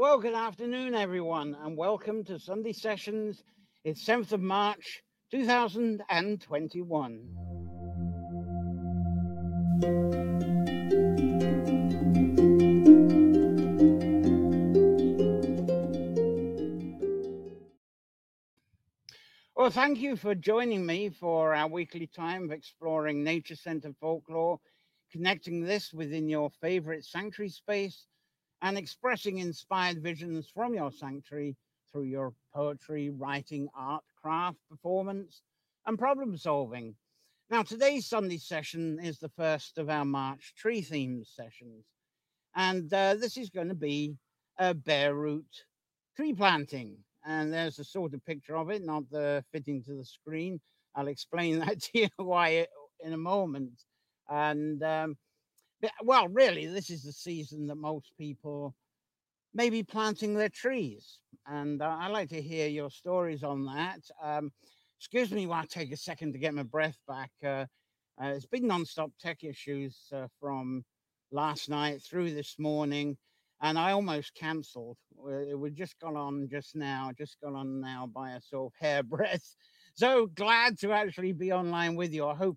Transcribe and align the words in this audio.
Well, 0.00 0.16
good 0.18 0.32
afternoon, 0.32 0.94
everyone, 0.94 1.54
and 1.62 1.76
welcome 1.76 2.24
to 2.24 2.38
Sunday 2.38 2.72
Sessions. 2.72 3.44
It's 3.84 4.02
7th 4.02 4.32
of 4.32 4.40
March, 4.40 5.02
2021. 5.30 7.28
Well, 19.54 19.68
thank 19.68 19.98
you 19.98 20.16
for 20.16 20.34
joining 20.34 20.86
me 20.86 21.10
for 21.10 21.54
our 21.54 21.68
weekly 21.68 22.06
time 22.06 22.44
of 22.44 22.52
exploring 22.52 23.22
nature 23.22 23.54
centered 23.54 23.96
folklore, 24.00 24.60
connecting 25.12 25.60
this 25.60 25.92
within 25.92 26.26
your 26.26 26.48
favorite 26.62 27.04
sanctuary 27.04 27.50
space 27.50 28.06
and 28.62 28.76
expressing 28.76 29.38
inspired 29.38 30.02
visions 30.02 30.50
from 30.52 30.74
your 30.74 30.92
sanctuary 30.92 31.56
through 31.92 32.04
your 32.04 32.32
poetry, 32.54 33.10
writing, 33.10 33.68
art, 33.74 34.04
craft, 34.22 34.58
performance, 34.68 35.42
and 35.86 35.98
problem 35.98 36.36
solving. 36.36 36.94
Now, 37.50 37.62
today's 37.62 38.06
Sunday 38.06 38.38
session 38.38 39.00
is 39.02 39.18
the 39.18 39.30
first 39.30 39.78
of 39.78 39.90
our 39.90 40.04
March 40.04 40.54
tree 40.56 40.82
themes 40.82 41.32
sessions, 41.34 41.84
and 42.54 42.92
uh, 42.92 43.14
this 43.14 43.36
is 43.36 43.50
going 43.50 43.68
to 43.68 43.74
be 43.74 44.16
a 44.58 44.74
bare 44.74 45.14
root 45.14 45.64
tree 46.16 46.32
planting. 46.32 46.98
And 47.26 47.52
there's 47.52 47.78
a 47.78 47.84
sort 47.84 48.14
of 48.14 48.24
picture 48.24 48.56
of 48.56 48.70
it, 48.70 48.82
not 48.82 49.10
the 49.10 49.44
fitting 49.52 49.82
to 49.84 49.94
the 49.94 50.04
screen. 50.04 50.60
I'll 50.94 51.08
explain 51.08 51.58
that 51.60 51.82
to 51.82 52.00
you 52.00 52.08
why 52.16 52.66
in 53.00 53.12
a 53.12 53.18
moment. 53.18 53.82
And 54.28 54.82
um, 54.82 55.16
well, 56.02 56.28
really, 56.28 56.66
this 56.66 56.90
is 56.90 57.02
the 57.02 57.12
season 57.12 57.66
that 57.66 57.76
most 57.76 58.12
people 58.18 58.74
may 59.54 59.70
be 59.70 59.82
planting 59.82 60.34
their 60.34 60.48
trees. 60.48 61.18
And 61.46 61.82
uh, 61.82 61.96
I'd 62.00 62.12
like 62.12 62.28
to 62.30 62.42
hear 62.42 62.68
your 62.68 62.90
stories 62.90 63.42
on 63.42 63.64
that. 63.66 64.00
Um, 64.22 64.52
excuse 64.98 65.30
me 65.32 65.46
while 65.46 65.62
I 65.62 65.66
take 65.66 65.92
a 65.92 65.96
second 65.96 66.32
to 66.32 66.38
get 66.38 66.54
my 66.54 66.62
breath 66.62 66.98
back. 67.08 67.30
Uh, 67.42 67.66
uh, 68.22 68.28
it's 68.28 68.46
been 68.46 68.66
non-stop 68.66 69.10
tech 69.18 69.42
issues 69.42 69.96
uh, 70.12 70.26
from 70.38 70.84
last 71.32 71.68
night 71.70 72.02
through 72.02 72.34
this 72.34 72.56
morning, 72.58 73.16
and 73.62 73.78
I 73.78 73.92
almost 73.92 74.34
cancelled. 74.34 74.98
Would 75.16 75.74
just 75.74 75.98
gone 76.00 76.16
on 76.16 76.48
just 76.50 76.76
now, 76.76 77.12
just 77.16 77.38
gone 77.42 77.56
on 77.56 77.80
now 77.80 78.08
by 78.14 78.32
a 78.32 78.40
sort 78.40 78.72
of 78.72 78.86
hairbreadth. 78.86 79.56
So 79.94 80.26
glad 80.26 80.78
to 80.78 80.92
actually 80.92 81.32
be 81.32 81.52
online 81.52 81.94
with 81.96 82.14
you. 82.14 82.24
I 82.26 82.34
hope 82.34 82.56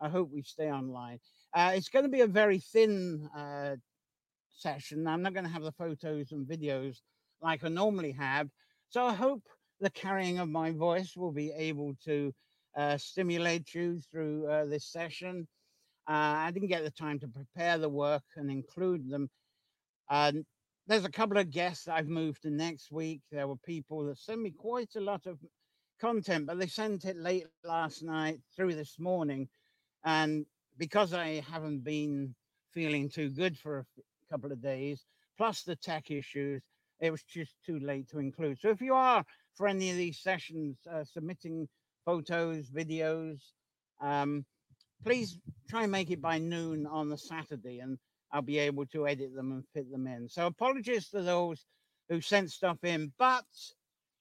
I 0.00 0.08
hope 0.10 0.30
we 0.30 0.42
stay 0.42 0.70
online. 0.70 1.18
Uh, 1.54 1.72
it's 1.74 1.88
going 1.88 2.04
to 2.04 2.10
be 2.10 2.22
a 2.22 2.26
very 2.26 2.58
thin 2.58 3.28
uh, 3.36 3.76
session. 4.50 5.06
I'm 5.06 5.22
not 5.22 5.34
going 5.34 5.44
to 5.44 5.52
have 5.52 5.62
the 5.62 5.72
photos 5.72 6.32
and 6.32 6.46
videos 6.46 6.96
like 7.40 7.62
I 7.62 7.68
normally 7.68 8.12
have. 8.12 8.48
So 8.88 9.06
I 9.06 9.14
hope 9.14 9.42
the 9.80 9.90
carrying 9.90 10.38
of 10.38 10.48
my 10.48 10.72
voice 10.72 11.16
will 11.16 11.30
be 11.32 11.52
able 11.52 11.94
to 12.04 12.32
uh, 12.76 12.96
stimulate 12.96 13.72
you 13.72 14.00
through 14.10 14.48
uh, 14.50 14.64
this 14.64 14.86
session. 14.86 15.46
Uh, 16.08 16.42
I 16.46 16.50
didn't 16.50 16.68
get 16.68 16.82
the 16.82 16.90
time 16.90 17.20
to 17.20 17.28
prepare 17.28 17.78
the 17.78 17.88
work 17.88 18.24
and 18.36 18.50
include 18.50 19.08
them. 19.08 19.30
there's 20.10 21.04
a 21.04 21.10
couple 21.10 21.38
of 21.38 21.50
guests 21.50 21.86
I've 21.86 22.08
moved 22.08 22.42
to 22.42 22.50
next 22.50 22.90
week. 22.90 23.20
There 23.30 23.46
were 23.46 23.56
people 23.64 24.04
that 24.06 24.18
sent 24.18 24.40
me 24.40 24.50
quite 24.50 24.90
a 24.96 25.00
lot 25.00 25.26
of 25.26 25.38
content, 26.00 26.46
but 26.46 26.58
they 26.58 26.66
sent 26.66 27.04
it 27.04 27.16
late 27.16 27.46
last 27.62 28.02
night 28.02 28.40
through 28.56 28.74
this 28.74 28.98
morning. 28.98 29.48
And 30.04 30.44
because 30.78 31.12
I 31.12 31.44
haven't 31.50 31.84
been 31.84 32.34
feeling 32.72 33.08
too 33.08 33.30
good 33.30 33.58
for 33.58 33.78
a 33.78 34.32
couple 34.32 34.52
of 34.52 34.60
days, 34.60 35.04
plus 35.36 35.62
the 35.62 35.76
tech 35.76 36.10
issues, 36.10 36.62
it 37.00 37.10
was 37.10 37.22
just 37.22 37.54
too 37.64 37.78
late 37.80 38.08
to 38.10 38.18
include. 38.18 38.58
So 38.60 38.70
if 38.70 38.80
you 38.80 38.94
are 38.94 39.24
for 39.54 39.68
any 39.68 39.90
of 39.90 39.96
these 39.96 40.18
sessions 40.18 40.78
uh, 40.90 41.04
submitting 41.04 41.68
photos, 42.04 42.70
videos, 42.70 43.38
um, 44.00 44.44
please 45.04 45.38
try 45.68 45.82
and 45.82 45.92
make 45.92 46.10
it 46.10 46.20
by 46.20 46.38
noon 46.38 46.86
on 46.86 47.08
the 47.08 47.18
Saturday 47.18 47.80
and 47.80 47.98
I'll 48.32 48.42
be 48.42 48.58
able 48.58 48.86
to 48.86 49.06
edit 49.06 49.34
them 49.34 49.52
and 49.52 49.64
fit 49.72 49.90
them 49.90 50.06
in. 50.06 50.28
So 50.28 50.46
apologies 50.46 51.08
to 51.10 51.22
those 51.22 51.66
who 52.08 52.20
sent 52.20 52.50
stuff 52.50 52.82
in, 52.82 53.12
but 53.18 53.44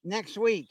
next 0.04 0.38
week 0.38 0.68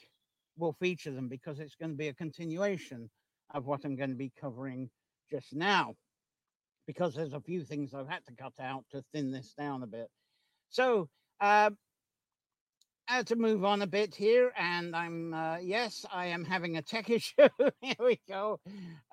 we'll 0.56 0.74
feature 0.74 1.10
them 1.10 1.28
because 1.28 1.58
it's 1.58 1.74
going 1.74 1.90
to 1.90 1.96
be 1.96 2.08
a 2.08 2.14
continuation 2.14 3.10
of 3.54 3.66
what 3.66 3.84
I'm 3.84 3.96
going 3.96 4.10
to 4.10 4.16
be 4.16 4.32
covering 4.40 4.88
just 5.32 5.54
now 5.54 5.94
because 6.86 7.14
there's 7.14 7.32
a 7.32 7.40
few 7.40 7.64
things 7.64 7.94
I've 7.94 8.08
had 8.08 8.24
to 8.26 8.34
cut 8.34 8.54
out 8.60 8.84
to 8.90 9.02
thin 9.12 9.30
this 9.30 9.54
down 9.56 9.82
a 9.82 9.86
bit. 9.86 10.08
So, 10.68 11.08
uh, 11.40 11.70
had 13.06 13.26
to 13.28 13.36
move 13.36 13.64
on 13.64 13.82
a 13.82 13.86
bit 13.86 14.14
here, 14.14 14.52
and 14.56 14.96
I'm 14.96 15.34
uh, 15.34 15.58
yes, 15.58 16.04
I 16.12 16.26
am 16.26 16.44
having 16.44 16.76
a 16.76 16.82
tech 16.82 17.10
issue. 17.18 17.48
here 17.80 17.94
we 17.98 18.20
go. 18.28 18.60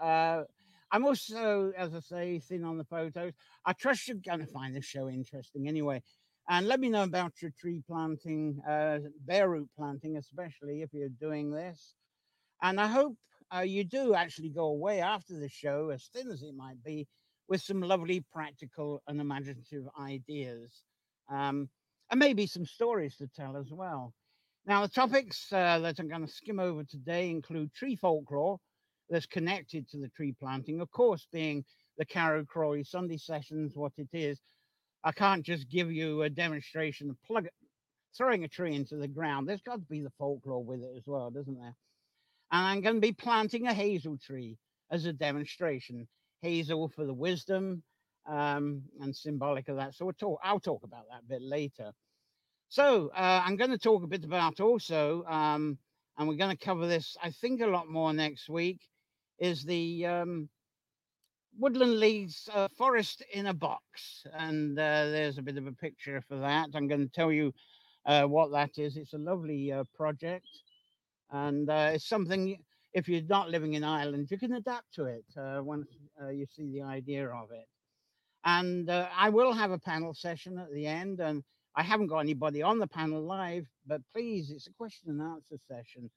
Uh, 0.01 0.43
I'm 0.91 1.05
also, 1.05 1.71
as 1.77 1.93
I 1.93 1.99
say, 1.99 2.39
thin 2.39 2.63
on 2.63 2.77
the 2.77 2.85
photos. 2.85 3.33
I 3.65 3.73
trust 3.73 4.07
you're 4.07 4.17
going 4.17 4.39
to 4.39 4.47
find 4.47 4.75
this 4.75 4.85
show 4.85 5.07
interesting 5.09 5.67
anyway. 5.67 6.01
And 6.47 6.67
let 6.67 6.79
me 6.79 6.89
know 6.89 7.03
about 7.03 7.33
your 7.41 7.51
tree 7.59 7.83
planting, 7.87 8.59
uh, 8.67 8.99
bare 9.23 9.49
root 9.49 9.69
planting, 9.77 10.17
especially 10.17 10.81
if 10.81 10.89
you're 10.93 11.09
doing 11.09 11.51
this. 11.51 11.93
And 12.61 12.79
I 12.81 12.87
hope 12.87 13.15
uh, 13.55 13.61
you 13.61 13.83
do 13.83 14.13
actually 14.13 14.49
go 14.49 14.65
away 14.65 15.01
after 15.01 15.39
the 15.39 15.49
show, 15.49 15.89
as 15.89 16.09
thin 16.13 16.29
as 16.29 16.43
it 16.43 16.55
might 16.55 16.83
be, 16.83 17.07
with 17.47 17.61
some 17.61 17.81
lovely 17.81 18.23
practical 18.31 19.01
and 19.07 19.19
imaginative 19.19 19.85
ideas. 19.99 20.83
Um, 21.29 21.69
and 22.11 22.19
maybe 22.19 22.47
some 22.47 22.65
stories 22.65 23.15
to 23.17 23.27
tell 23.27 23.57
as 23.57 23.71
well. 23.71 24.13
Now, 24.65 24.81
the 24.81 24.87
topics 24.87 25.51
uh, 25.51 25.79
that 25.79 25.99
I'm 25.99 26.07
going 26.07 26.25
to 26.25 26.31
skim 26.31 26.59
over 26.59 26.83
today 26.83 27.29
include 27.29 27.73
tree 27.73 27.95
folklore 27.95 28.59
that's 29.09 29.25
connected 29.25 29.89
to 29.89 29.97
the 29.97 30.09
tree 30.09 30.35
planting, 30.39 30.81
of 30.81 30.91
course, 30.91 31.27
being 31.31 31.65
the 31.97 32.05
Carrowcrory 32.05 32.85
Sunday 32.85 33.17
sessions, 33.17 33.75
what 33.75 33.93
it 33.97 34.09
is. 34.13 34.39
I 35.03 35.11
can't 35.11 35.43
just 35.43 35.69
give 35.69 35.91
you 35.91 36.23
a 36.23 36.29
demonstration 36.29 37.09
of 37.09 37.17
plug 37.23 37.47
throwing 38.15 38.43
a 38.43 38.47
tree 38.47 38.75
into 38.75 38.95
the 38.95 39.07
ground. 39.07 39.47
There's 39.47 39.61
got 39.61 39.75
to 39.75 39.81
be 39.89 40.01
the 40.01 40.11
folklore 40.17 40.63
with 40.63 40.81
it 40.81 40.91
as 40.97 41.03
well, 41.05 41.29
doesn't 41.29 41.57
there? 41.57 41.75
And 42.51 42.65
I'm 42.65 42.81
going 42.81 42.95
to 42.95 43.01
be 43.01 43.11
planting 43.11 43.67
a 43.67 43.73
hazel 43.73 44.17
tree 44.17 44.57
as 44.91 45.05
a 45.05 45.13
demonstration. 45.13 46.07
Hazel 46.41 46.89
for 46.89 47.05
the 47.05 47.13
wisdom 47.13 47.83
um, 48.27 48.83
and 49.01 49.15
symbolic 49.15 49.67
of 49.67 49.77
that. 49.77 49.93
So 49.95 50.05
we'll 50.05 50.13
talk, 50.13 50.39
I'll 50.43 50.59
talk 50.59 50.83
about 50.83 51.05
that 51.09 51.21
a 51.21 51.29
bit 51.29 51.41
later. 51.41 51.91
So 52.69 53.11
uh, 53.15 53.41
I'm 53.45 53.55
going 53.55 53.71
to 53.71 53.77
talk 53.77 54.03
a 54.03 54.07
bit 54.07 54.23
about 54.23 54.59
also, 54.59 55.23
um, 55.25 55.77
and 56.17 56.27
we're 56.27 56.35
going 56.35 56.55
to 56.55 56.65
cover 56.65 56.87
this, 56.87 57.17
I 57.21 57.31
think, 57.31 57.61
a 57.61 57.67
lot 57.67 57.87
more 57.89 58.13
next 58.13 58.49
week, 58.49 58.79
is 59.39 59.63
the 59.63 60.05
um, 60.05 60.49
Woodland 61.57 61.99
League's 61.99 62.47
uh, 62.53 62.67
Forest 62.77 63.23
in 63.33 63.47
a 63.47 63.53
Box. 63.53 64.25
And 64.33 64.77
uh, 64.77 65.09
there's 65.09 65.37
a 65.37 65.43
bit 65.43 65.57
of 65.57 65.67
a 65.67 65.71
picture 65.71 66.21
for 66.27 66.37
that. 66.37 66.69
I'm 66.73 66.87
going 66.87 67.07
to 67.07 67.13
tell 67.13 67.31
you 67.31 67.53
uh, 68.05 68.23
what 68.25 68.51
that 68.51 68.77
is. 68.77 68.97
It's 68.97 69.13
a 69.13 69.17
lovely 69.17 69.71
uh, 69.71 69.83
project 69.95 70.47
and 71.31 71.69
uh, 71.69 71.91
it's 71.93 72.07
something 72.07 72.57
if 72.93 73.07
you're 73.07 73.21
not 73.21 73.49
living 73.49 73.73
in 73.73 73.83
Ireland, 73.83 74.29
you 74.31 74.37
can 74.37 74.53
adapt 74.53 74.93
to 74.95 75.05
it 75.05 75.25
uh, 75.37 75.61
once 75.63 75.87
uh, 76.21 76.29
you 76.29 76.45
see 76.45 76.71
the 76.71 76.81
idea 76.81 77.27
of 77.29 77.51
it. 77.51 77.67
And 78.45 78.89
uh, 78.89 79.07
I 79.15 79.29
will 79.29 79.53
have 79.53 79.71
a 79.71 79.77
panel 79.77 80.13
session 80.13 80.57
at 80.57 80.71
the 80.73 80.87
end, 80.87 81.19
and 81.19 81.43
I 81.75 81.83
haven't 81.83 82.07
got 82.07 82.19
anybody 82.19 82.61
on 82.63 82.79
the 82.79 82.87
panel 82.87 83.21
live, 83.21 83.67
but 83.85 84.01
please, 84.13 84.49
it's 84.49 84.67
a 84.67 84.73
question 84.73 85.09
and 85.09 85.21
answer 85.21 85.57
session. 85.67 86.09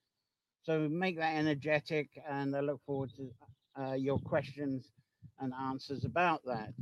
So 0.63 0.89
make 0.89 1.19
that 1.19 1.35
energetic, 1.35 2.09
and 2.29 2.57
I 2.57 2.61
look 2.61 2.81
forward 2.87 3.11
to 3.17 3.83
uh, 3.83 3.95
your 3.95 4.19
questions 4.19 4.91
and 5.41 5.53
answers 5.53 6.05
about 6.05 6.43
that. 6.47 6.73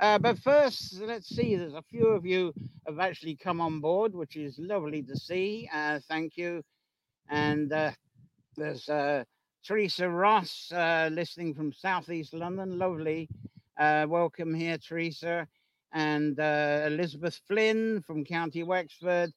Uh, 0.00 0.18
but 0.18 0.38
first, 0.38 1.00
let's 1.00 1.28
see, 1.28 1.56
there's 1.56 1.74
a 1.74 1.82
few 1.82 2.08
of 2.08 2.26
you 2.26 2.52
have 2.86 2.98
actually 2.98 3.36
come 3.36 3.60
on 3.60 3.80
board, 3.80 4.14
which 4.14 4.36
is 4.36 4.58
lovely 4.58 5.02
to 5.02 5.16
see. 5.16 5.68
thank 6.08 6.36
you. 6.36 6.62
And 7.28 7.72
uh, 7.72 7.90
there's 8.56 8.88
uh, 8.88 9.24
Teresa 9.66 10.08
Ross 10.08 10.70
uh, 10.72 11.08
listening 11.12 11.54
from 11.54 11.72
Southeast 11.72 12.32
London. 12.34 12.78
Lovely. 12.78 13.28
Uh, 13.78 14.06
welcome 14.08 14.54
here, 14.54 14.78
Teresa. 14.78 15.46
And 15.92 16.38
uh, 16.38 16.84
Elizabeth 16.86 17.40
Flynn 17.48 18.02
from 18.06 18.24
County 18.24 18.62
Wexford. 18.62 19.32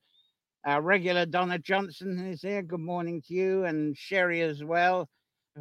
Our 0.65 0.81
regular 0.81 1.25
Donna 1.25 1.57
Johnson 1.57 2.27
is 2.27 2.41
here. 2.41 2.62
Good 2.62 2.80
morning 2.80 3.21
to 3.27 3.33
you. 3.33 3.63
And 3.65 3.97
Sherry 3.97 4.42
as 4.42 4.63
well 4.63 5.09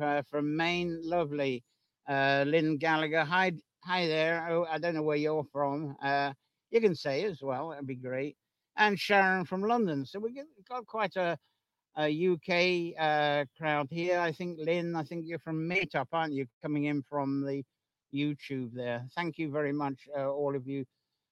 uh, 0.01 0.23
from 0.31 0.57
Maine. 0.57 1.01
Lovely. 1.03 1.65
Lynn 2.09 2.79
Gallagher. 2.79 3.25
Hi, 3.25 3.53
hi 3.85 4.07
there. 4.07 4.49
Oh, 4.51 4.67
I 4.71 4.79
don't 4.79 4.95
know 4.95 5.03
where 5.03 5.17
you're 5.17 5.47
from. 5.53 5.97
you 6.71 6.81
can 6.81 6.95
say 6.95 7.25
as 7.25 7.41
well. 7.43 7.71
That'd 7.71 7.87
be 7.87 7.97
great. 7.97 8.37
And 8.77 8.99
Sharon 8.99 9.45
from 9.45 9.63
London. 9.63 10.05
So 10.05 10.19
we've 10.19 10.37
got 10.69 10.87
quite 10.87 11.17
a 11.17 11.39
a 11.96 12.29
UK 12.32 13.00
uh, 13.00 13.44
crowd 13.56 13.88
here. 13.90 14.20
I 14.20 14.32
think 14.32 14.58
Lynn, 14.61 14.94
I 14.94 15.02
think 15.02 15.25
you're 15.26 15.38
from 15.38 15.69
Meetup, 15.69 16.06
aren't 16.12 16.32
you? 16.32 16.46
Coming 16.62 16.85
in 16.85 17.02
from 17.02 17.44
the 17.44 17.62
YouTube 18.14 18.73
there. 18.75 19.05
Thank 19.14 19.38
you 19.38 19.50
very 19.50 19.73
much, 19.73 20.08
uh, 20.17 20.29
all 20.29 20.55
of 20.55 20.67
you, 20.67 20.85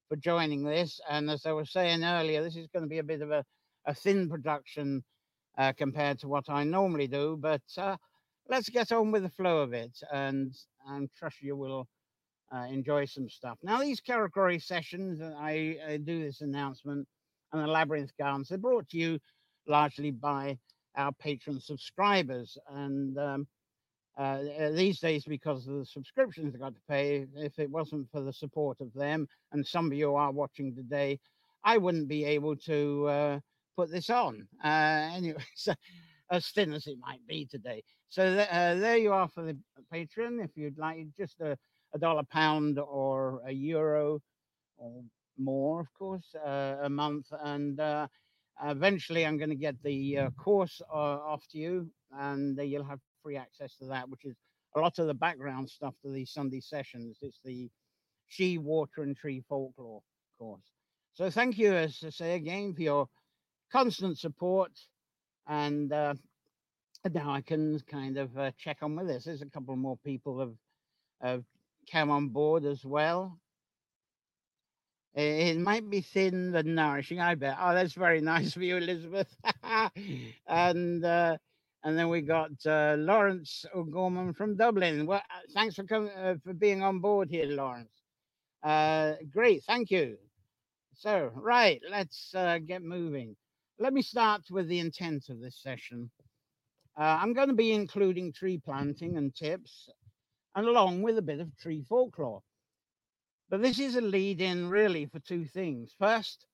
for 0.09 0.17
joining 0.17 0.65
this. 0.65 1.01
And 1.09 1.31
as 1.31 1.47
I 1.47 1.53
was 1.53 1.71
saying 1.71 2.05
earlier, 2.05 2.43
this 2.43 2.57
is 2.57 2.69
going 2.73 2.85
to 2.85 2.89
be 2.89 2.99
a 2.99 3.05
bit 3.05 3.23
of 3.23 3.31
a, 3.31 3.45
a 3.87 3.95
thin 3.95 4.29
production 4.29 5.05
uh, 5.59 5.73
compared 5.77 6.19
to 6.21 6.29
what 6.29 6.49
I 6.49 6.65
normally 6.65 7.07
do, 7.07 7.37
but 7.41 7.63
uh, 7.79 7.97
let's 8.49 8.69
get 8.69 8.93
on 8.93 9.11
with 9.11 9.23
the 9.23 9.31
flow 9.31 9.59
of 9.59 9.73
it. 9.73 9.97
And 10.13 10.55
I'm 10.87 11.09
trust 11.19 11.41
you 11.41 11.57
will 11.57 11.89
uh, 12.55 12.67
enjoy 12.71 13.07
some 13.07 13.29
stuff. 13.29 13.59
Now, 13.63 13.81
these 13.81 14.01
Carrowcrory 14.01 14.63
sessions, 14.63 15.21
I, 15.21 15.79
I, 15.89 15.97
do 15.97 16.23
this 16.23 16.43
announcement, 16.43 17.09
and 17.53 17.63
the 17.63 17.67
Labyrinth 17.67 18.13
Gardens, 18.19 18.49
they're 18.49 18.59
brought 18.59 18.89
to 18.91 18.99
you 18.99 19.19
largely 19.67 20.11
by 20.11 20.59
our 20.97 21.13
patron 21.13 21.61
subscribers. 21.61 22.57
And 22.69 23.19
um, 23.19 23.47
uh, 24.19 24.41
uh, 24.61 24.71
these 24.71 24.99
days, 24.99 25.25
because 25.25 25.67
of 25.67 25.79
the 25.79 25.87
subscriptions 25.87 26.55
I 26.55 26.59
got 26.59 26.75
to 26.75 26.81
pay, 26.89 27.27
if 27.37 27.59
it 27.59 27.71
wasn't 27.71 28.11
for 28.11 28.23
the 28.23 28.33
support 28.33 28.81
of 28.81 28.93
them, 28.95 29.29
and 29.53 29.67
some 29.67 29.87
of 29.87 29.93
you 29.93 30.15
are 30.15 30.33
watching 30.33 30.75
today, 30.75 31.19
I 31.65 31.79
wouldn't 31.79 32.09
be 32.09 32.25
able 32.25 32.57
to 32.57 33.07
uh, 33.09 33.41
put 33.77 33.91
this 33.91 34.09
on. 34.09 34.49
Uh, 34.65 34.69
anyway, 35.15 35.45
so, 35.55 35.75
as 36.31 36.49
thin 36.49 36.73
as 36.73 36.87
it 36.87 36.99
might 36.99 37.25
be 37.27 37.45
today. 37.45 37.83
So 38.09 38.35
th- 38.35 38.49
uh, 38.51 38.77
there 38.77 38.97
you 38.97 39.13
are 39.13 39.29
for 39.29 39.43
the 39.43 39.57
patron. 39.93 40.41
If 40.41 40.57
you'd 40.57 40.79
like 40.79 41.07
just 41.19 41.41
a, 41.41 41.57
a 41.95 41.99
dollar 41.99 42.23
pound 42.25 42.79
or 42.79 43.43
a 43.47 43.53
euro 43.53 44.21
or 44.79 45.03
more, 45.39 45.81
of 45.81 45.93
course, 45.93 46.35
uh, 46.35 46.77
a 46.83 46.89
month. 46.89 47.27
And 47.45 47.79
eventually 48.65 49.27
I'm 49.27 49.39
going 49.39 49.51
to 49.51 49.57
get 49.57 49.83
the 49.83 50.29
course 50.37 50.81
off 50.91 51.43
to 51.53 51.59
you 51.59 51.91
and 52.19 52.59
you'll 52.59 52.85
have 52.85 53.01
free 53.23 53.37
access 53.37 53.77
to 53.77 53.87
that, 53.87 54.09
which 54.09 54.25
is 54.25 54.37
a 54.77 54.81
lot 54.81 54.99
of 54.99 55.07
the 55.07 55.15
background 55.15 55.69
stuff 55.69 55.95
to 56.03 56.11
these 56.11 56.31
Sunday 56.31 56.61
sessions. 56.61 57.19
It's 57.23 57.41
the 57.45 57.69
She, 58.29 58.59
Water, 58.59 59.03
and 59.03 59.17
Tree 59.17 59.43
folklore 59.49 60.03
course. 60.39 60.73
So 61.15 61.31
thank 61.31 61.57
you, 61.59 61.73
as 61.73 62.03
I 62.05 62.11
say 62.11 62.35
again, 62.35 62.75
for 62.75 62.83
your 62.83 63.09
constant 63.73 64.19
support. 64.19 64.73
And 65.49 65.93
uh, 65.93 66.15
now 67.11 67.31
I 67.31 67.41
can 67.41 67.81
kind 67.91 68.19
of 68.19 68.37
uh, 68.37 68.51
check 68.59 68.79
on 68.83 68.97
with 68.97 69.07
this. 69.07 69.25
There's 69.25 69.43
a 69.43 69.47
couple 69.47 69.75
more 69.77 69.99
people 70.05 70.41
have, 70.41 70.55
have 71.23 71.45
come 71.91 72.11
on 72.11 72.29
board 72.29 72.65
as 72.65 72.85
well. 72.85 73.39
It, 75.17 75.57
might 75.59 75.89
be 75.89 76.03
thin 76.03 76.55
and 76.55 76.75
nourishing, 76.75 77.21
I 77.21 77.37
bet. 77.37 77.57
Oh, 77.59 77.75
that's 77.75 77.95
very 77.95 78.21
nice 78.35 78.55
of 78.55 78.63
you, 78.63 78.77
Elizabeth. 78.77 79.35
and 80.47 81.05
uh, 81.05 81.39
and 81.85 81.99
then 81.99 82.11
we 82.11 82.21
got 82.21 82.51
uh, 82.67 82.97
Lawrence 82.99 83.65
O'Gorman 83.75 84.35
from 84.35 84.57
Dublin. 84.57 85.07
Well, 85.07 85.21
uh, 85.21 85.41
thanks 85.55 85.77
for 85.77 85.85
coming 85.85 86.11
uh, 86.11 86.35
for 86.45 86.53
being 86.53 86.83
on 86.83 86.99
board 86.99 87.31
here, 87.31 87.47
Lawrence. 87.47 87.93
Uh, 88.63 89.15
great, 89.31 89.63
thank 89.65 89.91
you. 89.91 90.19
So, 90.95 91.31
right, 91.35 91.81
let's 91.91 92.35
uh, 92.35 92.59
get 92.59 92.83
moving. 92.83 93.37
Let 93.79 93.95
me 93.95 94.03
start 94.03 94.43
with 94.51 94.69
the 94.69 94.81
intent 94.81 95.31
of 95.31 95.41
this 95.41 95.63
session. 95.63 96.11
I'm 96.99 97.35
going 97.35 97.49
to 97.49 97.55
be 97.55 97.73
including 97.73 98.33
tree 98.33 98.59
planting 98.59 99.19
and 99.19 99.35
tips, 99.35 99.91
and 100.55 100.67
along 100.67 101.03
with 101.03 101.19
a 101.19 101.23
bit 101.23 101.41
of 101.41 101.55
tree 101.59 101.85
folklore. 101.89 102.43
But 103.49 103.63
this 103.63 103.79
is 103.79 103.97
a 103.97 104.01
lead 104.01 104.41
in 104.41 104.69
really 104.69 105.07
for 105.07 105.21
two 105.21 105.45
things. 105.45 105.95
First 105.99 106.47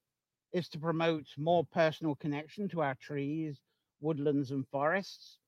is 0.52 0.68
to 0.70 0.78
promote 0.78 1.26
more 1.38 1.64
personal 1.64 2.14
connection 2.16 2.68
to 2.70 2.82
our 2.82 2.94
trees 2.96 3.60
woodlands 4.02 4.50
and 4.50 4.66
forests. 4.68 5.38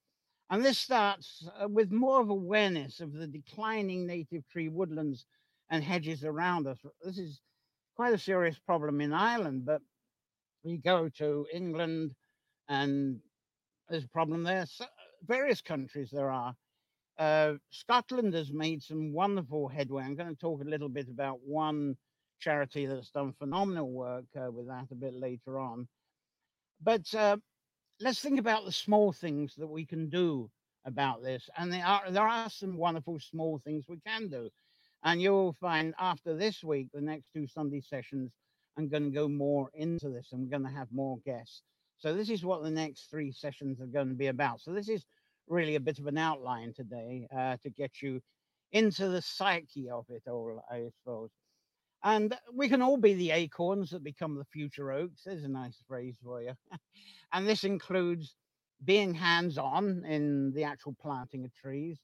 And 0.49 0.64
this 0.64 0.79
starts 0.79 1.46
uh, 1.61 1.69
with 1.69 1.91
more 1.91 2.20
of 2.20 2.31
awareness 2.31 3.00
of 3.00 3.12
the 3.12 3.26
declining 3.26 4.06
native 4.06 4.49
tree 4.49 4.69
woodlands 4.69 5.26
and 5.70 5.82
hedges 5.82 6.25
around 6.25 6.67
us. 6.67 6.79
This 7.02 7.19
is 7.19 7.41
quite 7.97 8.14
a 8.14 8.19
serious 8.19 8.58
problem 8.58 9.00
in 9.00 9.12
Ireland, 9.12 9.64
but 9.64 9.82
we 10.62 10.76
go 10.76 11.08
to 11.19 11.47
England 11.52 12.14
and 12.69 13.20
there's 13.88 14.05
a 14.05 14.08
problem 14.08 14.44
there. 14.44 14.67
So 14.67 14.87
various 15.26 15.61
countries 15.61 16.11
there 16.12 16.31
are. 16.31 16.55
Uh, 17.19 17.55
Scotland 17.70 18.34
has 18.34 18.52
made 18.52 18.82
some 18.82 19.12
wonderful 19.12 19.69
headway. 19.69 20.02
I'm 20.05 20.16
going 20.16 20.34
to 20.34 20.40
talk 20.40 20.61
a 20.61 20.69
little 20.69 20.88
bit 20.88 21.08
about 21.08 21.40
one 21.44 21.96
charity 22.40 22.87
that's 22.87 23.11
done 23.11 23.32
phenomenal 23.38 23.90
work 23.90 24.25
uh, 24.37 24.50
with 24.50 24.66
that 24.66 24.88
a 24.90 24.94
bit 24.96 25.14
later 25.14 25.58
on. 25.58 25.87
But 26.82 27.12
uh, 27.14 27.37
let's 28.00 28.20
think 28.20 28.38
about 28.40 28.64
the 28.64 28.72
small 28.72 29.12
things 29.12 29.55
that 29.56 29.66
we 29.66 29.87
can 29.87 30.08
do 30.08 30.50
about 30.84 31.22
this. 31.22 31.49
And 31.56 31.72
there 31.72 31.84
are 31.87 32.11
there 32.11 32.28
are 32.28 32.50
some 32.50 32.76
wonderful 32.76 33.19
small 33.20 33.61
things 33.64 33.84
we 33.88 34.00
can 34.06 34.28
do. 34.28 34.50
And 35.05 35.20
you'll 35.22 35.55
find 35.61 35.94
after 35.99 36.34
this 36.37 36.64
week, 36.64 36.88
the 36.93 37.00
next 37.00 37.26
two 37.32 37.46
Sunday 37.46 37.81
sessions, 37.81 38.32
I'm 38.76 38.88
going 38.88 39.05
to 39.05 39.11
go 39.11 39.28
more 39.28 39.70
into 39.75 40.08
this 40.08 40.28
and 40.32 40.43
we're 40.43 40.58
going 40.58 40.70
to 40.70 40.78
have 40.78 40.88
more 40.93 41.19
guests. 41.25 41.62
So 41.99 42.14
this 42.14 42.31
is 42.31 42.44
what 42.44 42.62
the 42.62 42.70
next 42.70 43.08
three 43.11 43.32
sessions 43.32 43.81
are 43.81 43.87
going 43.87 44.08
to 44.08 44.14
be 44.14 44.26
about. 44.26 44.61
So 44.61 44.72
this 44.72 44.88
is 44.88 45.05
really 45.49 45.75
a 45.75 45.81
bit 45.81 45.99
of 45.99 46.06
an 46.06 46.19
outline 46.19 46.73
today 46.75 47.26
uh, 47.37 47.56
to 47.62 47.70
get 47.70 48.02
you 48.02 48.20
into 48.73 49.08
the 49.08 49.23
psyche 49.23 49.91
of 49.91 50.06
it 50.08 50.23
all, 50.29 50.62
I 50.70 50.88
suppose. 50.99 51.31
And 52.02 52.37
we 52.52 52.69
can 52.69 52.82
all 52.82 52.99
be 52.99 53.14
the 53.14 53.31
acorns 53.31 53.91
that 53.91 54.05
become 54.05 54.37
the 54.37 54.44
future 54.44 54.93
oaks. 54.93 55.23
There's 55.25 55.44
a 55.44 55.49
nice 55.49 55.82
phrase 55.88 56.17
for 56.23 56.43
you. 56.43 56.52
and 57.32 57.46
this 57.49 57.64
includes 57.64 58.35
being 58.85 59.14
hands 59.14 59.56
on 59.56 60.05
in 60.05 60.52
the 60.52 60.64
actual 60.64 60.94
planting 61.00 61.44
of 61.44 61.55
trees 61.55 61.99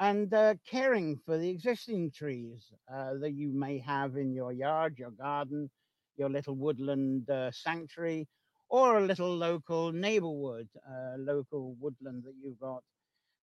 and 0.00 0.32
uh, 0.32 0.54
caring 0.68 1.16
for 1.24 1.38
the 1.38 1.50
existing 1.50 2.10
trees 2.10 2.72
uh, 2.92 3.14
that 3.20 3.32
you 3.34 3.52
may 3.52 3.78
have 3.78 4.16
in 4.16 4.32
your 4.32 4.52
yard, 4.52 4.98
your 4.98 5.10
garden, 5.10 5.70
your 6.16 6.30
little 6.30 6.54
woodland 6.56 7.28
uh, 7.30 7.50
sanctuary, 7.52 8.26
or 8.70 8.98
a 8.98 9.04
little 9.04 9.36
local 9.36 9.92
neighborhood, 9.92 10.68
uh, 10.88 11.16
local 11.18 11.74
woodland 11.80 12.22
that 12.24 12.34
you've 12.40 12.60
got. 12.60 12.82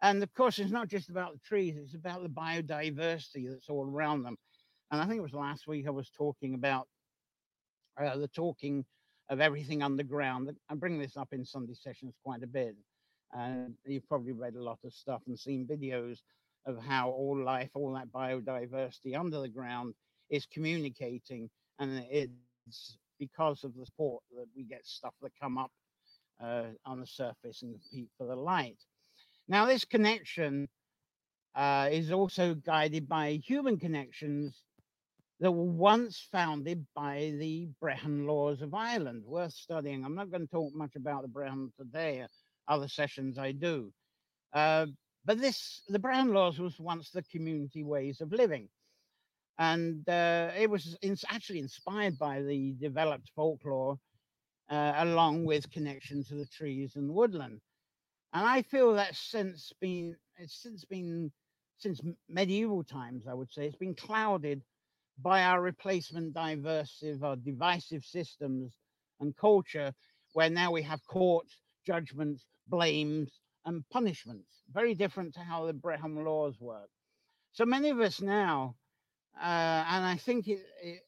And 0.02 0.24
of 0.24 0.34
course, 0.34 0.58
it's 0.58 0.72
not 0.72 0.88
just 0.88 1.10
about 1.10 1.34
the 1.34 1.40
trees, 1.40 1.76
it's 1.78 1.96
about 1.96 2.24
the 2.24 2.30
biodiversity 2.30 3.50
that's 3.50 3.70
all 3.70 3.86
around 3.86 4.24
them. 4.24 4.38
And 4.90 5.02
I 5.02 5.06
think 5.06 5.20
it 5.20 5.24
was 5.24 5.34
last 5.34 5.68
week 5.68 5.86
I 5.86 5.92
was 5.92 6.10
talking 6.10 6.54
about 6.54 6.88
uh, 8.02 8.16
the 8.18 8.30
talking 8.30 8.86
of 9.30 9.42
everything 9.42 9.84
underground. 9.84 10.50
I 10.70 10.76
bring 10.76 10.98
this 10.98 11.18
up 11.18 11.30
in 11.34 11.44
Sunday 11.44 11.74
sessions 11.74 12.16
quite 12.24 12.44
a 12.44 12.48
bit. 12.48 12.76
And 13.34 13.74
you've 13.86 14.08
probably 14.08 14.32
read 14.32 14.56
a 14.56 14.64
lot 14.64 14.80
of 14.86 14.94
stuff 14.94 15.22
and 15.28 15.38
seen 15.38 15.68
videos 15.68 16.20
of 16.66 16.82
how 16.82 17.10
all 17.10 17.38
life, 17.38 17.72
all 17.74 17.94
that 17.94 18.12
biodiversity 18.14 19.20
under 19.20 19.42
the 19.42 19.50
ground 19.50 19.94
is 20.30 20.46
communicating. 20.46 21.50
And 21.80 22.06
it's 22.10 22.98
because 23.20 23.64
of 23.64 23.76
the 23.76 23.86
support 23.86 24.24
that 24.36 24.48
we 24.56 24.64
get 24.64 24.86
stuff 24.86 25.14
that 25.22 25.32
come 25.42 25.58
up 25.58 25.72
uh, 26.42 26.64
on 26.86 27.00
the 27.00 27.08
surface 27.08 27.62
and 27.62 27.74
compete 27.74 28.10
for 28.18 28.28
the 28.28 28.36
light. 28.36 28.78
Now, 29.48 29.66
this 29.66 29.86
connection 29.86 30.68
uh, 31.56 31.90
is 31.92 32.12
also 32.12 32.54
guided 32.54 33.08
by 33.08 33.40
human 33.44 33.78
connections 33.78 34.62
that 35.40 35.52
were 35.52 35.64
once 35.64 36.28
founded 36.32 36.86
by 36.96 37.34
the 37.40 37.68
Brehon 37.80 38.26
laws 38.26 38.62
of 38.62 38.74
Ireland, 38.74 39.24
worth 39.26 39.54
studying. 39.54 40.04
I'm 40.04 40.16
not 40.16 40.32
going 40.32 40.42
to 40.42 40.52
talk 40.52 40.74
much 40.74 40.96
about 40.96 41.22
the 41.22 41.28
Brehon 41.28 41.72
today, 41.78 42.26
other 42.68 42.88
sessions 42.88 43.38
I 43.38 43.52
do. 43.52 43.92
Uh, 44.54 44.88
but 45.26 45.40
this, 45.40 45.84
the 45.90 46.00
Brehon 46.00 46.34
laws 46.34 46.60
was 46.60 46.80
once 46.80 47.12
the 47.12 47.24
community 47.24 47.84
ways 47.84 48.22
of 48.22 48.32
living. 48.32 48.68
And 49.60 50.08
uh, 50.08 50.52
it 50.58 50.70
was 50.70 50.98
in, 51.02 51.18
actually 51.30 51.60
inspired 51.60 52.18
by 52.20 52.42
the 52.42 52.76
developed 52.80 53.32
folklore, 53.36 53.98
uh, 54.70 54.94
along 54.98 55.46
with 55.46 55.72
connection 55.72 56.24
to 56.26 56.36
the 56.36 56.46
trees 56.46 56.96
and 56.96 57.10
woodland. 57.10 57.60
And 58.34 58.46
I 58.46 58.62
feel 58.62 58.94
that 58.94 59.16
since 59.16 59.74
been, 59.82 60.16
it's 60.38 60.62
since 60.62 60.86
been, 60.86 61.32
since 61.78 62.02
medieval 62.30 62.84
times, 62.84 63.26
I 63.28 63.34
would 63.34 63.52
say, 63.52 63.66
it's 63.66 63.76
been 63.76 63.96
clouded 63.96 64.62
by 65.20 65.44
our 65.44 65.62
replacement 65.62 66.34
diversive 66.34 67.24
or 67.24 67.36
divisive 67.36 68.04
systems 68.04 68.78
and 69.20 69.36
culture, 69.36 69.94
where 70.34 70.50
now 70.50 70.72
we 70.72 70.84
have 70.84 71.06
courts, 71.08 71.58
judgments, 71.86 72.46
blames, 72.68 73.40
and 73.66 73.84
punishments. 73.90 74.62
Very 74.72 74.94
different 74.94 75.34
to 75.34 75.40
how 75.40 75.66
the 75.66 75.74
Brehon 75.74 76.24
laws 76.24 76.60
work. 76.60 76.90
So 77.54 77.66
many 77.66 77.90
of 77.90 78.00
us 78.00 78.22
now, 78.22 78.76
uh, 79.42 79.86
and 79.90 80.06
I 80.06 80.18
think 80.18 80.48
it, 80.48 80.66
it, 80.82 81.02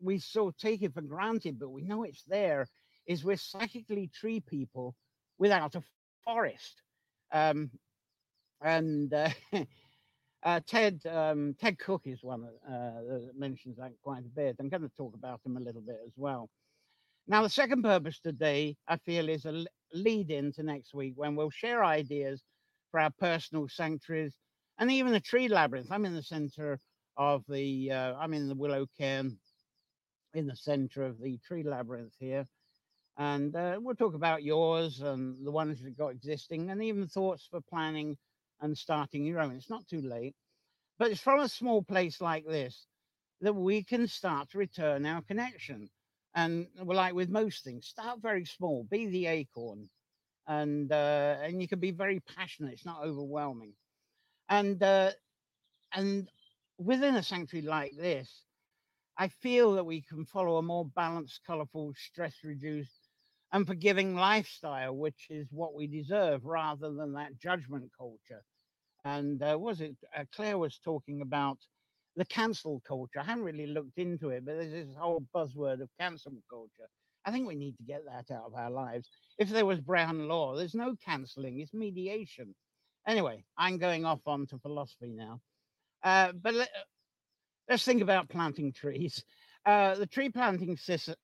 we 0.00 0.18
so 0.18 0.52
take 0.58 0.82
it 0.82 0.94
for 0.94 1.02
granted, 1.02 1.58
but 1.58 1.70
we 1.70 1.82
know 1.82 2.02
it's 2.02 2.24
there, 2.24 2.66
is 3.06 3.24
we're 3.24 3.36
psychically 3.36 4.08
tree 4.08 4.40
people 4.40 4.94
without 5.38 5.74
a 5.74 5.82
forest. 6.24 6.82
Um, 7.32 7.70
and 8.60 9.12
uh, 9.12 9.30
Uh, 10.42 10.60
Ted 10.66 11.00
um, 11.06 11.54
Ted 11.60 11.78
Cook 11.78 12.02
is 12.04 12.22
one 12.22 12.44
uh, 12.66 12.70
that 12.70 13.30
mentions 13.36 13.76
that 13.76 13.92
quite 14.02 14.24
a 14.24 14.28
bit. 14.28 14.56
I'm 14.58 14.68
going 14.68 14.82
to 14.82 14.88
talk 14.96 15.14
about 15.14 15.40
him 15.46 15.56
a 15.56 15.60
little 15.60 15.82
bit 15.82 16.00
as 16.04 16.14
well. 16.16 16.48
Now, 17.28 17.42
the 17.42 17.48
second 17.48 17.82
purpose 17.82 18.18
today, 18.18 18.76
I 18.88 18.96
feel, 18.96 19.28
is 19.28 19.44
a 19.44 19.64
lead 19.94 20.30
in 20.30 20.52
to 20.54 20.64
next 20.64 20.94
week 20.94 21.12
when 21.14 21.36
we'll 21.36 21.50
share 21.50 21.84
ideas 21.84 22.42
for 22.90 22.98
our 22.98 23.10
personal 23.20 23.68
sanctuaries 23.68 24.34
and 24.78 24.90
even 24.90 25.12
the 25.12 25.20
tree 25.20 25.46
labyrinth. 25.46 25.92
I'm 25.92 26.04
in 26.04 26.14
the 26.14 26.22
center 26.24 26.80
of 27.22 27.44
the, 27.48 27.92
uh, 27.92 28.14
I'm 28.18 28.34
in 28.34 28.48
the 28.48 28.54
Willow 28.54 28.86
Cairn 28.98 29.38
in 30.34 30.46
the 30.46 30.56
center 30.56 31.04
of 31.04 31.20
the 31.20 31.38
tree 31.38 31.62
labyrinth 31.62 32.14
here. 32.18 32.46
And 33.16 33.54
uh, 33.54 33.78
we'll 33.80 33.94
talk 33.94 34.14
about 34.14 34.42
yours 34.42 35.00
and 35.00 35.46
the 35.46 35.50
ones 35.50 35.80
you've 35.80 35.96
got 35.98 36.08
existing, 36.08 36.70
and 36.70 36.82
even 36.82 37.06
thoughts 37.06 37.46
for 37.50 37.60
planning 37.60 38.16
and 38.60 38.76
starting 38.76 39.24
your 39.24 39.40
own. 39.40 39.52
It's 39.52 39.70
not 39.70 39.86
too 39.86 40.00
late, 40.00 40.34
but 40.98 41.10
it's 41.10 41.20
from 41.20 41.40
a 41.40 41.48
small 41.48 41.82
place 41.82 42.20
like 42.20 42.46
this 42.46 42.86
that 43.42 43.52
we 43.54 43.82
can 43.82 44.06
start 44.06 44.50
to 44.50 44.58
return 44.58 45.04
our 45.04 45.22
connection. 45.22 45.90
And 46.34 46.66
like 46.82 47.14
with 47.14 47.28
most 47.28 47.62
things, 47.64 47.86
start 47.86 48.22
very 48.22 48.46
small, 48.46 48.84
be 48.90 49.06
the 49.06 49.26
acorn, 49.26 49.90
and 50.46 50.90
uh, 50.90 51.36
and 51.42 51.60
you 51.60 51.68
can 51.68 51.78
be 51.78 51.90
very 51.90 52.20
passionate. 52.20 52.72
It's 52.72 52.86
not 52.86 53.04
overwhelming, 53.04 53.74
and 54.48 54.82
uh, 54.82 55.10
and 55.92 56.28
within 56.84 57.16
a 57.16 57.22
sanctuary 57.22 57.66
like 57.66 57.92
this, 57.96 58.44
I 59.18 59.28
feel 59.28 59.74
that 59.74 59.84
we 59.84 60.02
can 60.02 60.24
follow 60.24 60.56
a 60.56 60.62
more 60.62 60.86
balanced, 60.86 61.40
colourful, 61.46 61.94
stress-reduced, 61.96 63.08
and 63.52 63.66
forgiving 63.66 64.14
lifestyle, 64.14 64.96
which 64.96 65.26
is 65.28 65.46
what 65.50 65.74
we 65.74 65.86
deserve, 65.86 66.44
rather 66.44 66.92
than 66.92 67.12
that 67.12 67.38
judgment 67.38 67.90
culture. 67.96 68.42
And 69.04 69.42
uh, 69.42 69.58
was 69.58 69.80
it 69.80 69.96
uh, 70.16 70.24
Claire 70.34 70.58
was 70.58 70.78
talking 70.82 71.20
about 71.20 71.58
the 72.16 72.24
cancel 72.24 72.80
culture? 72.86 73.20
I 73.20 73.24
haven't 73.24 73.44
really 73.44 73.66
looked 73.66 73.98
into 73.98 74.30
it, 74.30 74.44
but 74.44 74.56
there's 74.56 74.72
this 74.72 74.96
whole 74.96 75.24
buzzword 75.34 75.82
of 75.82 75.90
cancel 76.00 76.32
culture. 76.48 76.88
I 77.24 77.30
think 77.30 77.46
we 77.46 77.54
need 77.54 77.76
to 77.76 77.84
get 77.84 78.02
that 78.06 78.34
out 78.34 78.46
of 78.46 78.54
our 78.54 78.70
lives. 78.70 79.08
If 79.38 79.50
there 79.50 79.66
was 79.66 79.80
Brehon 79.80 80.26
law, 80.28 80.56
there's 80.56 80.74
no 80.74 80.94
cancelling; 81.04 81.60
it's 81.60 81.74
mediation. 81.74 82.54
Anyway, 83.06 83.44
I'm 83.58 83.78
going 83.78 84.04
off 84.04 84.20
onto 84.26 84.58
philosophy 84.60 85.12
now. 85.14 85.40
Uh, 86.02 86.32
but 86.32 86.54
let, 86.54 86.68
us 87.70 87.84
think 87.84 88.02
about 88.02 88.28
planting 88.28 88.72
trees. 88.72 89.24
Uh, 89.64 89.94
the 89.94 90.06
tree 90.06 90.28
planting 90.28 90.76
season, 90.76 91.14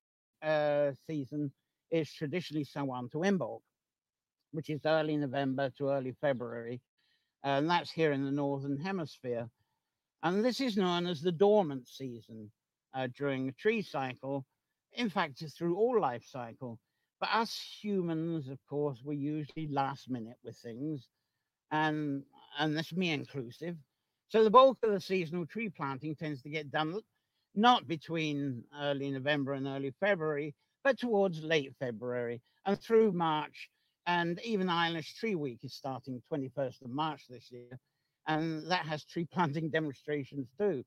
uh, 0.42 0.92
season 1.06 1.52
is 1.90 2.12
traditionally 2.12 2.64
Samhain 2.64 3.08
to 3.10 3.18
Imbolc, 3.18 3.60
which 4.52 4.70
is 4.70 4.80
early 4.86 5.16
November 5.16 5.70
to 5.78 5.90
early 5.90 6.12
February, 6.20 6.80
and 7.42 7.68
that's 7.68 7.90
here 7.90 8.12
in 8.12 8.24
the 8.24 8.30
northern 8.30 8.76
hemisphere. 8.76 9.48
And 10.22 10.44
this 10.44 10.60
is 10.60 10.76
known 10.76 11.06
as 11.06 11.20
the 11.20 11.32
dormant 11.32 11.88
season 11.88 12.50
uh, 12.94 13.08
during 13.16 13.46
the 13.46 13.52
tree 13.52 13.82
cycle. 13.82 14.44
In 14.92 15.08
fact, 15.10 15.42
it's 15.42 15.54
through 15.54 15.76
all 15.76 16.00
life 16.00 16.24
cycle. 16.24 16.78
But 17.20 17.30
us 17.34 17.78
humans, 17.82 18.48
of 18.48 18.58
course, 18.68 19.00
we're 19.04 19.14
usually 19.14 19.68
last 19.68 20.08
minute 20.08 20.36
with 20.44 20.56
things, 20.56 21.08
and 21.72 22.22
and 22.58 22.76
that's 22.76 22.92
me 22.92 23.10
inclusive. 23.10 23.76
So 24.28 24.44
the 24.44 24.50
bulk 24.50 24.78
of 24.82 24.92
the 24.92 25.00
seasonal 25.00 25.46
tree 25.46 25.70
planting 25.70 26.14
tends 26.14 26.42
to 26.42 26.50
get 26.50 26.70
done 26.70 27.00
not 27.54 27.88
between 27.88 28.64
early 28.78 29.10
November 29.10 29.54
and 29.54 29.66
early 29.66 29.92
February, 30.00 30.54
but 30.84 30.98
towards 30.98 31.42
late 31.42 31.74
February 31.78 32.42
and 32.66 32.80
through 32.80 33.12
March. 33.12 33.70
And 34.06 34.40
even 34.44 34.68
Irish 34.68 35.14
Tree 35.14 35.34
Week 35.34 35.58
is 35.62 35.74
starting 35.74 36.22
21st 36.32 36.82
of 36.82 36.90
March 36.90 37.24
this 37.28 37.50
year. 37.50 37.78
And 38.26 38.70
that 38.70 38.86
has 38.86 39.04
tree 39.04 39.24
planting 39.32 39.70
demonstrations 39.70 40.48
too. 40.58 40.84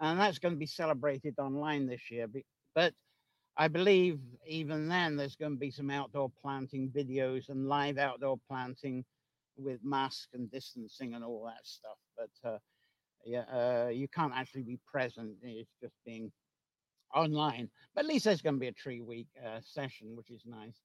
And 0.00 0.20
that's 0.20 0.38
going 0.38 0.54
to 0.54 0.58
be 0.58 0.66
celebrated 0.66 1.34
online 1.38 1.86
this 1.86 2.10
year. 2.10 2.28
But 2.74 2.94
I 3.56 3.66
believe 3.66 4.20
even 4.46 4.88
then 4.88 5.16
there's 5.16 5.34
going 5.34 5.52
to 5.52 5.58
be 5.58 5.72
some 5.72 5.90
outdoor 5.90 6.30
planting 6.40 6.90
videos 6.90 7.48
and 7.48 7.68
live 7.68 7.98
outdoor 7.98 8.38
planting 8.48 9.04
with 9.58 9.80
mask 9.84 10.28
and 10.34 10.50
distancing 10.50 11.14
and 11.14 11.24
all 11.24 11.44
that 11.46 11.64
stuff. 11.64 11.98
But 12.16 12.48
uh, 12.48 12.58
yeah, 13.24 13.44
uh, 13.52 13.88
you 13.88 14.08
can't 14.08 14.32
actually 14.34 14.62
be 14.62 14.78
present. 14.90 15.36
It's 15.42 15.70
just 15.82 15.94
being 16.04 16.32
online. 17.14 17.68
But 17.94 18.04
at 18.04 18.08
least 18.08 18.24
there's 18.24 18.42
going 18.42 18.56
to 18.56 18.60
be 18.60 18.68
a 18.68 18.72
tree 18.72 19.00
week 19.00 19.28
uh, 19.44 19.60
session, 19.62 20.16
which 20.16 20.30
is 20.30 20.42
nice. 20.46 20.80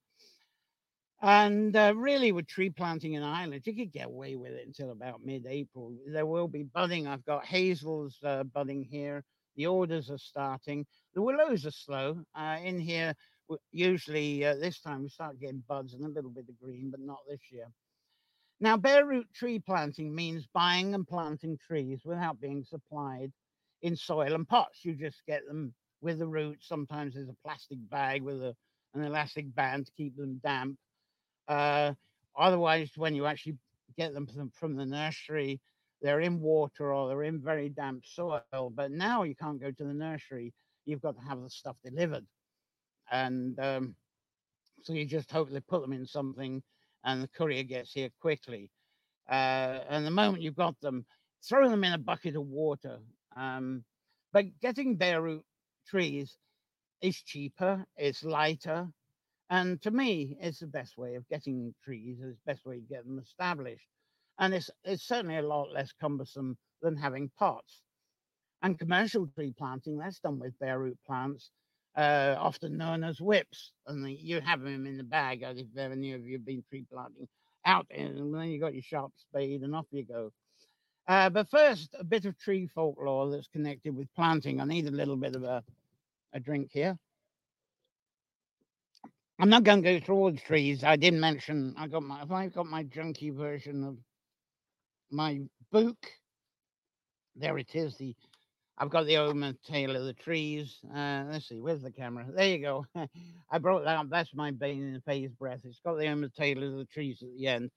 And 1.21 1.73
uh, 1.75 1.93
really, 1.95 2.33
with 2.33 2.47
tree 2.47 2.69
planting 2.69 3.13
in 3.13 3.23
Ireland, 3.23 3.61
you 3.65 3.73
could 3.73 3.93
get 3.93 4.07
away 4.07 4.35
with 4.35 4.51
it 4.51 4.67
until 4.67 4.91
about 4.91 5.23
mid-April. 5.23 5.93
There 6.07 6.25
will 6.25 6.49
be 6.49 6.63
budding. 6.63 7.07
I've 7.07 7.23
got 7.23 7.45
hazels 7.45 8.17
uh, 8.25 8.43
budding 8.43 8.83
here. 8.83 9.23
The 9.55 9.67
orders 9.67 10.09
are 10.09 10.17
starting. 10.17 10.85
The 11.13 11.21
willows 11.21 11.65
are 11.65 11.71
slow. 11.71 12.19
Uh, 12.35 12.57
in 12.61 12.77
here, 12.77 13.13
usually 13.71 14.45
uh, 14.45 14.55
this 14.55 14.81
time 14.81 15.03
we 15.03 15.09
start 15.09 15.39
getting 15.39 15.63
buds 15.67 15.93
and 15.93 16.03
a 16.03 16.09
little 16.09 16.31
bit 16.31 16.49
of 16.49 16.59
green, 16.59 16.91
but 16.91 16.99
not 16.99 17.19
this 17.29 17.39
year. 17.51 17.67
Now, 18.59 18.77
bare 18.77 19.05
root 19.05 19.27
tree 19.33 19.59
planting 19.59 20.15
means 20.15 20.47
buying 20.53 20.93
and 20.93 21.07
planting 21.07 21.57
trees 21.57 22.01
without 22.05 22.39
being 22.39 22.63
supplied 22.63 23.31
in 23.81 23.95
soil 23.95 24.33
and 24.33 24.47
pots. 24.47 24.85
You 24.85 24.95
just 24.95 25.21
get 25.27 25.45
them 25.47 25.73
with 26.01 26.19
the 26.19 26.27
roots. 26.27 26.67
Sometimes 26.67 27.15
there's 27.15 27.29
a 27.29 27.35
plastic 27.43 27.77
bag 27.89 28.21
with 28.21 28.41
a, 28.41 28.55
an 28.93 29.03
elastic 29.03 29.53
band 29.53 29.87
to 29.87 29.91
keep 29.97 30.15
them 30.15 30.39
damp. 30.43 30.77
Uh, 31.47 31.93
otherwise, 32.37 32.91
when 32.95 33.15
you 33.15 33.25
actually 33.25 33.57
get 33.97 34.13
them 34.13 34.27
from, 34.27 34.49
from 34.51 34.75
the 34.75 34.85
nursery, 34.85 35.59
they're 36.01 36.21
in 36.21 36.41
water 36.41 36.93
or 36.93 37.07
they're 37.07 37.23
in 37.23 37.41
very 37.41 37.69
damp 37.69 38.05
soil. 38.05 38.71
But 38.73 38.91
now 38.91 39.23
you 39.23 39.35
can't 39.35 39.59
go 39.61 39.71
to 39.71 39.83
the 39.83 39.93
nursery. 39.93 40.53
You've 40.85 41.01
got 41.01 41.15
to 41.15 41.27
have 41.27 41.41
the 41.41 41.49
stuff 41.49 41.75
delivered. 41.83 42.25
And 43.11 43.59
um, 43.59 43.95
so 44.83 44.93
you 44.93 45.05
just 45.05 45.31
hope 45.31 45.49
they 45.49 45.59
put 45.61 45.81
them 45.81 45.93
in 45.93 46.05
something 46.05 46.61
and 47.03 47.21
the 47.23 47.27
courier 47.27 47.63
gets 47.63 47.93
here 47.93 48.09
quickly. 48.21 48.69
Uh, 49.29 49.79
and 49.89 50.05
the 50.05 50.11
moment 50.11 50.43
you've 50.43 50.55
got 50.55 50.79
them, 50.81 51.05
throw 51.47 51.69
them 51.69 51.83
in 51.83 51.93
a 51.93 51.97
bucket 51.97 52.35
of 52.35 52.45
water. 52.45 52.99
Um, 53.35 53.83
but 54.31 54.45
getting 54.61 54.95
bare 54.95 55.21
root 55.21 55.43
trees 55.87 56.37
is 57.01 57.21
cheaper, 57.21 57.85
it's 57.97 58.23
lighter, 58.23 58.87
and 59.49 59.81
to 59.83 59.91
me, 59.91 60.37
it's 60.39 60.59
the 60.59 60.67
best 60.67 60.97
way 60.97 61.15
of 61.15 61.27
getting 61.29 61.75
trees. 61.83 62.17
It's 62.21 62.39
the 62.45 62.51
best 62.53 62.65
way 62.65 62.77
to 62.77 62.87
get 62.87 63.05
them 63.05 63.19
established, 63.19 63.87
and 64.39 64.53
it's 64.53 64.69
it's 64.83 65.03
certainly 65.07 65.37
a 65.37 65.47
lot 65.47 65.71
less 65.71 65.91
cumbersome 65.99 66.57
than 66.81 66.95
having 66.95 67.29
pots. 67.37 67.81
And 68.63 68.79
commercial 68.79 69.27
tree 69.27 69.53
planting, 69.57 69.97
that's 69.97 70.19
done 70.19 70.39
with 70.39 70.57
bare 70.59 70.79
root 70.79 70.97
plants, 71.05 71.51
uh, 71.95 72.35
often 72.39 72.77
known 72.77 73.03
as 73.03 73.21
whips. 73.21 73.71
And 73.87 74.09
you 74.09 74.41
have 74.41 74.61
them 74.61 74.85
in 74.85 74.97
the 74.97 75.03
bag, 75.03 75.43
as 75.43 75.57
if 75.57 75.67
any 75.77 76.13
of 76.13 76.25
you 76.25 76.33
have 76.33 76.45
been 76.45 76.63
tree 76.69 76.85
planting 76.91 77.27
out, 77.65 77.87
and 77.91 78.33
then 78.33 78.49
you 78.49 78.59
got 78.59 78.73
your 78.73 78.83
sharp 78.83 79.11
spade, 79.17 79.61
and 79.61 79.75
off 79.75 79.85
you 79.91 80.05
go. 80.05 80.31
Uh, 81.07 81.29
but 81.29 81.49
first, 81.49 81.95
a 81.99 82.03
bit 82.03 82.25
of 82.25 82.37
tree 82.39 82.67
folklore 82.73 83.29
that's 83.29 83.47
connected 83.47 83.95
with 83.95 84.07
planting. 84.15 84.61
I 84.61 84.65
need 84.65 84.87
a 84.87 84.91
little 84.91 85.17
bit 85.17 85.35
of 85.35 85.43
a, 85.43 85.63
a 86.33 86.39
drink 86.39 86.69
here. 86.71 86.97
I'm 89.39 89.49
not 89.49 89.63
going 89.63 89.83
to 89.83 89.99
go 89.99 90.05
through 90.05 90.15
all 90.15 90.31
the 90.31 90.39
trees. 90.39 90.83
I 90.83 90.95
did 90.95 91.13
mention 91.13 91.75
I 91.77 91.87
got 91.87 92.03
my 92.03 92.21
I've 92.21 92.53
got 92.53 92.67
my 92.67 92.83
junky 92.85 93.35
version 93.35 93.83
of 93.83 93.97
my 95.11 95.41
book. 95.71 95.97
There 97.35 97.57
it 97.57 97.75
is, 97.75 97.97
the 97.97 98.15
I've 98.77 98.89
got 98.89 99.05
the 99.05 99.17
Ogham 99.17 99.55
tail 99.65 99.95
of 99.95 100.05
the 100.05 100.13
trees. 100.13 100.79
Uh, 100.93 101.25
let's 101.29 101.47
see, 101.47 101.59
where's 101.59 101.83
the 101.83 101.91
camera? 101.91 102.25
There 102.35 102.49
you 102.49 102.59
go. 102.59 102.85
I 103.51 103.59
brought 103.59 103.83
that 103.85 103.97
up. 103.97 104.09
That's 104.09 104.33
my 104.33 104.51
bane 104.51 104.81
in 104.81 104.93
the 104.93 105.01
phase 105.01 105.31
breath. 105.31 105.59
It's 105.63 105.79
got 105.79 105.97
the 105.97 106.07
Ogham 106.07 106.29
tail 106.35 106.63
of 106.63 106.77
the 106.77 106.85
trees 106.85 107.21
at 107.21 107.29
the 107.37 107.47
end. 107.47 107.69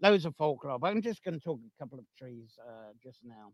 Loads 0.00 0.24
of 0.24 0.36
folklore. 0.36 0.78
But 0.78 0.92
I'm 0.92 1.02
just 1.02 1.24
going 1.24 1.34
to 1.34 1.40
talk 1.40 1.58
a 1.58 1.82
couple 1.82 1.98
of 1.98 2.04
trees 2.18 2.56
uh, 2.64 2.92
just 3.02 3.18
now. 3.24 3.52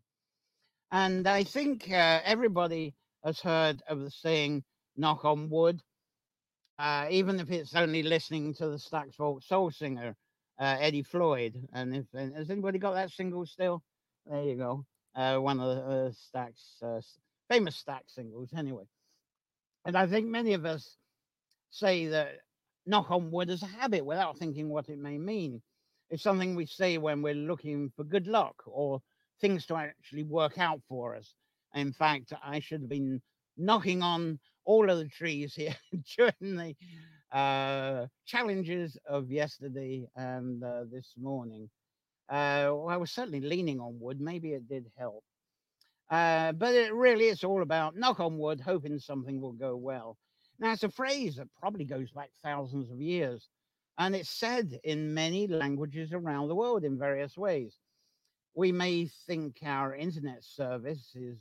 And 0.92 1.26
I 1.26 1.44
think 1.44 1.90
uh, 1.90 2.20
everybody 2.24 2.94
has 3.24 3.40
heard 3.40 3.82
of 3.88 4.00
the 4.00 4.10
saying, 4.10 4.64
knock 4.96 5.24
on 5.24 5.48
wood, 5.48 5.80
uh, 6.78 7.06
even 7.10 7.40
if 7.40 7.50
it's 7.50 7.74
only 7.74 8.02
listening 8.02 8.54
to 8.54 8.68
the 8.68 8.76
Stax 8.76 9.14
folk 9.14 9.42
soul 9.42 9.70
singer, 9.70 10.16
uh, 10.58 10.76
Eddie 10.80 11.02
Floyd. 11.04 11.54
And 11.72 11.94
if 11.94 12.06
and 12.12 12.34
has 12.36 12.50
anybody 12.50 12.78
got 12.78 12.94
that 12.94 13.10
single 13.10 13.46
still? 13.46 13.82
There 14.26 14.42
you 14.42 14.56
go 14.56 14.84
uh, 15.14 15.38
one 15.38 15.60
of 15.60 15.76
the 15.76 16.14
uh, 16.34 16.46
uh, 16.86 17.00
famous 17.48 17.82
Stax 17.82 18.14
singles, 18.14 18.50
anyway. 18.56 18.84
And 19.84 19.96
I 19.96 20.06
think 20.06 20.26
many 20.26 20.54
of 20.54 20.66
us 20.66 20.96
say 21.70 22.06
that 22.08 22.38
knock 22.86 23.10
on 23.10 23.30
wood 23.30 23.50
is 23.50 23.62
a 23.62 23.66
habit 23.66 24.04
without 24.04 24.38
thinking 24.38 24.68
what 24.68 24.88
it 24.88 24.98
may 24.98 25.18
mean. 25.18 25.62
It's 26.10 26.22
something 26.22 26.54
we 26.54 26.66
say 26.66 26.98
when 26.98 27.22
we're 27.22 27.34
looking 27.34 27.90
for 27.96 28.04
good 28.04 28.26
luck 28.26 28.56
or 28.66 29.00
things 29.40 29.66
to 29.66 29.76
actually 29.76 30.24
work 30.24 30.58
out 30.58 30.80
for 30.88 31.16
us. 31.16 31.34
In 31.74 31.92
fact, 31.92 32.32
I 32.42 32.60
should 32.60 32.82
have 32.82 32.90
been 32.90 33.22
knocking 33.56 34.02
on 34.02 34.38
all 34.64 34.90
of 34.90 34.98
the 34.98 35.08
trees 35.08 35.54
here 35.56 35.76
during 36.16 36.56
the 36.56 37.36
uh, 37.36 38.06
challenges 38.26 38.98
of 39.08 39.30
yesterday 39.30 40.08
and 40.16 40.62
uh, 40.64 40.84
this 40.90 41.14
morning. 41.20 41.70
Uh, 42.30 42.70
well, 42.70 42.88
I 42.88 42.96
was 42.96 43.10
certainly 43.10 43.40
leaning 43.40 43.80
on 43.80 43.98
wood. 43.98 44.20
Maybe 44.20 44.52
it 44.52 44.68
did 44.68 44.86
help. 44.96 45.24
Uh, 46.08 46.52
but 46.52 46.74
it 46.74 46.94
really 46.94 47.26
is 47.26 47.44
all 47.44 47.62
about 47.62 47.96
knock 47.96 48.20
on 48.20 48.38
wood, 48.38 48.60
hoping 48.60 48.98
something 48.98 49.40
will 49.40 49.52
go 49.52 49.76
well. 49.76 50.16
Now, 50.58 50.72
it's 50.72 50.82
a 50.82 50.90
phrase 50.90 51.36
that 51.36 51.48
probably 51.58 51.84
goes 51.84 52.10
back 52.10 52.30
thousands 52.42 52.90
of 52.90 53.00
years, 53.00 53.48
and 53.98 54.14
it's 54.14 54.28
said 54.28 54.78
in 54.84 55.14
many 55.14 55.46
languages 55.46 56.12
around 56.12 56.48
the 56.48 56.54
world 56.54 56.84
in 56.84 56.98
various 56.98 57.36
ways. 57.36 57.76
We 58.54 58.72
may 58.72 59.06
think 59.26 59.58
our 59.64 59.94
internet 59.94 60.44
service 60.44 61.12
is 61.14 61.38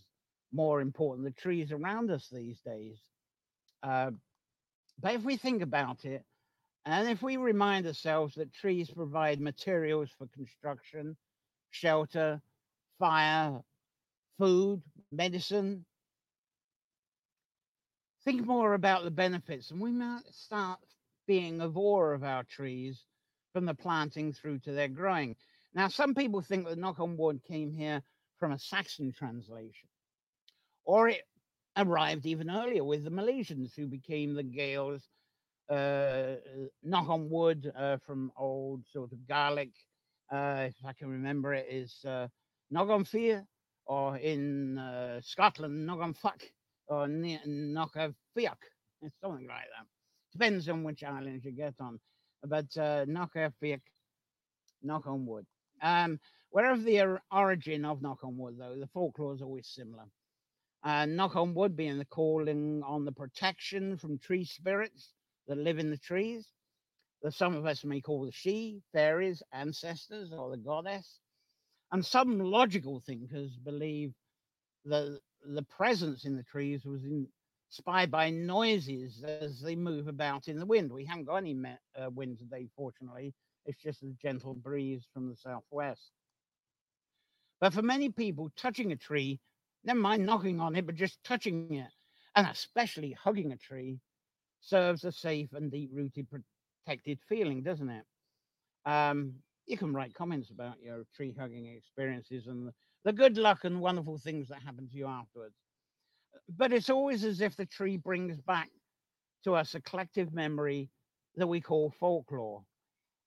more 0.53 0.81
important 0.81 1.25
than 1.25 1.34
the 1.34 1.41
trees 1.41 1.72
around 1.72 2.12
us 2.12 2.29
these 2.31 2.60
days. 2.62 2.98
Uh, 3.84 4.12
but 5.00 5.15
if 5.15 5.24
we 5.24 5.38
think 5.38 5.62
about 5.62 6.05
it, 6.05 6.24
and 6.86 7.10
if 7.10 7.22
we 7.22 7.38
remind 7.38 7.86
ourselves 7.86 8.36
that 8.36 8.54
trees 8.54 8.90
provide 8.90 9.40
materials 9.40 10.10
for 10.18 10.28
construction, 10.28 11.18
shelter, 11.70 12.42
fire, 12.98 13.62
food, 14.38 14.82
medicine, 15.12 15.86
think 18.24 18.46
more 18.46 18.74
about 18.74 19.04
the 19.04 19.12
benefits, 19.12 19.72
and 19.72 19.82
we 19.82 19.92
might 19.92 20.22
start 20.32 20.80
being 21.28 21.62
awe 21.62 22.14
of 22.14 22.24
our 22.24 22.44
trees 22.44 23.04
from 23.54 23.66
the 23.66 23.74
planting 23.74 24.34
through 24.34 24.60
to 24.60 24.72
their 24.72 24.88
growing. 24.88 25.36
Now, 25.74 25.88
some 25.88 26.16
people 26.16 26.42
think 26.42 26.68
that 26.68 26.78
knock 26.78 27.00
on 27.00 27.18
wood 27.18 27.42
came 27.48 27.74
here 27.74 28.02
from 28.38 28.52
a 28.52 28.60
Saxon 28.60 29.12
translation, 29.12 29.90
or 30.86 31.10
it 31.10 31.22
arrived 31.78 32.26
even 32.26 32.50
earlier 32.50 32.84
with 32.84 33.04
the 33.04 33.12
Milesians, 33.12 33.76
who 33.76 33.86
became 33.88 34.34
the 34.34 34.44
Gaels. 34.44 35.08
Uh, 35.70 36.36
knock 36.82 37.08
on 37.10 37.30
wood 37.30 37.72
uh, 37.78 37.98
from 37.98 38.32
old 38.36 38.84
sort 38.92 39.12
of 39.12 39.28
Gaelic, 39.28 39.70
uh, 40.32 40.68
if 40.68 40.76
I 40.84 40.94
can 40.94 41.10
remember 41.10 41.54
it, 41.54 41.68
is 41.70 42.04
uh, 42.08 42.28
knock 42.72 42.90
on 42.90 43.06
fear, 43.06 43.46
or 43.86 44.18
in 44.18 44.80
uh, 44.80 45.22
Scotland, 45.22 45.86
knock 45.86 46.00
on 46.00 46.14
fuck, 46.14 46.42
or 46.88 47.08
knock 47.08 47.96
on 47.98 48.16
fiach, 48.36 48.58
something 49.22 49.48
like 49.48 49.68
that. 49.78 49.86
Depends 50.32 50.68
on 50.70 50.84
which 50.84 51.04
island 51.04 51.44
you 51.44 51.52
get 51.52 51.76
on, 51.80 52.00
but 52.44 52.76
uh, 52.78 53.06
knock 53.08 53.36
on 53.36 53.54
fiach, 53.62 53.82
knock 54.82 55.06
on 55.06 55.26
wood. 55.26 55.46
Um, 55.84 56.20
wherever 56.50 56.82
the 56.82 57.20
origin 57.32 57.86
of 57.86 58.02
knock 58.02 58.24
on 58.24 58.38
wood, 58.38 58.56
though, 58.58 58.76
the 58.80 58.88
folklore 58.88 59.36
is 59.36 59.42
always 59.44 59.68
similar. 59.68 60.06
Uh, 60.84 61.06
knock 61.06 61.36
on 61.36 61.54
wood 61.54 61.76
being 61.76 62.00
the 62.00 62.06
calling 62.06 62.82
on 62.84 63.06
the 63.06 63.12
protection 63.12 63.98
from 63.98 64.18
tree 64.18 64.46
spirits 64.46 65.14
that 65.50 65.58
live 65.58 65.79
in 65.79 65.91
the 65.91 65.98
trees, 65.98 66.48
that 67.24 67.34
some 67.34 67.56
of 67.56 67.65
us 67.65 67.84
may 67.84 68.01
call 68.01 68.25
the 68.25 68.32
she, 68.32 68.82
fairies, 68.94 69.44
ancestors, 69.51 70.32
or 70.32 70.51
the 70.51 70.58
goddess. 70.58 71.20
And 71.91 72.06
some 72.06 72.39
logical 72.39 73.01
thinkers 73.01 73.58
believe 73.58 74.13
that 74.86 75.20
the 75.46 75.63
presence 75.63 76.25
in 76.25 76.38
the 76.38 76.44
trees 76.44 76.86
was 76.86 77.01
inspired 77.03 78.12
by 78.12 78.29
noises 78.29 79.24
as 79.24 79.62
they 79.62 79.75
move 79.75 80.08
about 80.08 80.48
in 80.48 80.60
the 80.60 80.65
wind. 80.65 80.91
We 80.94 81.06
haven't 81.06 81.25
got 81.25 81.38
any 81.38 81.58
uh, 81.65 82.10
wind 82.12 82.39
today, 82.39 82.68
fortunately. 82.75 83.34
It's 83.65 83.82
just 83.82 84.03
a 84.03 84.13
gentle 84.22 84.53
breeze 84.53 85.06
from 85.13 85.29
the 85.29 85.36
southwest. 85.36 86.12
But 87.60 87.74
for 87.74 87.82
many 87.82 88.10
people, 88.10 88.51
touching 88.56 88.91
a 88.91 88.96
tree 88.96 89.39
never 89.84 90.00
mind 90.00 90.25
knocking 90.25 90.60
on 90.60 90.75
it, 90.75 90.86
but 90.86 90.96
just 90.96 91.24
touching 91.24 91.74
it, 91.75 91.91
and 92.36 92.48
especially 92.48 93.12
hugging 93.12 93.51
a 93.51 93.58
tree, 93.58 94.00
serves 94.62 95.04
a 95.04 95.12
safe 95.12 95.54
and 95.54 95.72
deep 95.72 95.89
rooted 95.94 96.28
protected 96.30 97.20
feeling, 97.28 97.63
doesn't 97.63 97.89
it? 97.89 98.06
Um, 98.86 99.36
you 99.68 99.78
can 99.78 99.94
write 99.94 100.16
comments 100.16 100.50
about 100.50 100.82
your 100.82 101.04
tree 101.16 101.34
hugging 101.38 101.68
experiences 101.68 102.48
and 102.48 102.72
the, 103.04 103.13
good 103.13 103.38
luck 103.38 103.63
and 103.63 103.82
wonderful 103.82 104.18
things 104.18 104.48
that 104.50 104.62
happen 104.62 104.88
to 104.89 104.96
you 104.98 105.08
afterwards. 105.08 105.56
But 106.58 106.74
it's 106.74 106.89
always 106.89 107.24
as 107.24 107.42
if 107.42 107.56
the 107.56 107.66
tree 107.66 107.98
brings 107.98 108.39
back 108.42 108.70
to 109.44 109.56
us 109.56 109.75
a 109.75 109.82
collective 109.82 110.34
memory 110.34 110.89
that 111.36 111.48
we 111.48 111.62
call 111.62 111.94
folklore. 112.00 112.63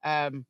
Um, 0.04 0.44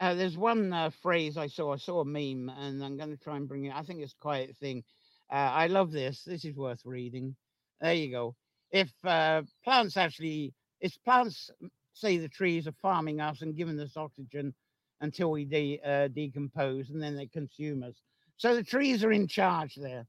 uh, 0.00 0.14
there's 0.14 0.36
one 0.36 0.72
uh, 0.72 0.90
phrase 1.02 1.36
I 1.36 1.46
saw. 1.46 1.74
I 1.74 1.76
saw 1.76 2.00
a 2.00 2.04
meme, 2.04 2.50
and 2.58 2.82
I'm 2.82 2.96
going 2.96 3.10
to 3.10 3.22
try 3.22 3.36
and 3.36 3.46
bring 3.48 3.66
it. 3.66 3.74
I 3.74 3.82
think 3.82 4.00
it's 4.00 4.14
quite 4.20 4.50
a 4.50 4.54
thing. 4.54 4.82
Uh, 5.30 5.36
I 5.36 5.66
love 5.68 5.92
this. 5.92 6.24
This 6.24 6.44
is 6.44 6.56
worth 6.56 6.80
reading. 6.84 7.36
There 7.80 7.94
you 7.94 8.10
go. 8.10 8.34
If 8.72 8.92
uh, 9.04 9.42
plants 9.64 9.96
actually, 9.96 10.54
if 10.80 10.96
plants 11.04 11.50
say 11.94 12.18
the 12.18 12.28
trees 12.28 12.66
are 12.66 12.72
farming 12.82 13.20
us 13.20 13.42
and 13.42 13.56
giving 13.56 13.78
us 13.80 13.96
oxygen 13.96 14.54
until 15.00 15.30
we 15.30 15.44
de- 15.44 15.80
uh, 15.84 16.08
decompose 16.08 16.90
and 16.90 17.02
then 17.02 17.16
they 17.16 17.26
consume 17.26 17.82
us. 17.82 17.94
So 18.36 18.54
the 18.54 18.64
trees 18.64 19.04
are 19.04 19.12
in 19.12 19.28
charge 19.28 19.76
there. 19.76 20.06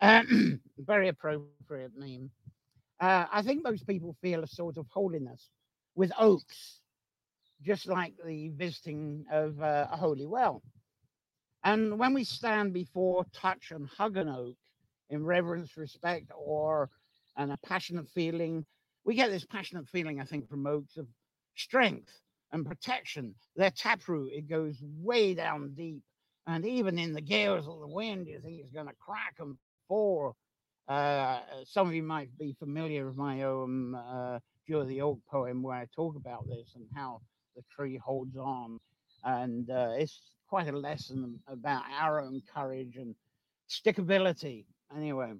very 0.78 1.08
appropriate 1.08 1.70
meme. 1.72 2.30
Uh, 2.78 3.06
I 3.10 3.20
think 3.20 3.40
most 3.64 3.86
people 3.86 3.96
feel 4.20 4.42
a 4.42 4.46
sort 4.48 4.76
of 4.76 4.86
holiness 4.88 5.48
with 5.94 6.12
oaks, 6.18 6.80
just 7.62 7.86
like 7.86 8.14
the 8.24 8.48
visiting 8.50 9.24
of 9.30 9.60
uh, 9.62 9.86
a 9.90 9.96
holy 9.96 10.26
well. 10.26 10.62
And 11.64 11.98
when 11.98 12.14
we 12.14 12.24
stand 12.24 12.72
before, 12.72 13.24
touch, 13.32 13.70
and 13.70 13.88
hug 13.88 14.16
an 14.16 14.28
oak 14.28 14.56
in 15.10 15.24
reverence, 15.24 15.76
respect, 15.76 16.30
or 16.36 16.90
and 17.36 17.52
a 17.52 17.58
passionate 17.64 18.08
feeling, 18.10 18.64
we 19.04 19.14
get 19.14 19.30
this 19.30 19.44
passionate 19.44 19.88
feeling, 19.88 20.20
I 20.20 20.24
think, 20.24 20.48
from 20.48 20.66
oaks 20.66 20.96
of 20.96 21.06
strength 21.56 22.12
and 22.52 22.66
protection. 22.66 23.34
Their 23.56 23.70
taproot, 23.70 24.32
it 24.32 24.48
goes 24.48 24.76
way 24.82 25.34
down 25.34 25.74
deep. 25.74 26.02
And 26.46 26.66
even 26.66 26.98
in 26.98 27.12
the 27.12 27.20
gales 27.20 27.68
of 27.68 27.80
the 27.80 27.86
wind, 27.88 28.26
you 28.26 28.40
think 28.40 28.60
it's 28.60 28.72
going 28.72 28.88
to 28.88 28.94
crack 28.98 29.36
and 29.38 29.56
fall. 29.88 30.36
Uh, 30.88 31.40
some 31.64 31.88
of 31.88 31.94
you 31.94 32.02
might 32.02 32.36
be 32.38 32.54
familiar 32.58 33.06
with 33.06 33.16
my 33.16 33.42
own 33.42 33.94
uh, 33.94 34.38
Joe 34.68 34.84
the 34.84 35.00
Oak 35.00 35.20
poem 35.30 35.62
where 35.62 35.76
I 35.76 35.86
talk 35.94 36.16
about 36.16 36.46
this 36.48 36.72
and 36.74 36.86
how 36.94 37.20
the 37.56 37.62
tree 37.74 37.96
holds 37.96 38.36
on. 38.36 38.78
And 39.24 39.70
uh, 39.70 39.92
it's 39.96 40.20
quite 40.48 40.68
a 40.68 40.76
lesson 40.76 41.38
about 41.46 41.84
our 41.98 42.20
own 42.20 42.42
courage 42.52 42.96
and 42.96 43.14
stickability. 43.70 44.64
Anyway, 44.94 45.32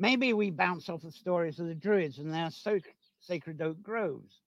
maybe 0.00 0.32
we 0.32 0.50
bounce 0.50 0.88
off 0.88 1.02
the 1.02 1.12
stories 1.12 1.60
of 1.60 1.66
the 1.66 1.74
Druids 1.74 2.18
and 2.18 2.32
their 2.32 2.50
so- 2.50 2.80
sacred 3.20 3.60
oak 3.60 3.80
groves. 3.82 4.40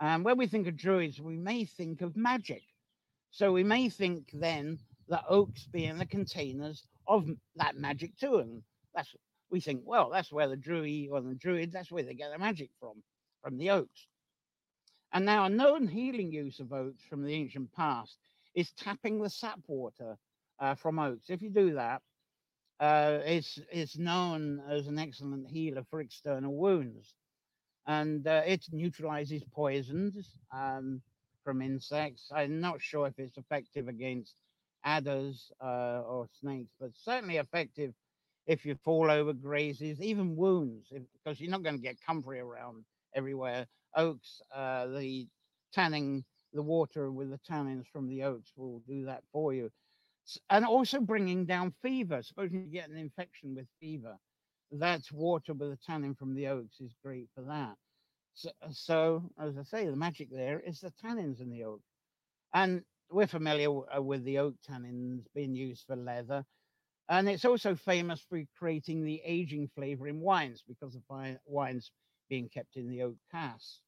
And 0.00 0.24
when 0.24 0.38
we 0.38 0.46
think 0.46 0.68
of 0.68 0.76
Druids, 0.76 1.20
we 1.20 1.36
may 1.36 1.64
think 1.64 2.00
of 2.00 2.16
magic. 2.16 2.62
So 3.32 3.52
we 3.52 3.64
may 3.64 3.88
think 3.88 4.30
then 4.32 4.78
that 5.08 5.24
oaks 5.28 5.66
being 5.66 5.98
the 5.98 6.06
containers 6.06 6.86
of 7.08 7.28
that 7.56 7.76
magic 7.76 8.16
too. 8.16 8.38
And 8.38 8.62
that's 8.94 9.14
we 9.50 9.60
think, 9.60 9.82
well, 9.84 10.08
that's 10.10 10.32
where 10.32 10.48
the 10.48 10.56
Druid 10.56 11.10
or 11.10 11.20
the 11.20 11.34
Druids, 11.34 11.72
that's 11.72 11.90
where 11.90 12.04
they 12.04 12.14
get 12.14 12.30
their 12.30 12.38
magic 12.38 12.70
from, 12.80 13.02
from 13.42 13.58
the 13.58 13.70
oaks. 13.70 14.06
And 15.12 15.26
now 15.26 15.44
a 15.44 15.50
known 15.50 15.86
healing 15.88 16.32
use 16.32 16.58
of 16.60 16.72
oaks 16.72 17.02
from 17.10 17.22
the 17.22 17.34
ancient 17.34 17.70
past 17.72 18.16
is 18.54 18.72
tapping 18.72 19.20
the 19.20 19.28
sap 19.28 19.60
water 19.66 20.16
uh, 20.58 20.74
from 20.74 20.98
oaks. 20.98 21.28
If 21.28 21.42
you 21.42 21.50
do 21.50 21.74
that, 21.74 22.00
uh, 22.82 23.20
it's 23.26 23.60
it's 23.72 23.98
known 23.98 24.62
as 24.70 24.88
an 24.88 24.98
excellent 24.98 25.48
healer 25.48 25.84
for 25.90 26.00
external 26.02 26.54
wounds, 26.56 27.14
and 27.86 28.26
uh, 28.26 28.42
it 28.46 28.64
neutralizes 28.72 29.42
poisons 29.52 30.28
um, 30.54 31.02
from 31.44 31.62
insects. 31.62 32.30
I'm 32.34 32.60
not 32.60 32.80
sure 32.82 33.06
if 33.08 33.18
it's 33.18 33.38
effective 33.38 33.88
against 33.88 34.34
adders 34.84 35.50
uh, 35.62 36.02
or 36.06 36.28
snakes, 36.40 36.72
but 36.80 36.90
certainly 36.96 37.38
effective 37.38 37.94
if 38.46 38.64
you 38.66 38.76
fall 38.84 39.10
over 39.10 39.32
grazes, 39.32 40.00
even 40.02 40.36
wounds, 40.36 40.88
if, 40.92 41.02
because 41.14 41.40
you're 41.40 41.50
not 41.50 41.64
going 41.64 41.76
to 41.76 41.82
get 41.82 41.96
comfrey 42.06 42.40
around 42.40 42.84
everywhere. 43.14 43.66
Oaks, 43.96 44.42
uh, 44.54 44.88
the 44.88 45.28
tanning 45.72 46.24
the 46.54 46.62
water 46.62 47.10
with 47.12 47.30
the 47.30 47.40
tannins 47.50 47.86
from 47.92 48.08
the 48.08 48.24
oaks 48.24 48.52
will 48.56 48.80
do 48.88 49.06
that 49.06 49.22
for 49.32 49.54
you. 49.54 49.70
And 50.50 50.64
also 50.64 51.00
bringing 51.00 51.46
down 51.46 51.72
fever. 51.82 52.22
Supposing 52.22 52.64
you 52.64 52.70
get 52.72 52.90
an 52.90 52.96
infection 52.96 53.54
with 53.54 53.66
fever, 53.80 54.18
that's 54.70 55.12
water 55.12 55.54
with 55.54 55.70
the 55.70 55.76
tannin 55.76 56.14
from 56.14 56.34
the 56.34 56.48
oats 56.48 56.80
is 56.80 56.94
great 57.04 57.28
for 57.34 57.42
that. 57.42 57.76
So, 58.34 58.50
so, 58.70 59.30
as 59.38 59.58
I 59.58 59.62
say, 59.62 59.86
the 59.86 59.96
magic 59.96 60.30
there 60.30 60.60
is 60.60 60.80
the 60.80 60.92
tannins 60.92 61.40
in 61.40 61.50
the 61.50 61.64
oak. 61.64 61.82
And 62.54 62.82
we're 63.10 63.26
familiar 63.26 63.70
uh, 63.94 64.02
with 64.02 64.24
the 64.24 64.38
oak 64.38 64.54
tannins 64.68 65.24
being 65.34 65.54
used 65.54 65.84
for 65.86 65.96
leather. 65.96 66.44
And 67.08 67.28
it's 67.28 67.44
also 67.44 67.74
famous 67.74 68.22
for 68.22 68.42
creating 68.58 69.04
the 69.04 69.20
aging 69.24 69.68
flavor 69.74 70.08
in 70.08 70.20
wines 70.20 70.62
because 70.66 70.94
of 70.94 71.02
wines 71.46 71.90
being 72.28 72.48
kept 72.48 72.76
in 72.76 72.88
the 72.88 73.02
oak 73.02 73.16
casks. 73.30 73.80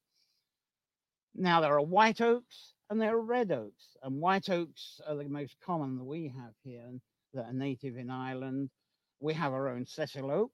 Now, 1.35 1.61
there 1.61 1.75
are 1.75 1.83
white 1.83 2.20
oaks 2.20 2.73
and 2.90 3.01
there 3.01 3.16
are 3.16 3.20
red 3.20 3.51
oaks, 3.51 3.97
and 4.03 4.20
white 4.20 4.51
oaks 4.51 5.01
are 5.07 5.16
the 5.16 5.29
most 5.29 5.57
common 5.64 5.97
that 5.97 6.05
we 6.05 6.33
have 6.37 6.55
here 6.62 6.83
and 6.87 7.01
that 7.33 7.47
are 7.47 7.53
native 7.53 7.97
in 7.97 8.11
Ireland. 8.11 8.70
We 9.20 9.35
have 9.35 9.53
our 9.53 9.68
own 9.68 9.87
sessile 9.87 10.31
oak, 10.31 10.53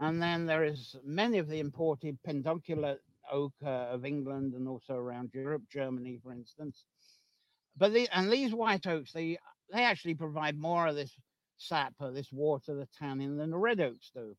and 0.00 0.22
then 0.22 0.46
there 0.46 0.64
is 0.64 0.96
many 1.04 1.38
of 1.38 1.48
the 1.48 1.60
imported 1.60 2.18
pedunculate 2.24 3.00
oak 3.30 3.52
uh, 3.64 3.68
of 3.68 4.04
England 4.04 4.54
and 4.54 4.68
also 4.68 4.94
around 4.94 5.30
Europe, 5.32 5.62
Germany, 5.70 6.18
for 6.22 6.32
instance. 6.32 6.84
But 7.76 7.92
the, 7.92 8.08
and 8.12 8.30
these 8.30 8.54
white 8.54 8.86
oaks, 8.86 9.12
they 9.12 9.38
they 9.72 9.84
actually 9.84 10.14
provide 10.14 10.58
more 10.58 10.86
of 10.86 10.94
this 10.94 11.14
sap 11.56 11.94
or 12.00 12.10
this 12.12 12.32
water, 12.32 12.74
the 12.74 12.88
tannin, 12.98 13.36
than 13.36 13.50
the 13.50 13.58
red 13.58 13.80
oaks 13.80 14.10
do. 14.14 14.36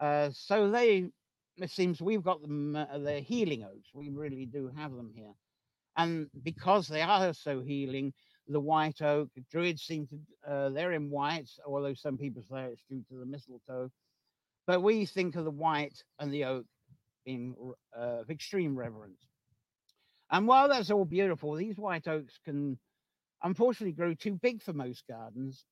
Uh, 0.00 0.30
so 0.32 0.70
they 0.70 1.10
it 1.56 1.70
seems 1.70 2.00
we've 2.00 2.22
got 2.22 2.40
them, 2.40 2.76
uh, 2.76 2.98
the 2.98 3.20
healing 3.20 3.64
oaks. 3.64 3.88
We 3.94 4.10
really 4.10 4.46
do 4.46 4.70
have 4.76 4.92
them 4.92 5.10
here. 5.14 5.34
And 5.98 6.30
because 6.44 6.88
they 6.88 7.02
are 7.02 7.34
so 7.34 7.60
healing, 7.60 8.14
the 8.48 8.60
white 8.60 9.02
oak, 9.02 9.30
druids 9.50 9.82
seem 9.82 10.08
to, 10.08 10.50
uh, 10.50 10.70
they're 10.70 10.92
in 10.92 11.10
whites, 11.10 11.60
although 11.66 11.94
some 11.94 12.18
people 12.18 12.44
say 12.50 12.66
it's 12.72 12.84
due 12.90 13.04
to 13.10 13.18
the 13.20 13.26
mistletoe. 13.26 13.90
but 14.66 14.82
we 14.82 15.06
think 15.06 15.36
of 15.36 15.44
the 15.44 15.50
white 15.50 16.02
and 16.20 16.32
the 16.32 16.44
oak 16.44 16.66
being 17.26 17.56
uh, 17.96 18.20
of 18.20 18.30
extreme 18.30 18.78
reverence. 18.78 19.20
And 20.30 20.46
while 20.48 20.68
that's 20.68 20.90
all 20.90 21.04
beautiful, 21.06 21.54
these 21.54 21.78
white 21.78 22.08
oaks 22.08 22.38
can 22.44 22.78
unfortunately 23.42 23.92
grow 23.94 24.14
too 24.14 24.34
big 24.42 24.62
for 24.62 24.74
most 24.74 25.04
gardens. 25.08 25.64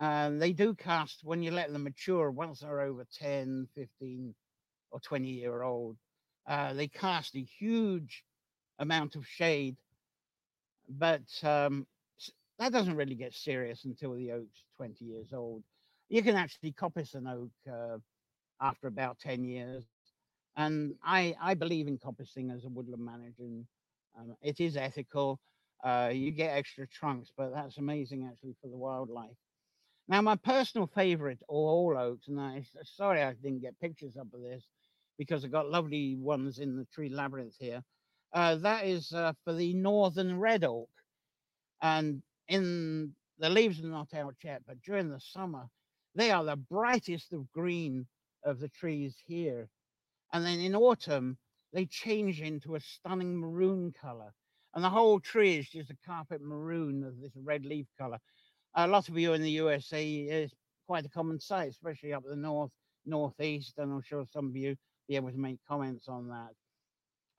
And 0.00 0.42
they 0.42 0.52
do 0.52 0.74
cast 0.74 1.24
when 1.24 1.42
you 1.42 1.52
let 1.52 1.72
them 1.72 1.84
mature, 1.84 2.30
once 2.30 2.60
they're 2.60 2.80
over 2.80 3.06
10, 3.18 3.68
15, 3.74 4.34
or 4.92 5.00
20 5.00 5.28
year 5.28 5.62
old, 5.62 5.96
uh, 6.48 6.72
they 6.74 6.88
cast 6.88 7.36
a 7.36 7.44
huge 7.44 8.24
amount 8.80 9.16
of 9.16 9.26
shade. 9.26 9.76
But 10.88 11.22
um, 11.44 11.86
that 12.58 12.72
doesn't 12.72 12.96
really 12.96 13.14
get 13.14 13.34
serious 13.34 13.84
until 13.84 14.14
the 14.14 14.32
oak's 14.32 14.64
20 14.76 15.04
years 15.04 15.32
old. 15.32 15.62
You 16.08 16.22
can 16.22 16.36
actually 16.36 16.72
coppice 16.72 17.14
an 17.14 17.28
oak 17.28 17.50
uh, 17.72 17.98
after 18.60 18.88
about 18.88 19.20
10 19.20 19.44
years. 19.44 19.84
And 20.56 20.94
I, 21.04 21.36
I 21.40 21.54
believe 21.54 21.88
in 21.88 21.98
coppicing 21.98 22.54
as 22.54 22.64
a 22.64 22.68
woodland 22.68 23.04
manager. 23.04 23.44
And, 23.44 23.66
um, 24.18 24.36
it 24.42 24.60
is 24.60 24.76
ethical. 24.76 25.40
Uh, 25.84 26.10
you 26.12 26.32
get 26.32 26.56
extra 26.56 26.86
trunks, 26.88 27.30
but 27.36 27.54
that's 27.54 27.78
amazing 27.78 28.28
actually 28.30 28.56
for 28.60 28.68
the 28.68 28.76
wildlife. 28.76 29.36
Now, 30.08 30.20
my 30.22 30.36
personal 30.36 30.88
favorite 30.88 31.40
are 31.48 31.54
all 31.54 31.96
oaks, 31.96 32.28
and 32.28 32.40
I 32.40 32.64
sorry 32.82 33.22
I 33.22 33.32
didn't 33.34 33.60
get 33.62 33.80
pictures 33.80 34.16
up 34.16 34.26
of 34.34 34.42
this 34.42 34.64
because 35.18 35.44
I've 35.44 35.52
got 35.52 35.70
lovely 35.70 36.16
ones 36.16 36.58
in 36.58 36.76
the 36.76 36.86
tree 36.92 37.08
labyrinth 37.08 37.54
here. 37.60 37.82
Uh, 38.32 38.56
that 38.56 38.86
is 38.86 39.12
uh, 39.12 39.32
for 39.44 39.52
the 39.52 39.74
northern 39.74 40.38
red 40.38 40.64
oak, 40.64 40.90
and 41.82 42.22
in 42.48 43.12
the 43.38 43.48
leaves 43.48 43.80
are 43.80 43.86
not 43.86 44.14
out 44.14 44.36
yet, 44.44 44.62
but 44.66 44.80
during 44.82 45.08
the 45.08 45.20
summer, 45.20 45.66
they 46.14 46.30
are 46.30 46.44
the 46.44 46.56
brightest 46.56 47.32
of 47.32 47.50
green 47.52 48.06
of 48.44 48.60
the 48.60 48.68
trees 48.68 49.16
here. 49.26 49.68
And 50.32 50.44
then 50.44 50.60
in 50.60 50.74
autumn, 50.74 51.38
they 51.72 51.86
change 51.86 52.40
into 52.40 52.74
a 52.74 52.80
stunning 52.80 53.36
maroon 53.36 53.92
color. 54.00 54.32
And 54.74 54.84
the 54.84 54.90
whole 54.90 55.20
tree 55.20 55.56
is 55.56 55.68
just 55.68 55.90
a 55.90 55.96
carpet 56.06 56.40
maroon 56.40 57.02
of 57.04 57.20
this 57.20 57.32
red 57.34 57.64
leaf 57.64 57.86
color. 57.98 58.18
A 58.74 58.86
lot 58.86 59.08
of 59.08 59.18
you 59.18 59.32
in 59.32 59.42
the 59.42 59.50
USA 59.50 60.06
is 60.06 60.52
quite 60.86 61.06
a 61.06 61.10
common 61.10 61.40
sight, 61.40 61.70
especially 61.70 62.12
up 62.12 62.24
the 62.24 62.36
north, 62.36 62.70
northeast. 63.04 63.74
And 63.78 63.92
I'm 63.92 64.02
sure 64.02 64.24
some 64.32 64.48
of 64.48 64.56
you 64.56 64.76
be 65.08 65.16
able 65.16 65.30
to 65.30 65.38
make 65.38 65.58
comments 65.66 66.08
on 66.08 66.28
that. 66.28 66.50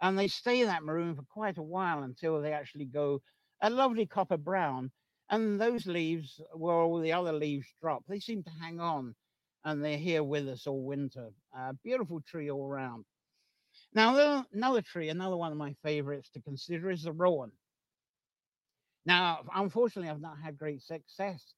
And 0.02 0.18
they 0.18 0.28
stay 0.28 0.64
that 0.64 0.84
maroon 0.84 1.16
for 1.16 1.24
quite 1.24 1.58
a 1.58 1.64
while 1.64 2.04
until 2.04 2.42
they 2.42 2.54
actually 2.54 2.86
go 2.86 3.22
a 3.62 3.70
lovely 3.70 4.06
copper 4.06 4.38
brown. 4.38 4.92
And 5.30 5.62
those 5.62 5.86
leaves, 5.86 6.42
where 6.54 6.76
all 6.76 7.00
the 7.00 7.14
other 7.14 7.32
leaves 7.32 7.68
drop, 7.82 8.04
they 8.08 8.20
seem 8.20 8.44
to 8.44 8.50
hang 8.62 8.80
on 8.80 9.16
and 9.64 9.84
they're 9.84 9.98
here 9.98 10.24
with 10.24 10.48
us 10.48 10.68
all 10.68 10.84
winter. 10.84 11.30
Uh, 11.58 11.74
beautiful 11.84 12.22
tree 12.22 12.50
all 12.50 12.66
around. 12.66 13.06
Now, 13.94 14.46
another 14.54 14.82
tree, 14.82 15.10
another 15.10 15.38
one 15.38 15.52
of 15.52 15.58
my 15.58 15.76
favorites 15.84 16.30
to 16.34 16.42
consider 16.42 16.90
is 16.92 17.04
the 17.04 17.12
rowan. 17.12 17.52
Now, 19.06 19.40
unfortunately, 19.56 20.10
I've 20.10 20.22
not 20.22 20.38
had 20.44 20.58
great 20.58 20.82
success 20.82 21.54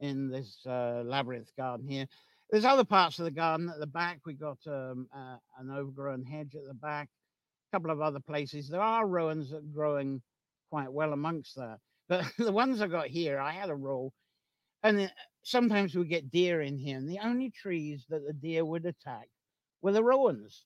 in 0.00 0.30
this 0.30 0.58
uh, 0.66 1.02
labyrinth 1.04 1.50
garden 1.56 1.86
here. 1.88 2.06
There's 2.50 2.64
other 2.64 2.84
parts 2.84 3.18
of 3.18 3.24
the 3.24 3.30
garden 3.30 3.68
at 3.68 3.80
the 3.80 3.86
back. 3.86 4.20
We've 4.24 4.38
got 4.38 4.58
um, 4.66 5.08
uh, 5.14 5.36
an 5.58 5.70
overgrown 5.70 6.22
hedge 6.24 6.54
at 6.54 6.66
the 6.66 6.74
back, 6.74 7.08
a 7.70 7.76
couple 7.76 7.90
of 7.90 8.00
other 8.00 8.20
places. 8.20 8.68
There 8.68 8.80
are 8.80 9.06
rowans 9.06 9.50
that 9.50 9.58
are 9.58 9.74
growing 9.74 10.22
quite 10.70 10.92
well 10.92 11.12
amongst 11.12 11.56
that. 11.56 11.78
But 12.08 12.24
the 12.38 12.52
ones 12.52 12.80
I 12.80 12.86
got 12.86 13.08
here, 13.08 13.38
I 13.38 13.52
had 13.52 13.70
a 13.70 13.74
row, 13.74 14.12
and 14.82 15.10
sometimes 15.42 15.94
we 15.94 16.04
get 16.06 16.30
deer 16.30 16.62
in 16.62 16.78
here, 16.78 16.96
and 16.96 17.08
the 17.08 17.20
only 17.20 17.50
trees 17.50 18.04
that 18.08 18.24
the 18.26 18.32
deer 18.32 18.64
would 18.64 18.86
attack 18.86 19.28
were 19.82 19.92
the 19.92 20.04
rowans. 20.04 20.64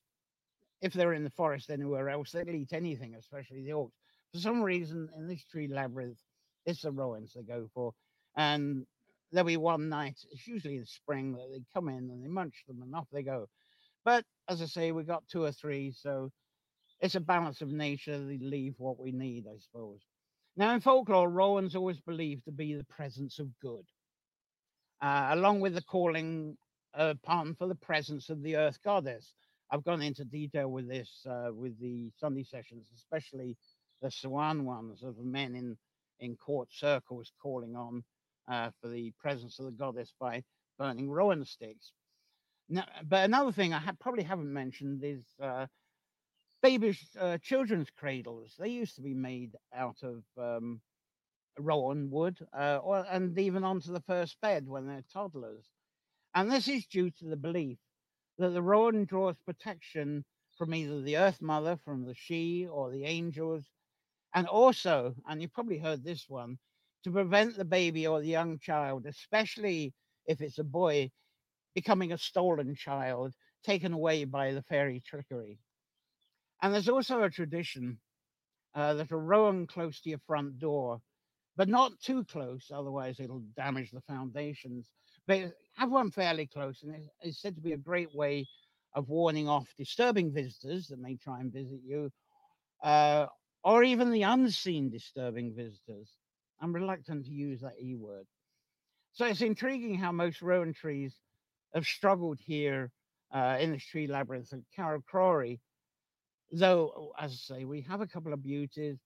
If 0.81 0.93
they're 0.93 1.13
in 1.13 1.23
the 1.23 1.29
forest 1.31 1.69
anywhere 1.69 2.09
else, 2.09 2.31
they'll 2.31 2.49
eat 2.49 2.73
anything, 2.73 3.15
especially 3.15 3.63
the 3.63 3.73
oaks. 3.73 3.95
For 4.33 4.39
some 4.39 4.61
reason, 4.61 5.09
in 5.17 5.27
this 5.27 5.43
tree 5.45 5.67
labyrinth, 5.67 6.19
it's 6.65 6.81
the 6.81 6.91
rowans 6.91 7.33
they 7.33 7.43
go 7.43 7.69
for. 7.73 7.93
And 8.35 8.85
there'll 9.31 9.47
be 9.47 9.57
one 9.57 9.89
night, 9.89 10.17
it's 10.31 10.47
usually 10.47 10.77
in 10.77 10.85
spring, 10.85 11.33
that 11.33 11.49
they 11.51 11.61
come 11.73 11.89
in 11.89 12.09
and 12.09 12.23
they 12.23 12.27
munch 12.27 12.63
them 12.67 12.81
and 12.81 12.95
off 12.95 13.07
they 13.11 13.23
go. 13.23 13.47
But 14.03 14.25
as 14.47 14.61
I 14.61 14.65
say, 14.65 14.91
we 14.91 15.03
got 15.03 15.27
two 15.27 15.43
or 15.43 15.51
three, 15.51 15.91
so 15.91 16.31
it's 17.01 17.15
a 17.15 17.21
balance 17.21 17.61
of 17.61 17.69
nature. 17.69 18.19
They 18.19 18.39
leave 18.39 18.75
what 18.79 18.99
we 18.99 19.11
need, 19.11 19.47
I 19.47 19.57
suppose. 19.59 20.01
Now, 20.57 20.73
in 20.75 20.81
folklore, 20.81 21.29
Rowan's 21.29 21.75
always 21.75 21.99
believed 22.01 22.45
to 22.45 22.51
be 22.51 22.75
the 22.75 22.85
presence 22.85 23.39
of 23.39 23.49
good, 23.61 23.85
uh, 25.01 25.29
along 25.31 25.61
with 25.61 25.75
the 25.75 25.83
calling 25.83 26.57
upon 26.95 27.55
for 27.55 27.67
the 27.67 27.75
presence 27.75 28.29
of 28.29 28.43
the 28.43 28.57
earth 28.57 28.79
goddess. 28.83 29.33
I've 29.71 29.83
gone 29.85 30.01
into 30.01 30.25
detail 30.25 30.69
with 30.69 30.89
this 30.89 31.25
uh, 31.29 31.51
with 31.53 31.79
the 31.79 32.11
Sunday 32.19 32.43
sessions, 32.43 32.87
especially 32.95 33.57
the 34.01 34.11
Swan 34.11 34.65
ones 34.65 35.03
of 35.03 35.17
men 35.19 35.55
in, 35.55 35.77
in 36.19 36.37
court 36.37 36.69
circles 36.71 37.31
calling 37.41 37.75
on 37.75 38.03
uh, 38.49 38.71
for 38.81 38.89
the 38.89 39.13
presence 39.19 39.59
of 39.59 39.65
the 39.65 39.71
goddess 39.71 40.13
by 40.19 40.43
burning 40.79 41.09
rowan 41.09 41.45
sticks. 41.45 41.93
Now, 42.69 42.85
but 43.07 43.25
another 43.25 43.51
thing 43.51 43.73
I 43.73 43.79
ha- 43.79 43.93
probably 43.99 44.23
haven't 44.23 44.51
mentioned 44.51 45.03
is 45.03 45.23
baby 46.61 46.97
uh, 47.19 47.37
children's 47.39 47.89
cradles. 47.97 48.55
They 48.59 48.69
used 48.69 48.95
to 48.95 49.01
be 49.01 49.13
made 49.13 49.55
out 49.73 49.97
of 50.03 50.23
um, 50.37 50.81
rowan 51.59 52.09
wood, 52.11 52.37
uh, 52.57 52.79
or 52.83 53.05
and 53.09 53.37
even 53.39 53.63
onto 53.63 53.91
the 53.93 54.01
first 54.01 54.39
bed 54.41 54.67
when 54.67 54.87
they're 54.87 55.03
toddlers. 55.13 55.65
And 56.35 56.51
this 56.51 56.67
is 56.67 56.85
due 56.85 57.11
to 57.11 57.25
the 57.25 57.37
belief 57.37 57.77
that 58.37 58.49
the 58.49 58.61
rowan 58.61 59.05
draws 59.05 59.35
protection 59.45 60.23
from 60.57 60.73
either 60.73 61.01
the 61.01 61.17
Earth 61.17 61.41
Mother, 61.41 61.77
from 61.83 62.05
the 62.05 62.15
She, 62.15 62.67
or 62.67 62.91
the 62.91 63.05
angels, 63.05 63.65
and 64.33 64.47
also, 64.47 65.15
and 65.27 65.41
you've 65.41 65.53
probably 65.53 65.77
heard 65.79 66.03
this 66.03 66.25
one, 66.29 66.57
to 67.03 67.11
prevent 67.11 67.57
the 67.57 67.65
baby 67.65 68.07
or 68.07 68.21
the 68.21 68.27
young 68.27 68.59
child, 68.59 69.05
especially 69.05 69.93
if 70.27 70.41
it's 70.41 70.59
a 70.59 70.63
boy, 70.63 71.11
becoming 71.75 72.11
a 72.11 72.17
stolen 72.17 72.75
child 72.75 73.33
taken 73.63 73.93
away 73.93 74.25
by 74.25 74.53
the 74.53 74.63
fairy 74.63 75.01
trickery. 75.05 75.59
And 76.61 76.73
there's 76.73 76.89
also 76.89 77.23
a 77.23 77.29
tradition 77.29 77.97
uh, 78.75 78.93
that 78.95 79.11
a 79.11 79.17
rowan 79.17 79.67
close 79.67 79.99
to 80.01 80.09
your 80.09 80.19
front 80.27 80.59
door, 80.59 81.01
but 81.57 81.67
not 81.67 81.99
too 81.99 82.23
close, 82.23 82.71
otherwise 82.73 83.19
it'll 83.19 83.43
damage 83.55 83.91
the 83.91 84.01
foundations. 84.01 84.87
But 85.27 85.53
have 85.75 85.91
one 85.91 86.11
fairly 86.11 86.47
close, 86.47 86.83
and 86.83 86.95
it's 87.21 87.41
said 87.41 87.55
to 87.55 87.61
be 87.61 87.73
a 87.73 87.77
great 87.77 88.13
way 88.13 88.47
of 88.93 89.09
warning 89.09 89.47
off 89.47 89.67
disturbing 89.77 90.33
visitors 90.33 90.87
that 90.87 90.99
may 90.99 91.15
try 91.15 91.39
and 91.39 91.51
visit 91.51 91.79
you, 91.85 92.11
uh, 92.83 93.27
or 93.63 93.83
even 93.83 94.11
the 94.11 94.23
unseen 94.23 94.89
disturbing 94.89 95.53
visitors. 95.55 96.11
I'm 96.61 96.73
reluctant 96.73 97.25
to 97.25 97.31
use 97.31 97.61
that 97.61 97.79
E 97.81 97.95
word. 97.95 98.27
So 99.13 99.25
it's 99.25 99.41
intriguing 99.41 99.95
how 99.95 100.11
most 100.11 100.41
rowan 100.41 100.73
trees 100.73 101.15
have 101.73 101.85
struggled 101.85 102.39
here 102.39 102.91
uh, 103.33 103.57
in 103.59 103.71
this 103.71 103.83
tree 103.83 104.07
labyrinth 104.07 104.51
of 104.51 104.61
Carrowcrory 104.77 105.59
Though, 106.51 107.13
as 107.17 107.31
I 107.31 107.55
say, 107.55 107.65
we 107.65 107.81
have 107.81 108.01
a 108.01 108.07
couple 108.07 108.33
of 108.33 108.43
beauties. 108.43 108.97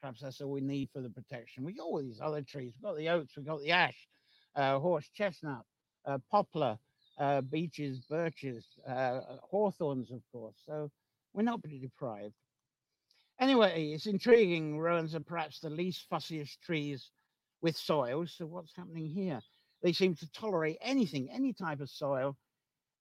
Perhaps 0.00 0.22
that's 0.22 0.40
all 0.40 0.50
we 0.50 0.60
need 0.60 0.88
for 0.92 1.00
the 1.00 1.10
protection. 1.10 1.64
We 1.64 1.74
got 1.74 1.84
all 1.84 2.02
these 2.02 2.20
other 2.20 2.42
trees. 2.42 2.72
We've 2.76 2.82
got 2.82 2.96
the 2.96 3.08
oaks, 3.10 3.36
we've 3.36 3.46
got 3.46 3.60
the 3.60 3.70
ash, 3.70 4.08
uh, 4.56 4.78
horse 4.78 5.08
chestnut, 5.14 5.62
uh, 6.06 6.18
poplar, 6.30 6.78
uh, 7.18 7.42
beeches, 7.42 8.00
birches, 8.08 8.64
uh, 8.88 9.20
hawthorns, 9.42 10.10
of 10.10 10.22
course. 10.32 10.56
So 10.66 10.90
we're 11.34 11.42
not 11.42 11.62
pretty 11.62 11.78
deprived. 11.78 12.34
Anyway, 13.38 13.92
it's 13.92 14.06
intriguing. 14.06 14.78
Rowans 14.78 15.14
are 15.14 15.20
perhaps 15.20 15.60
the 15.60 15.70
least 15.70 16.06
fussiest 16.10 16.58
trees 16.64 17.10
with 17.62 17.76
soils. 17.76 18.34
So 18.36 18.46
what's 18.46 18.74
happening 18.74 19.08
here? 19.08 19.40
They 19.82 19.92
seem 19.92 20.14
to 20.16 20.30
tolerate 20.32 20.78
anything, 20.82 21.30
any 21.30 21.52
type 21.52 21.80
of 21.80 21.88
soil, 21.88 22.36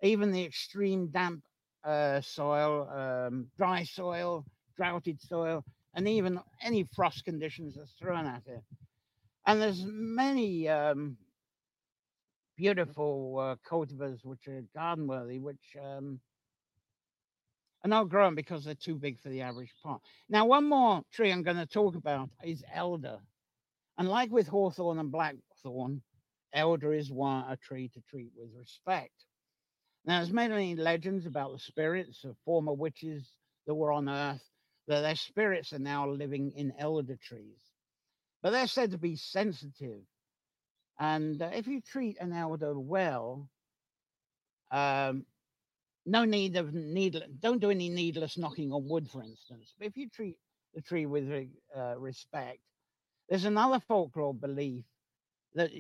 even 0.02 0.32
the 0.32 0.44
extreme 0.44 1.08
damp 1.08 1.44
uh, 1.84 2.22
soil, 2.22 2.90
um, 2.90 3.48
dry 3.58 3.84
soil, 3.84 4.46
droughted 4.76 5.22
soil, 5.22 5.64
and 5.96 6.08
even 6.08 6.40
any 6.62 6.84
frost 6.96 7.26
conditions 7.26 7.76
that's 7.76 7.94
thrown 7.94 8.26
at 8.26 8.44
it. 8.48 8.64
And 9.46 9.62
there's 9.62 9.84
many 9.86 10.68
um, 10.68 11.18
beautiful 12.58 13.38
uh, 13.40 13.56
cultivars 13.70 14.24
which 14.24 14.48
are 14.48 14.64
garden 14.76 15.08
worthy, 15.08 15.40
which 15.40 15.76
um, 15.82 16.20
are 17.84 17.90
not 17.90 18.10
grown 18.10 18.36
because 18.36 18.66
they're 18.66 18.76
too 18.76 18.96
big 18.96 19.20
for 19.20 19.30
the 19.30 19.42
average 19.42 19.74
pot. 19.84 20.02
Now, 20.30 20.46
one 20.46 20.68
more 20.68 21.02
tree 21.14 21.32
I'm 21.32 21.44
going 21.44 21.58
to 21.58 21.66
talk 21.66 21.96
about 21.96 22.30
is 22.44 22.64
elder. 22.74 23.20
And 23.98 24.10
like 24.10 24.32
with 24.32 24.48
hawthorn 24.48 25.00
and 25.00 25.12
blackthorn, 25.12 26.02
elder 26.54 26.94
is 26.94 27.12
one 27.12 27.46
a 27.50 27.58
tree 27.58 27.90
to 27.94 28.02
treat 28.10 28.32
with 28.36 28.50
respect. 28.58 29.26
Now, 30.06 30.20
there's 30.20 30.34
many 30.34 30.76
legends 30.76 31.26
about 31.26 31.54
the 31.54 31.60
spirits 31.60 32.24
of 32.24 32.36
former 32.46 32.74
witches 32.74 33.32
that 33.68 33.76
were 33.76 33.92
on 33.92 34.10
Earth, 34.10 34.44
that 34.88 35.02
their 35.02 35.16
spirits 35.16 35.74
are 35.74 35.80
now 35.80 36.10
living 36.10 36.52
in 36.56 36.74
elder 36.80 37.18
trees. 37.18 37.60
But 38.42 38.52
they're 38.52 38.68
said 38.68 38.92
to 38.92 38.98
be 38.98 39.16
sensitive. 39.18 40.02
And 41.00 41.42
uh, 41.42 41.52
if 41.54 41.68
you 41.68 41.82
treat 41.82 42.18
an 42.20 42.34
elder 42.34 42.78
well, 42.80 43.50
Um, 44.72 45.26
no 46.06 46.26
need 46.26 46.56
of 46.58 46.74
needle. 46.74 47.24
Don't 47.40 47.62
do 47.62 47.72
any 47.72 47.90
needless 47.90 48.38
knocking 48.38 48.72
on 48.72 48.88
wood, 48.88 49.10
for 49.10 49.24
instance. 49.24 49.74
But 49.78 49.88
if 49.88 49.98
you 49.98 50.10
treat 50.10 50.38
the 50.74 50.82
tree 50.82 51.08
with 51.08 51.26
uh, 51.76 51.98
respect, 51.98 52.60
there's 53.28 53.46
another 53.46 53.80
folklore 53.88 54.34
belief 54.36 54.86
that 55.56 55.72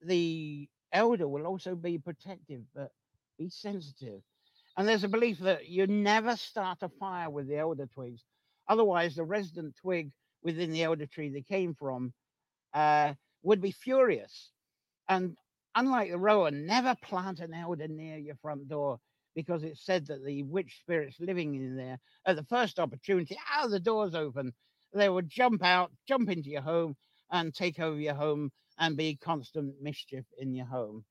the 0.00 0.68
elder 0.92 1.28
will 1.28 1.46
also 1.46 1.74
be 1.74 1.98
protective, 1.98 2.62
but 2.74 2.90
be 3.38 3.48
sensitive. 3.50 4.22
And 4.76 4.88
there's 4.88 5.04
a 5.04 5.08
belief 5.08 5.38
that 5.40 5.68
you 5.68 5.86
never 5.86 6.36
start 6.36 6.78
a 6.82 6.88
fire 6.88 7.30
with 7.30 7.48
the 7.48 7.58
elder 7.58 7.86
twigs. 7.86 8.24
Otherwise, 8.68 9.16
the 9.16 9.24
resident 9.24 9.76
twig 9.80 10.10
within 10.42 10.72
the 10.72 10.84
elder 10.84 11.06
tree 11.06 11.30
they 11.30 11.42
came 11.42 11.74
from 11.74 12.12
uh, 12.74 13.14
would 13.42 13.60
be 13.60 13.72
furious. 13.72 14.50
And 15.08 15.36
unlike 15.74 16.10
the 16.10 16.18
rowan, 16.18 16.66
never 16.66 16.94
plant 17.02 17.40
an 17.40 17.54
elder 17.54 17.88
near 17.88 18.18
your 18.18 18.36
front 18.36 18.68
door 18.68 18.98
because 19.34 19.62
it's 19.62 19.84
said 19.84 20.06
that 20.08 20.24
the 20.24 20.42
witch 20.44 20.78
spirits 20.80 21.16
living 21.20 21.54
in 21.54 21.76
there, 21.76 21.98
at 22.26 22.36
the 22.36 22.44
first 22.44 22.78
opportunity, 22.78 23.38
ah, 23.54 23.68
the 23.68 23.80
door's 23.80 24.14
open, 24.14 24.52
they 24.92 25.08
would 25.08 25.28
jump 25.28 25.62
out, 25.62 25.92
jump 26.08 26.30
into 26.30 26.50
your 26.50 26.62
home, 26.62 26.96
and 27.30 27.54
take 27.54 27.78
over 27.78 28.00
your 28.00 28.14
home 28.14 28.50
and 28.78 28.96
be 28.96 29.16
constant 29.16 29.80
mischief 29.82 30.24
in 30.38 30.54
your 30.54 30.66
home. 30.66 31.04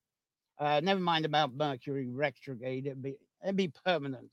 Uh, 0.59 0.79
never 0.83 0.99
mind 0.99 1.25
about 1.25 1.53
Mercury 1.53 2.09
retrograde, 2.09 2.85
it'd 2.87 3.01
be, 3.01 3.15
it'd 3.43 3.55
be 3.55 3.71
permanent. 3.85 4.31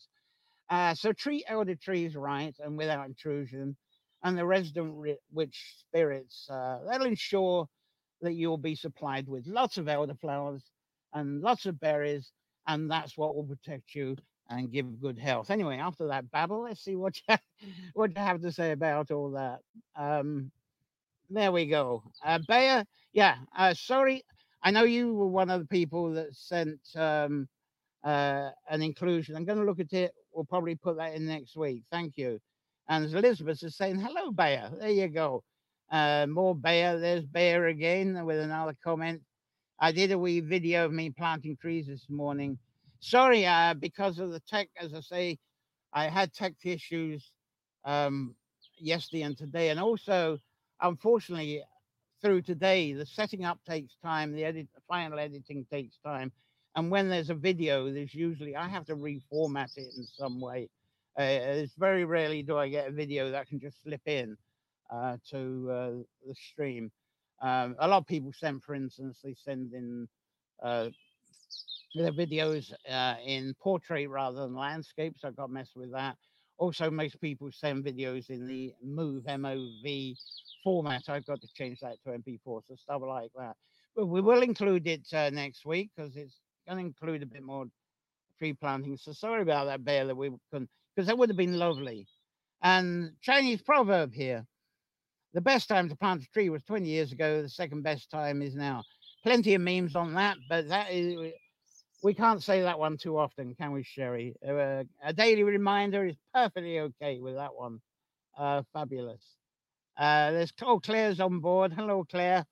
Uh, 0.70 0.94
so 0.94 1.12
treat 1.12 1.44
elder 1.48 1.74
trees 1.74 2.16
right 2.16 2.54
and 2.60 2.76
without 2.78 3.06
intrusion, 3.06 3.76
and 4.22 4.38
the 4.38 4.46
resident 4.46 4.94
witch 5.32 5.74
spirits, 5.80 6.48
uh, 6.50 6.78
that'll 6.88 7.06
ensure 7.06 7.68
that 8.22 8.32
you'll 8.32 8.56
be 8.56 8.74
supplied 8.74 9.28
with 9.28 9.46
lots 9.46 9.76
of 9.76 9.86
elderflowers 9.86 10.62
and 11.12 11.42
lots 11.42 11.66
of 11.66 11.78
berries, 11.78 12.32
and 12.66 12.90
that's 12.90 13.16
what 13.18 13.36
will 13.36 13.44
protect 13.44 13.94
you 13.94 14.16
and 14.48 14.72
give 14.72 15.00
good 15.00 15.18
health. 15.18 15.50
Anyway, 15.50 15.76
after 15.76 16.08
that 16.08 16.30
babble, 16.30 16.62
let's 16.62 16.82
see 16.82 16.96
what 16.96 17.14
you, 17.28 17.36
what 17.94 18.10
you 18.16 18.22
have 18.22 18.40
to 18.40 18.52
say 18.52 18.72
about 18.72 19.10
all 19.10 19.32
that. 19.32 19.60
Um, 19.96 20.50
there 21.30 21.52
we 21.52 21.66
go. 21.66 22.02
Uh, 22.24 22.38
Bayer, 22.46 22.84
yeah, 23.12 23.36
uh, 23.56 23.74
sorry. 23.74 24.24
I 24.64 24.70
know 24.70 24.84
you 24.84 25.12
were 25.12 25.28
one 25.28 25.50
of 25.50 25.60
the 25.60 25.66
people 25.66 26.14
that 26.14 26.34
sent 26.34 26.80
um, 26.96 27.46
uh, 28.02 28.48
an 28.70 28.80
inclusion. 28.80 29.36
I'm 29.36 29.44
going 29.44 29.58
to 29.58 29.64
look 29.64 29.78
at 29.78 29.92
it. 29.92 30.14
We'll 30.32 30.46
probably 30.46 30.74
put 30.74 30.96
that 30.96 31.14
in 31.14 31.26
next 31.26 31.54
week. 31.54 31.82
Thank 31.92 32.16
you. 32.16 32.40
And 32.88 33.04
Elizabeth 33.04 33.62
is 33.62 33.76
saying, 33.76 33.98
hello, 34.00 34.30
Bayer. 34.30 34.70
There 34.80 34.88
you 34.88 35.08
go. 35.08 35.44
Uh, 35.92 36.26
more 36.28 36.54
Bayer. 36.54 36.98
There's 36.98 37.26
Bayer 37.26 37.66
again 37.66 38.24
with 38.24 38.40
another 38.40 38.74
comment. 38.82 39.20
I 39.78 39.92
did 39.92 40.12
a 40.12 40.18
wee 40.18 40.40
video 40.40 40.86
of 40.86 40.92
me 40.92 41.10
planting 41.10 41.58
trees 41.58 41.86
this 41.86 42.06
morning. 42.08 42.58
Sorry, 43.00 43.44
uh, 43.44 43.74
because 43.74 44.18
of 44.18 44.32
the 44.32 44.40
tech, 44.40 44.68
as 44.80 44.94
I 44.94 45.00
say, 45.00 45.38
I 45.92 46.08
had 46.08 46.32
tech 46.32 46.54
issues 46.64 47.32
um, 47.84 48.34
yesterday 48.78 49.22
and 49.22 49.36
today. 49.36 49.68
And 49.68 49.78
also, 49.78 50.38
unfortunately, 50.80 51.62
through 52.24 52.40
today, 52.40 52.94
the 52.94 53.04
setting 53.04 53.44
up 53.44 53.58
takes 53.68 53.96
time, 54.02 54.32
the 54.32 54.44
edit, 54.44 54.66
final 54.88 55.18
editing 55.18 55.66
takes 55.70 55.98
time. 55.98 56.32
And 56.74 56.90
when 56.90 57.10
there's 57.10 57.28
a 57.28 57.34
video, 57.34 57.92
there's 57.92 58.14
usually, 58.14 58.56
I 58.56 58.66
have 58.66 58.86
to 58.86 58.96
reformat 58.96 59.76
it 59.76 59.92
in 59.96 60.06
some 60.16 60.40
way. 60.40 60.70
Uh, 61.20 61.22
it's 61.22 61.74
very 61.74 62.04
rarely 62.04 62.42
do 62.42 62.56
I 62.56 62.68
get 62.68 62.88
a 62.88 62.92
video 62.92 63.30
that 63.30 63.46
can 63.46 63.60
just 63.60 63.82
slip 63.82 64.00
in 64.06 64.36
uh, 64.90 65.18
to 65.30 65.70
uh, 65.70 65.90
the 66.26 66.34
stream. 66.34 66.90
Um, 67.42 67.76
a 67.78 67.86
lot 67.86 67.98
of 67.98 68.06
people 68.06 68.32
send, 68.32 68.62
for 68.62 68.74
instance, 68.74 69.18
they 69.22 69.34
send 69.34 69.74
in 69.74 70.08
uh, 70.62 70.88
their 71.94 72.10
videos 72.10 72.72
uh, 72.90 73.16
in 73.24 73.54
portrait 73.60 74.08
rather 74.08 74.40
than 74.40 74.56
landscape. 74.56 75.14
So 75.18 75.28
I 75.28 75.32
got 75.32 75.50
messed 75.50 75.76
with 75.76 75.92
that. 75.92 76.16
Also, 76.56 76.90
most 76.90 77.20
people 77.20 77.50
send 77.52 77.84
videos 77.84 78.30
in 78.30 78.46
the 78.46 78.72
Move 78.82 79.24
MOV 79.24 80.16
format. 80.64 81.02
I've 81.08 81.26
got 81.26 81.40
to 81.42 81.48
change 81.54 81.78
that 81.80 81.96
to 82.04 82.10
MP4, 82.10 82.62
so 82.66 82.74
stuff 82.76 83.02
like 83.06 83.30
that. 83.36 83.54
But 83.94 84.06
we 84.06 84.20
will 84.20 84.42
include 84.42 84.88
it 84.88 85.06
uh, 85.12 85.30
next 85.30 85.64
week 85.64 85.90
because 85.94 86.16
it's 86.16 86.40
going 86.66 86.78
to 86.78 86.86
include 86.86 87.22
a 87.22 87.26
bit 87.26 87.44
more 87.44 87.66
tree 88.38 88.54
planting. 88.54 88.96
So 88.96 89.12
sorry 89.12 89.42
about 89.42 89.66
that, 89.66 89.84
Bear, 89.84 90.06
that 90.06 90.16
we 90.16 90.30
couldn't, 90.50 90.70
because 90.96 91.06
that 91.06 91.16
would 91.16 91.28
have 91.28 91.36
been 91.36 91.58
lovely. 91.58 92.08
And 92.62 93.12
Chinese 93.20 93.62
proverb 93.62 94.12
here 94.14 94.44
the 95.34 95.40
best 95.40 95.68
time 95.68 95.88
to 95.88 95.96
plant 95.96 96.22
a 96.22 96.26
tree 96.28 96.48
was 96.48 96.62
20 96.62 96.88
years 96.88 97.12
ago. 97.12 97.42
The 97.42 97.48
second 97.48 97.82
best 97.82 98.10
time 98.10 98.40
is 98.40 98.54
now. 98.54 98.84
Plenty 99.22 99.54
of 99.54 99.60
memes 99.60 99.96
on 99.96 100.14
that, 100.14 100.36
but 100.48 100.68
that 100.68 100.90
is 100.90 101.32
we 102.02 102.12
can't 102.14 102.42
say 102.42 102.60
that 102.60 102.78
one 102.78 102.98
too 102.98 103.18
often, 103.18 103.54
can 103.54 103.72
we, 103.72 103.82
Sherry? 103.82 104.34
Uh, 104.46 104.84
a 105.02 105.12
daily 105.14 105.42
reminder 105.42 106.04
is 106.04 106.16
perfectly 106.34 106.78
okay 106.78 107.18
with 107.18 107.34
that 107.34 107.54
one. 107.54 107.80
Uh, 108.38 108.62
fabulous. 108.74 109.22
Uh, 109.96 110.32
there's 110.32 110.52
oh 110.62 110.80
Claire's 110.80 111.20
on 111.20 111.40
board. 111.40 111.72
Hello, 111.72 112.04
Claire. 112.08 112.44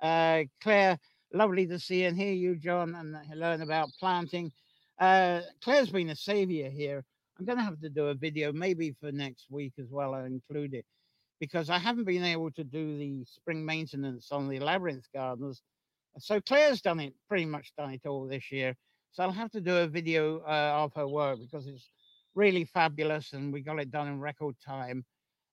Uh, 0.00 0.44
Claire, 0.62 0.98
lovely 1.32 1.66
to 1.66 1.78
see 1.78 2.04
and 2.04 2.16
hear 2.16 2.32
you, 2.32 2.56
John, 2.56 2.94
and 2.94 3.38
learn 3.38 3.62
about 3.62 3.90
planting. 3.98 4.52
Uh, 4.98 5.40
Claire's 5.62 5.90
been 5.90 6.10
a 6.10 6.16
savior 6.16 6.70
here. 6.70 7.04
I'm 7.38 7.44
going 7.44 7.58
to 7.58 7.64
have 7.64 7.80
to 7.80 7.90
do 7.90 8.06
a 8.06 8.14
video 8.14 8.52
maybe 8.52 8.94
for 8.98 9.12
next 9.12 9.46
week 9.50 9.74
as 9.78 9.90
well. 9.90 10.14
I'll 10.14 10.24
include 10.24 10.72
it 10.72 10.86
because 11.38 11.68
I 11.68 11.78
haven't 11.78 12.04
been 12.04 12.24
able 12.24 12.50
to 12.52 12.64
do 12.64 12.96
the 12.96 13.24
spring 13.26 13.64
maintenance 13.64 14.32
on 14.32 14.48
the 14.48 14.58
labyrinth 14.58 15.06
gardens. 15.14 15.62
So 16.18 16.40
Claire's 16.40 16.80
done 16.80 17.00
it, 17.00 17.14
pretty 17.28 17.44
much 17.44 17.72
done 17.76 17.90
it 17.92 18.06
all 18.06 18.26
this 18.26 18.50
year. 18.50 18.74
So 19.12 19.22
I'll 19.22 19.32
have 19.32 19.50
to 19.52 19.60
do 19.60 19.76
a 19.76 19.86
video 19.86 20.40
uh, 20.40 20.84
of 20.84 20.94
her 20.94 21.06
work 21.06 21.38
because 21.40 21.66
it's 21.66 21.90
really 22.34 22.64
fabulous 22.64 23.34
and 23.34 23.52
we 23.52 23.60
got 23.60 23.80
it 23.80 23.90
done 23.90 24.08
in 24.08 24.20
record 24.20 24.56
time. 24.64 25.04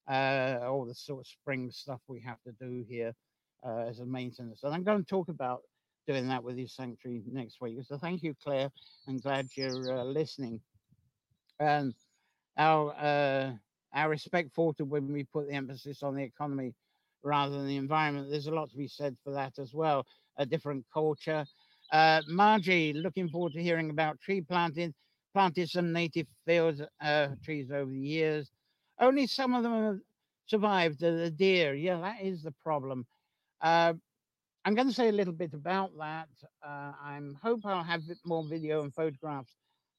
Uh, 0.07 0.59
all 0.63 0.85
the 0.85 0.93
sort 0.93 1.21
of 1.21 1.27
spring 1.27 1.71
stuff 1.71 2.01
we 2.07 2.19
have 2.19 2.41
to 2.45 2.51
do 2.59 2.83
here 2.87 3.13
uh, 3.65 3.85
as 3.87 3.99
a 3.99 4.05
maintenance. 4.05 4.63
And 4.63 4.73
I'm 4.73 4.83
going 4.83 4.99
to 4.99 5.09
talk 5.09 5.29
about 5.29 5.61
doing 6.07 6.27
that 6.27 6.43
with 6.43 6.57
your 6.57 6.67
sanctuary 6.67 7.23
next 7.31 7.61
week. 7.61 7.77
So 7.83 7.97
thank 7.97 8.23
you, 8.23 8.35
Claire. 8.43 8.69
I'm 9.07 9.19
glad 9.19 9.47
you're 9.55 9.99
uh, 9.99 10.03
listening. 10.03 10.59
And 11.59 11.93
our 12.57 12.93
uh, 12.93 13.51
our 13.93 14.09
respect 14.09 14.51
for 14.53 14.73
to 14.75 14.85
when 14.85 15.11
we 15.11 15.23
put 15.23 15.47
the 15.47 15.53
emphasis 15.53 16.03
on 16.03 16.15
the 16.15 16.23
economy 16.23 16.73
rather 17.23 17.55
than 17.57 17.67
the 17.67 17.77
environment. 17.77 18.29
There's 18.29 18.47
a 18.47 18.51
lot 18.51 18.69
to 18.71 18.77
be 18.77 18.87
said 18.87 19.15
for 19.23 19.33
that 19.33 19.53
as 19.59 19.73
well. 19.73 20.05
A 20.37 20.45
different 20.45 20.85
culture. 20.93 21.45
Uh, 21.91 22.21
Margie, 22.27 22.93
looking 22.93 23.29
forward 23.29 23.53
to 23.53 23.61
hearing 23.61 23.89
about 23.89 24.19
tree 24.19 24.41
planting. 24.41 24.93
Planted 25.33 25.69
some 25.69 25.91
native 25.91 26.27
fields 26.45 26.81
uh, 27.01 27.29
trees 27.43 27.71
over 27.71 27.89
the 27.89 27.97
years. 27.97 28.51
Only 29.03 29.27
some 29.27 29.53
of 29.53 29.63
them 29.63 29.83
have 29.83 29.99
survived. 30.47 30.99
The 30.99 31.29
deer, 31.29 31.73
yeah, 31.73 31.99
that 31.99 32.21
is 32.21 32.43
the 32.43 32.53
problem. 32.63 33.05
Uh, 33.61 33.93
I'm 34.65 34.75
going 34.75 34.87
to 34.87 34.93
say 34.93 35.09
a 35.09 35.13
little 35.13 35.33
bit 35.33 35.53
about 35.53 35.91
that. 35.99 36.29
Uh, 36.65 36.93
I 37.03 37.19
hope 37.41 37.61
I'll 37.65 37.83
have 37.83 38.03
more 38.25 38.45
video 38.47 38.83
and 38.83 38.93
photographs 38.93 39.53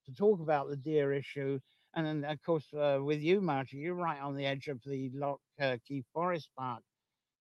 to 0.06 0.14
talk 0.14 0.40
about 0.40 0.68
the 0.68 0.76
deer 0.76 1.12
issue 1.12 1.60
and 1.94 2.06
then, 2.06 2.30
of 2.30 2.42
course, 2.42 2.66
uh, 2.74 2.98
with 3.00 3.20
you, 3.20 3.40
Margie, 3.40 3.76
you're 3.76 3.94
right 3.94 4.20
on 4.20 4.34
the 4.34 4.46
edge 4.46 4.66
of 4.66 4.80
the 4.84 5.10
Lough 5.14 5.40
uh, 5.60 5.76
Key 5.86 6.04
Forest 6.12 6.48
Park. 6.58 6.82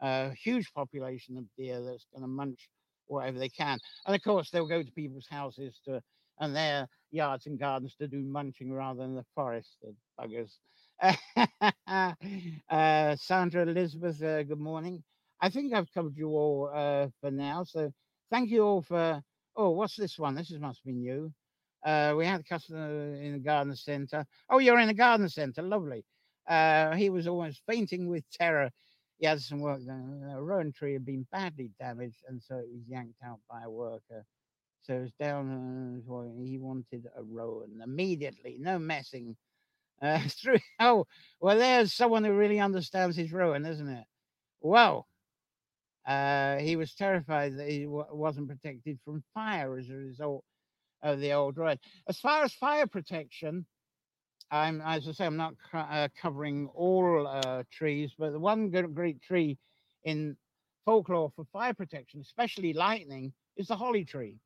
A 0.02 0.06
uh, 0.06 0.32
huge 0.32 0.71
population 0.73 1.38
of 1.38 1.45
deer 1.58 1.82
that's 1.82 2.06
going 2.13 2.21
to 2.21 2.28
munch 2.28 2.69
whatever 3.08 3.39
they 3.39 3.49
can. 3.49 3.80
And 4.06 4.15
of 4.15 4.21
course, 4.21 4.49
they'll 4.52 4.67
go 4.67 4.84
to 4.84 4.91
people's 4.91 5.28
houses 5.30 5.80
to 5.86 6.02
and 6.39 6.56
their 6.56 6.88
yards 7.12 7.45
and 7.45 7.60
gardens 7.60 7.95
to 7.95 8.08
do 8.08 8.23
munching 8.23 8.73
rather 8.73 9.02
than 9.02 9.15
the 9.15 9.26
forest, 9.36 9.78
the 9.82 9.95
buggers. 10.19 10.58
uh, 12.70 13.16
Sandra 13.18 13.63
Elizabeth, 13.63 14.22
uh, 14.24 14.44
good 14.44 14.60
morning. 14.60 15.04
I 15.42 15.50
think 15.50 15.74
I've 15.74 15.92
covered 15.94 16.18
you 16.18 16.30
all 16.30 16.72
uh, 16.74 17.08
for 17.22 17.32
now. 17.32 17.63
So 17.63 17.92
thank 18.32 18.50
you 18.50 18.63
all 18.63 18.82
for. 18.82 19.22
Oh, 19.56 19.72
what's 19.72 19.96
this 19.98 20.18
one? 20.18 20.36
This 20.36 20.52
must 20.52 20.84
be 20.86 20.94
new. 20.94 21.32
Uh, 21.86 22.13
we 22.18 22.26
had 22.26 22.42
a 22.42 22.44
customer 22.44 23.16
in 23.16 23.34
the 23.34 23.39
garden 23.39 23.76
centre. 23.76 24.26
Oh, 24.50 24.60
you're 24.60 24.80
in 24.80 24.88
the 24.88 24.94
garden 24.94 25.30
centre. 25.30 25.62
Lovely. 25.62 26.06
Uh, 26.48 26.96
he 26.96 27.10
was 27.10 27.28
almost 27.28 27.62
fainting 27.68 28.08
with 28.10 28.24
terror. 28.32 28.72
He 29.20 29.26
had 29.28 29.42
some 29.42 29.60
work 29.60 29.86
done. 29.86 30.32
A 30.36 30.42
rowan 30.42 30.72
tree 30.74 30.94
had 30.94 31.06
been 31.06 31.28
badly 31.32 31.72
damaged, 31.80 32.24
and 32.30 32.42
so 32.42 32.56
it 32.58 32.68
was 32.72 32.84
yanked 32.88 33.20
out 33.26 33.39
by 33.50 33.63
a 33.63 33.70
worker. 33.70 34.26
So 34.84 34.96
it 34.96 35.02
was 35.02 35.13
down. 35.20 36.04
Uh, 36.10 36.44
he 36.44 36.58
wanted 36.60 37.08
a 37.18 37.24
rowan 37.24 37.82
immediately. 37.84 38.58
No 38.60 38.80
messing. 38.80 39.36
Uh. 40.04 40.20
Oh, 40.80 41.08
well, 41.42 41.58
there's 41.58 41.94
someone 41.94 42.26
who 42.26 42.34
really 42.34 42.60
understands 42.60 43.16
his 43.16 43.32
ruin, 43.34 43.66
isn't 43.66 43.89
it? 43.89 44.06
Well, 44.62 45.08
uh, 46.08 46.58
he 46.58 46.76
was 46.76 46.94
terrified 46.94 47.58
that 47.58 47.70
he 47.70 47.84
w- 47.86 48.06
wasn't 48.12 48.50
protected 48.50 49.00
from 49.06 49.24
fire 49.34 49.78
as 49.78 49.89
a 49.89 49.96
result 49.96 50.44
of 51.04 51.20
the 51.20 51.34
old 51.34 51.58
road. 51.58 51.80
As 52.08 52.20
far 52.20 52.44
as 52.44 52.54
fire 52.54 52.88
protection, 52.88 53.66
I'm, 54.52 54.82
as 54.82 55.08
I 55.08 55.13
say, 55.13 55.26
I'm 55.26 55.38
not 55.38 55.56
uh, 55.74 56.10
covering 56.22 56.70
all 56.76 57.28
uh, 57.28 57.63
trees, 57.72 58.12
but 58.18 58.32
the 58.32 58.39
one 58.39 58.70
great 58.70 59.22
tree 59.22 59.58
in 60.04 60.38
folklore 60.86 61.32
for 61.36 61.46
fire 61.54 61.74
protection, 61.74 62.22
especially 62.22 62.74
lightning, 62.74 63.34
is 63.58 63.68
the 63.68 63.78
holly 63.78 64.06
tree. 64.06 64.38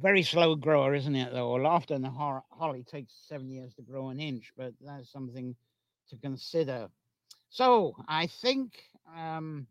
Very 0.00 0.22
slow 0.22 0.54
grower, 0.54 0.94
isn't 0.94 1.14
it? 1.14 1.32
Though 1.32 1.64
often 1.66 2.02
the 2.02 2.10
ho- 2.10 2.44
holly 2.50 2.82
takes 2.82 3.12
seven 3.28 3.50
years 3.50 3.74
to 3.74 3.82
grow 3.82 4.08
an 4.08 4.18
inch, 4.18 4.52
but 4.56 4.72
that's 4.80 5.12
something 5.12 5.54
to 6.08 6.16
consider. 6.16 6.88
So 7.50 7.94
I 8.08 8.26
think 8.26 8.72
um, 9.14 9.66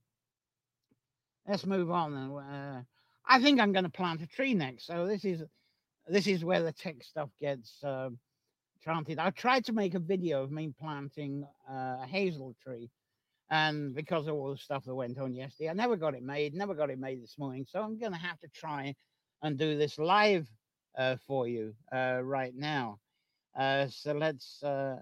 let's 1.48 1.66
move 1.66 1.90
on. 1.90 2.14
Uh, 2.16 2.84
I 3.28 3.42
think 3.42 3.60
I'm 3.60 3.72
going 3.72 3.86
to 3.86 3.90
plant 3.90 4.22
a 4.22 4.28
tree 4.28 4.54
next. 4.54 4.86
So 4.86 5.08
this 5.08 5.26
is 5.26 5.42
this 6.08 6.28
is 6.28 6.46
where 6.46 6.62
the 6.62 6.74
tech 6.74 7.04
stuff 7.04 7.30
gets 7.40 7.84
uh, 7.84 8.10
planted. 8.84 9.18
I 9.20 9.32
tried 9.32 9.66
to 9.66 9.74
make 9.74 9.96
a 9.96 10.00
video 10.00 10.44
of 10.44 10.52
me 10.52 10.74
planting 10.80 11.46
uh, 11.70 11.98
a 12.04 12.08
hazel 12.08 12.56
tree, 12.62 12.92
and 13.50 13.96
because 13.96 14.28
of 14.28 14.36
all 14.36 14.52
the 14.52 14.58
stuff 14.58 14.86
that 14.86 14.94
went 14.94 15.18
on 15.18 15.34
yesterday, 15.34 15.70
I 15.70 15.74
never 15.74 15.96
got 15.96 16.14
it 16.14 16.24
made. 16.24 16.54
Never 16.54 16.76
got 16.76 16.92
it 16.92 17.00
made 17.00 17.24
this 17.24 17.38
morning. 17.40 17.66
So 17.68 17.82
I'm 17.82 18.00
going 18.00 18.14
to 18.14 18.20
have 18.20 18.40
to 18.42 18.48
try 18.50 18.96
and 19.42 19.58
do 19.58 19.78
this 19.78 19.98
live 19.98 20.48
uh, 20.98 21.16
for 21.28 21.48
you 21.48 21.74
uh, 21.92 22.20
right 22.24 22.54
now. 22.56 23.00
Uh, 23.58 23.88
so 23.90 24.14
let's 24.14 24.62
uh, 24.64 24.98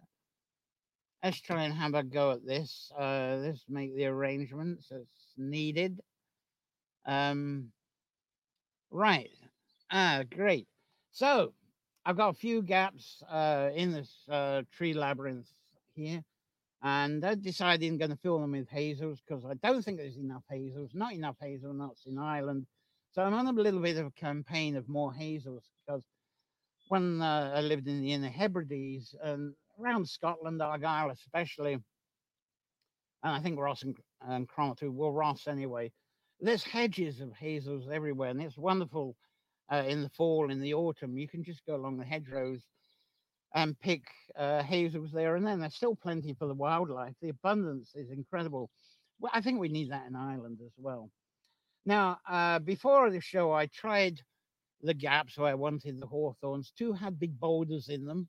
let's 1.23 1.41
try 1.41 1.63
and 1.63 1.73
have 1.73 1.93
a 1.95 2.04
go 2.04 2.32
at 2.32 2.45
this. 2.45 2.91
Uh, 2.97 3.38
let's 3.41 3.65
make 3.67 3.95
the 3.95 4.06
arrangements 4.06 4.91
as 4.91 5.06
needed. 5.38 6.00
Um, 7.06 7.71
right. 8.91 9.30
Ah, 9.91 10.23
great. 10.30 10.67
So 11.12 11.54
I've 12.06 12.17
got 12.17 12.30
a 12.30 12.34
few 12.34 12.62
gaps 12.62 13.23
uh, 13.30 13.69
in 13.73 13.91
this 13.91 14.28
tree 14.71 14.93
labyrinth 14.93 15.47
here. 15.93 16.23
And 16.84 17.26
I 17.26 17.34
decided 17.34 17.89
I'm 17.89 17.97
going 17.97 18.12
to 18.12 18.17
fill 18.17 18.39
them 18.39 18.52
with 18.52 18.69
hazels 18.69 19.19
because 19.28 19.43
I 19.45 19.56
don't 19.56 19.84
think 19.84 19.97
there's 19.97 20.17
enough 20.17 20.43
hazels, 20.50 20.91
not 20.93 21.13
enough 21.13 21.36
hazelnuts 21.41 22.06
in 22.06 22.19
Ireland. 22.19 22.67
So 23.13 23.23
I'm 23.23 23.33
on 23.33 23.47
a 23.47 23.51
little 23.51 23.81
bit 23.81 23.97
of 23.97 24.05
a 24.05 24.11
campaign 24.11 24.75
of 24.75 24.87
more 24.87 25.13
hazels 25.13 25.63
because 25.85 26.03
when 26.89 27.21
uh, 27.21 27.53
I 27.55 27.61
lived 27.61 27.87
in 27.87 28.01
the 28.01 28.13
Inner 28.13 28.29
Hebrides 28.29 29.15
and 29.21 29.53
around 29.79 30.07
Scotland, 30.07 30.61
Argyll 30.61 31.11
especially, 31.11 31.73
and 31.73 31.83
I 33.23 33.39
think 33.39 33.59
Ross 33.59 33.83
and, 33.83 33.95
and 34.21 34.47
Cromarty, 34.47 34.87
well, 34.89 35.11
Ross 35.11 35.47
anyway, 35.47 35.91
there's 36.39 36.63
hedges 36.63 37.19
of 37.19 37.33
hazels 37.33 37.89
everywhere, 37.91 38.29
and 38.29 38.41
it's 38.41 38.57
wonderful 38.57 39.15
uh, 39.71 39.83
in 39.87 40.03
the 40.03 40.09
fall, 40.09 40.51
in 40.51 40.61
the 40.61 40.73
autumn. 40.73 41.17
You 41.17 41.27
can 41.27 41.43
just 41.43 41.65
go 41.65 41.75
along 41.75 41.97
the 41.97 42.05
hedgerows 42.05 42.61
and 43.55 43.79
pick 43.79 44.03
uh, 44.37 44.61
hazels 44.63 45.11
there 45.11 45.35
and 45.35 45.45
then. 45.45 45.59
There's 45.59 45.75
still 45.75 45.95
plenty 45.95 46.33
for 46.33 46.47
the 46.47 46.53
wildlife. 46.53 47.15
The 47.21 47.29
abundance 47.29 47.91
is 47.95 48.11
incredible. 48.11 48.69
Well, 49.19 49.31
I 49.33 49.41
think 49.41 49.59
we 49.59 49.69
need 49.69 49.91
that 49.91 50.07
in 50.07 50.15
Ireland 50.15 50.59
as 50.63 50.73
well. 50.77 51.09
Now, 51.88 52.19
uh, 52.30 52.60
before 52.60 53.10
the 53.10 53.21
show, 53.21 53.54
I 53.54 53.67
tried 53.67 54.21
the 54.82 54.93
gaps 54.93 55.38
where 55.38 55.50
I 55.50 55.54
wanted 55.54 56.02
the 56.02 56.06
hawthorns. 56.06 56.73
Two 56.78 56.91
had 56.91 57.17
big 57.17 57.39
boulders 57.39 57.88
in 57.88 58.06
them 58.06 58.28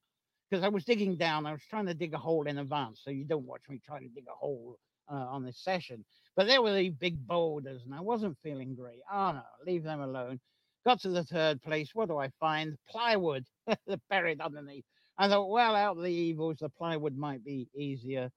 because 0.48 0.64
I 0.64 0.68
was 0.68 0.84
digging 0.84 1.16
down. 1.16 1.44
I 1.44 1.50
was 1.54 1.64
trying 1.68 1.86
to 1.86 1.94
dig 1.94 2.14
a 2.14 2.18
hole 2.18 2.46
in 2.46 2.58
advance, 2.58 3.00
so 3.02 3.10
you 3.10 3.24
don't 3.24 3.46
watch 3.46 3.62
me 3.68 3.80
trying 3.84 4.02
to 4.08 4.14
dig 4.14 4.26
a 4.28 4.36
hole 4.36 4.78
uh, 5.10 5.14
on 5.16 5.44
this 5.44 5.58
session. 5.58 6.04
But 6.36 6.46
there 6.46 6.62
were 6.62 6.72
these 6.72 6.92
big 6.92 7.26
boulders, 7.26 7.82
and 7.84 7.92
I 7.92 8.00
wasn't 8.00 8.38
feeling 8.44 8.76
great. 8.76 9.00
Oh 9.12 9.32
no, 9.32 9.42
leave 9.66 9.82
them 9.82 10.02
alone. 10.02 10.38
Got 10.86 11.00
to 11.00 11.08
the 11.08 11.24
third 11.24 11.60
place. 11.60 11.90
What 11.94 12.10
do 12.10 12.16
I 12.16 12.30
find? 12.38 12.76
Plywood 12.88 13.44
buried 14.08 14.40
underneath. 14.40 14.84
I 15.18 15.26
thought, 15.26 15.50
well, 15.50 15.74
out 15.74 15.96
of 15.96 16.04
the 16.04 16.12
evils, 16.12 16.58
the 16.60 16.68
plywood 16.68 17.16
might 17.16 17.44
be 17.44 17.68
easier 17.74 18.30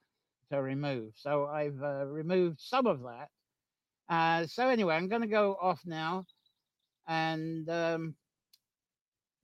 to 0.52 0.60
remove. 0.64 1.14
So 1.16 1.46
I've 1.46 1.80
uh, 1.80 2.08
removed 2.08 2.60
some 2.60 2.88
of 2.88 3.04
that. 3.04 3.30
Uh, 4.10 4.46
so 4.46 4.68
anyway, 4.68 4.96
I'm 4.96 5.08
going 5.08 5.22
to 5.22 5.28
go 5.28 5.58
off 5.62 5.80
now 5.86 6.26
and 7.08 7.70
um, 7.70 8.16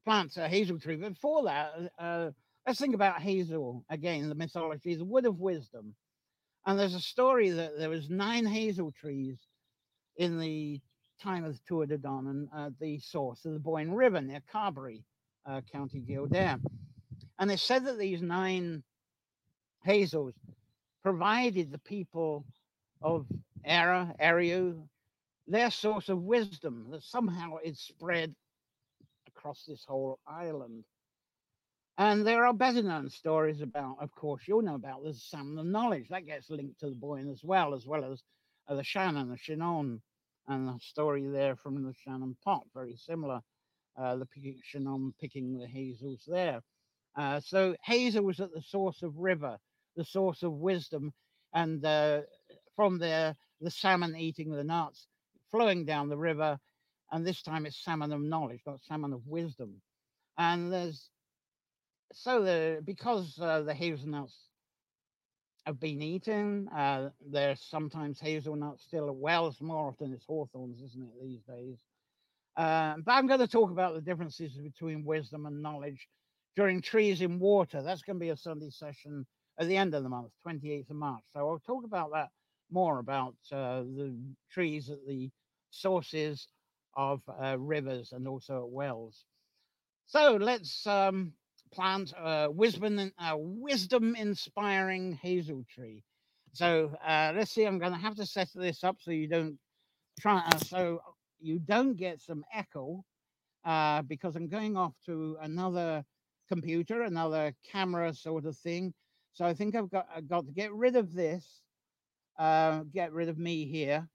plant 0.05 0.35
a 0.37 0.47
hazel 0.47 0.79
tree. 0.79 0.95
But 0.95 1.13
before 1.13 1.43
that, 1.45 1.73
uh, 1.99 2.29
let's 2.65 2.79
think 2.79 2.95
about 2.95 3.21
hazel 3.21 3.85
again. 3.89 4.29
The 4.29 4.35
mythology, 4.35 4.95
the 4.95 5.05
wood 5.05 5.25
of 5.25 5.39
wisdom. 5.39 5.95
And 6.65 6.77
there's 6.77 6.95
a 6.95 6.99
story 6.99 7.49
that 7.51 7.77
there 7.77 7.89
was 7.89 8.09
nine 8.09 8.45
hazel 8.45 8.91
trees 8.91 9.37
in 10.17 10.39
the 10.39 10.81
time 11.21 11.45
of 11.45 11.53
the 11.53 11.59
Tuatha 11.69 11.89
De 11.89 11.97
Danann, 11.97 12.47
uh, 12.55 12.69
the 12.79 12.99
source 12.99 13.45
of 13.45 13.53
the 13.53 13.59
Boyne 13.59 13.91
River 13.91 14.21
near 14.21 14.41
Carbury, 14.51 15.03
uh, 15.45 15.61
County 15.71 16.01
Kildare. 16.01 16.57
And 17.39 17.51
it 17.51 17.59
said 17.59 17.85
that 17.85 17.97
these 17.97 18.21
nine 18.21 18.83
hazels 19.83 20.33
provided 21.03 21.71
the 21.71 21.79
people 21.79 22.45
of 23.01 23.25
Era, 23.65 24.13
Eriu, 24.19 24.87
their 25.47 25.71
source 25.71 26.09
of 26.09 26.23
wisdom 26.23 26.87
that 26.91 27.03
somehow 27.03 27.57
it 27.63 27.77
spread 27.77 28.35
across 29.27 29.63
this 29.65 29.85
whole 29.87 30.19
island. 30.27 30.83
And 31.97 32.27
there 32.27 32.45
are 32.45 32.53
better 32.53 32.83
known 32.83 33.09
stories 33.09 33.61
about, 33.61 33.97
of 33.99 34.13
course, 34.13 34.43
you'll 34.47 34.61
know 34.61 34.75
about 34.75 35.03
the 35.03 35.13
salmon 35.13 35.57
of 35.57 35.65
knowledge. 35.65 36.09
That 36.09 36.25
gets 36.25 36.49
linked 36.49 36.79
to 36.81 36.89
the 36.89 36.95
Boyne 36.95 37.29
as 37.29 37.43
well, 37.43 37.73
as 37.73 37.87
well 37.87 38.11
as 38.11 38.21
uh, 38.67 38.75
the 38.75 38.83
Shannon, 38.83 39.29
the 39.29 39.37
Shannon, 39.37 40.01
and 40.47 40.67
the 40.67 40.79
story 40.79 41.25
there 41.27 41.55
from 41.55 41.83
the 41.83 41.93
Shannon 42.03 42.35
pot, 42.43 42.63
very 42.73 42.95
similar. 42.95 43.41
Uh, 43.97 44.17
the 44.17 44.27
Shannon 44.63 45.13
picking 45.19 45.57
the 45.57 45.65
hazels 45.65 46.23
there. 46.27 46.61
Uh, 47.15 47.39
so 47.39 47.75
hazel 47.83 48.23
was 48.23 48.39
at 48.39 48.53
the 48.53 48.61
source 48.61 49.01
of 49.01 49.17
river, 49.17 49.57
the 49.95 50.05
source 50.05 50.43
of 50.43 50.51
wisdom, 50.51 51.11
and 51.53 51.83
uh, 51.83 52.21
from 52.75 52.99
there 52.99 53.35
the 53.61 53.71
salmon 53.71 54.15
eating 54.15 54.51
the 54.51 54.63
nuts, 54.63 55.07
flowing 55.51 55.85
down 55.85 56.09
the 56.09 56.17
river, 56.17 56.59
and 57.11 57.25
this 57.25 57.41
time 57.41 57.65
it's 57.65 57.83
salmon 57.83 58.11
of 58.11 58.21
knowledge, 58.21 58.61
not 58.65 58.81
salmon 58.83 59.13
of 59.13 59.25
wisdom. 59.25 59.81
And 60.37 60.71
there's 60.71 61.09
so 62.13 62.43
the 62.43 62.81
because 62.83 63.37
uh, 63.39 63.61
the 63.61 63.73
hazelnuts 63.73 64.35
have 65.65 65.79
been 65.79 66.01
eaten, 66.01 66.69
uh, 66.69 67.09
there's 67.29 67.61
sometimes 67.61 68.19
hazelnuts 68.19 68.83
still 68.83 69.11
wells. 69.11 69.59
More 69.61 69.89
often 69.89 70.13
it's 70.13 70.25
hawthorns, 70.25 70.81
isn't 70.81 71.03
it, 71.03 71.21
these 71.21 71.41
days? 71.43 71.77
Uh, 72.55 72.95
but 73.05 73.11
I'm 73.11 73.27
going 73.27 73.39
to 73.39 73.47
talk 73.47 73.71
about 73.71 73.93
the 73.93 74.01
differences 74.01 74.53
between 74.53 75.05
wisdom 75.05 75.45
and 75.45 75.61
knowledge 75.61 76.07
during 76.55 76.81
trees 76.81 77.21
in 77.21 77.39
water. 77.39 77.81
That's 77.81 78.01
going 78.01 78.17
to 78.17 78.19
be 78.21 78.29
a 78.29 78.37
Sunday 78.37 78.69
session 78.69 79.25
at 79.59 79.67
the 79.67 79.77
end 79.77 79.93
of 79.93 80.03
the 80.03 80.09
month, 80.09 80.31
28th 80.47 80.89
of 80.89 80.95
March. 80.95 81.23
So 81.33 81.39
I'll 81.39 81.59
talk 81.59 81.83
about 81.83 82.11
that 82.13 82.29
more 82.71 82.99
about 82.99 83.35
uh, 83.51 83.81
the 83.81 84.15
trees 84.51 84.89
at 84.89 85.05
the 85.07 85.29
sources 85.69 86.47
of 86.95 87.21
uh, 87.41 87.57
rivers 87.59 88.11
and 88.11 88.27
also 88.27 88.63
at 88.63 88.69
wells. 88.69 89.25
So 90.07 90.37
let's 90.39 90.85
um, 90.87 91.33
plant 91.73 92.13
a 92.17 92.49
wisdom, 92.49 93.11
a 93.19 93.37
wisdom 93.37 94.15
inspiring 94.15 95.13
hazel 95.21 95.63
tree. 95.69 96.03
So 96.53 96.95
uh, 97.05 97.33
let's 97.35 97.51
see, 97.51 97.65
I'm 97.65 97.77
going 97.77 97.91
to 97.93 97.99
have 97.99 98.15
to 98.15 98.25
set 98.25 98.49
this 98.55 98.83
up 98.83 98.97
so 98.99 99.11
you 99.11 99.27
don't 99.27 99.57
try, 100.19 100.39
uh, 100.39 100.57
so 100.57 101.01
you 101.39 101.59
don't 101.59 101.95
get 101.95 102.21
some 102.21 102.43
echo 102.53 103.03
uh, 103.65 104.01
because 104.03 104.35
I'm 104.35 104.47
going 104.47 104.77
off 104.77 104.93
to 105.05 105.37
another 105.41 106.03
computer, 106.47 107.03
another 107.03 107.53
camera 107.69 108.13
sort 108.13 108.45
of 108.45 108.57
thing. 108.57 108.93
So 109.33 109.45
I 109.45 109.53
think 109.53 109.75
I've 109.75 109.91
got, 109.91 110.07
I've 110.15 110.27
got 110.27 110.45
to 110.47 110.51
get 110.51 110.73
rid 110.73 110.95
of 110.95 111.13
this, 111.13 111.61
uh, 112.37 112.83
get 112.93 113.13
rid 113.13 113.29
of 113.29 113.37
me 113.37 113.65
here. 113.65 114.07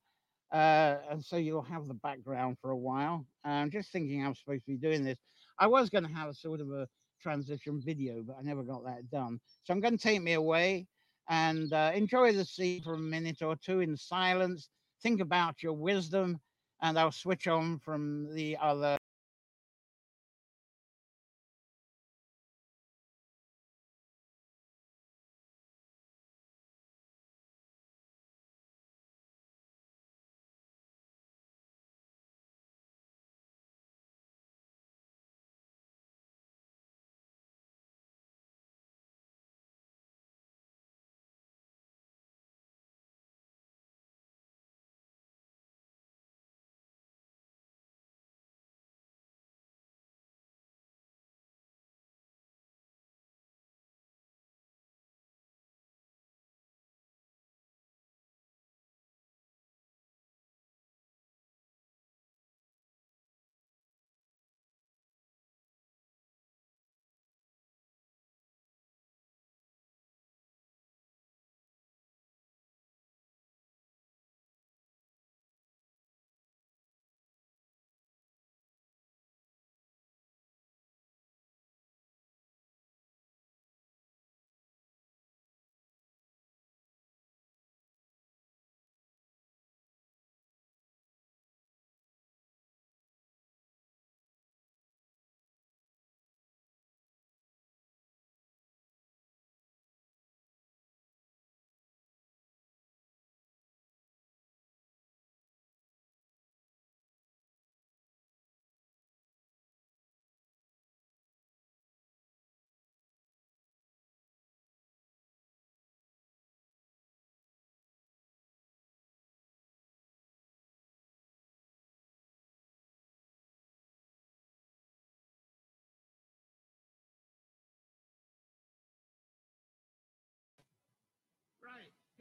Uh, 0.52 0.98
and 1.10 1.24
so 1.24 1.36
you'll 1.36 1.62
have 1.62 1.88
the 1.88 1.94
background 1.94 2.58
for 2.60 2.70
a 2.70 2.76
while. 2.76 3.26
I'm 3.44 3.70
just 3.70 3.90
thinking 3.90 4.24
I'm 4.24 4.34
supposed 4.34 4.64
to 4.66 4.72
be 4.72 4.76
doing 4.76 5.02
this. 5.02 5.18
I 5.58 5.66
was 5.66 5.88
going 5.88 6.04
to 6.04 6.12
have 6.12 6.28
a 6.28 6.34
sort 6.34 6.60
of 6.60 6.70
a 6.70 6.86
transition 7.22 7.80
video, 7.84 8.22
but 8.22 8.36
I 8.38 8.42
never 8.42 8.62
got 8.62 8.84
that 8.84 9.10
done. 9.10 9.40
So 9.62 9.72
I'm 9.72 9.80
going 9.80 9.96
to 9.96 10.02
take 10.02 10.22
me 10.22 10.34
away 10.34 10.86
and 11.28 11.72
uh, 11.72 11.92
enjoy 11.94 12.32
the 12.32 12.44
scene 12.44 12.82
for 12.82 12.94
a 12.94 12.98
minute 12.98 13.42
or 13.42 13.56
two 13.56 13.80
in 13.80 13.96
silence. 13.96 14.68
Think 15.02 15.20
about 15.20 15.62
your 15.62 15.72
wisdom, 15.72 16.38
and 16.82 16.98
I'll 16.98 17.12
switch 17.12 17.48
on 17.48 17.78
from 17.78 18.34
the 18.34 18.56
other. 18.60 18.98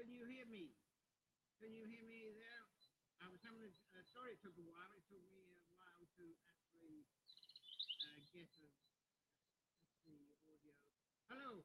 Can 0.01 0.09
you 0.09 0.25
hear 0.25 0.49
me? 0.49 0.73
Can 1.61 1.77
you 1.77 1.85
hear 1.85 2.01
me 2.01 2.33
there? 2.33 2.65
I 3.21 3.29
was 3.29 3.37
having 3.45 3.61
a, 3.61 3.69
uh, 3.69 4.01
sorry 4.17 4.33
it 4.33 4.41
took 4.41 4.57
a 4.57 4.65
while. 4.65 4.89
It 4.97 5.05
took 5.05 5.21
me 5.29 5.45
a 5.45 5.61
while 5.77 6.01
to 6.17 6.25
actually 6.49 7.05
uh, 8.09 8.17
get 8.33 8.49
a, 8.49 8.65
the 10.09 10.17
audio. 10.49 10.73
Hello. 11.29 11.61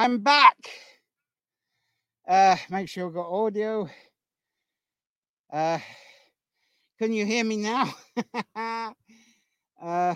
I'm 0.00 0.20
back. 0.20 0.56
Uh, 2.26 2.56
make 2.70 2.88
sure 2.88 3.06
I've 3.06 3.12
got 3.12 3.28
audio. 3.30 3.86
Uh, 5.52 5.78
can 6.98 7.12
you 7.12 7.26
hear 7.26 7.44
me 7.44 7.58
now? 7.58 7.94
uh, 9.82 10.14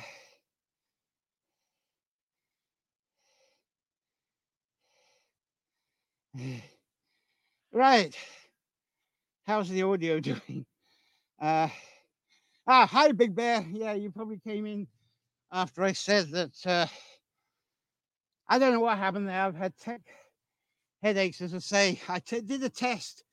right. 7.70 8.16
How's 9.47 9.68
the 9.68 9.82
audio 9.82 10.18
doing? 10.30 10.64
Uh, 11.39 11.68
ah, 12.66 12.87
hi, 12.87 13.12
Big 13.12 13.35
Bear. 13.35 13.66
Yeah, 13.70 13.93
you 13.93 14.11
probably 14.11 14.39
came 14.39 14.64
in 14.64 14.87
after 15.53 15.82
I 15.82 15.93
said 15.93 16.30
that. 16.30 16.55
Uh, 16.64 16.87
I 18.49 18.59
don't 18.59 18.72
know 18.72 18.80
what 18.80 18.99
happened 18.99 19.28
there. 19.28 19.40
I've 19.40 19.57
had 19.57 19.76
tech 19.78 20.03
headaches, 21.03 21.40
as 21.40 21.55
I 21.55 21.59
say. 21.59 22.01
I 22.09 22.18
t- 22.18 22.40
did 22.40 22.62
a 22.62 22.68
test 22.68 23.24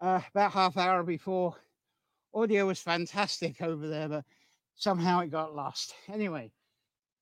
uh, 0.00 0.20
about 0.34 0.52
half 0.52 0.76
hour 0.76 1.02
before. 1.02 1.54
Audio 2.34 2.66
was 2.66 2.80
fantastic 2.80 3.60
over 3.60 3.86
there, 3.86 4.08
but 4.08 4.24
somehow 4.74 5.20
it 5.20 5.30
got 5.30 5.54
lost. 5.54 5.94
Anyway, 6.10 6.50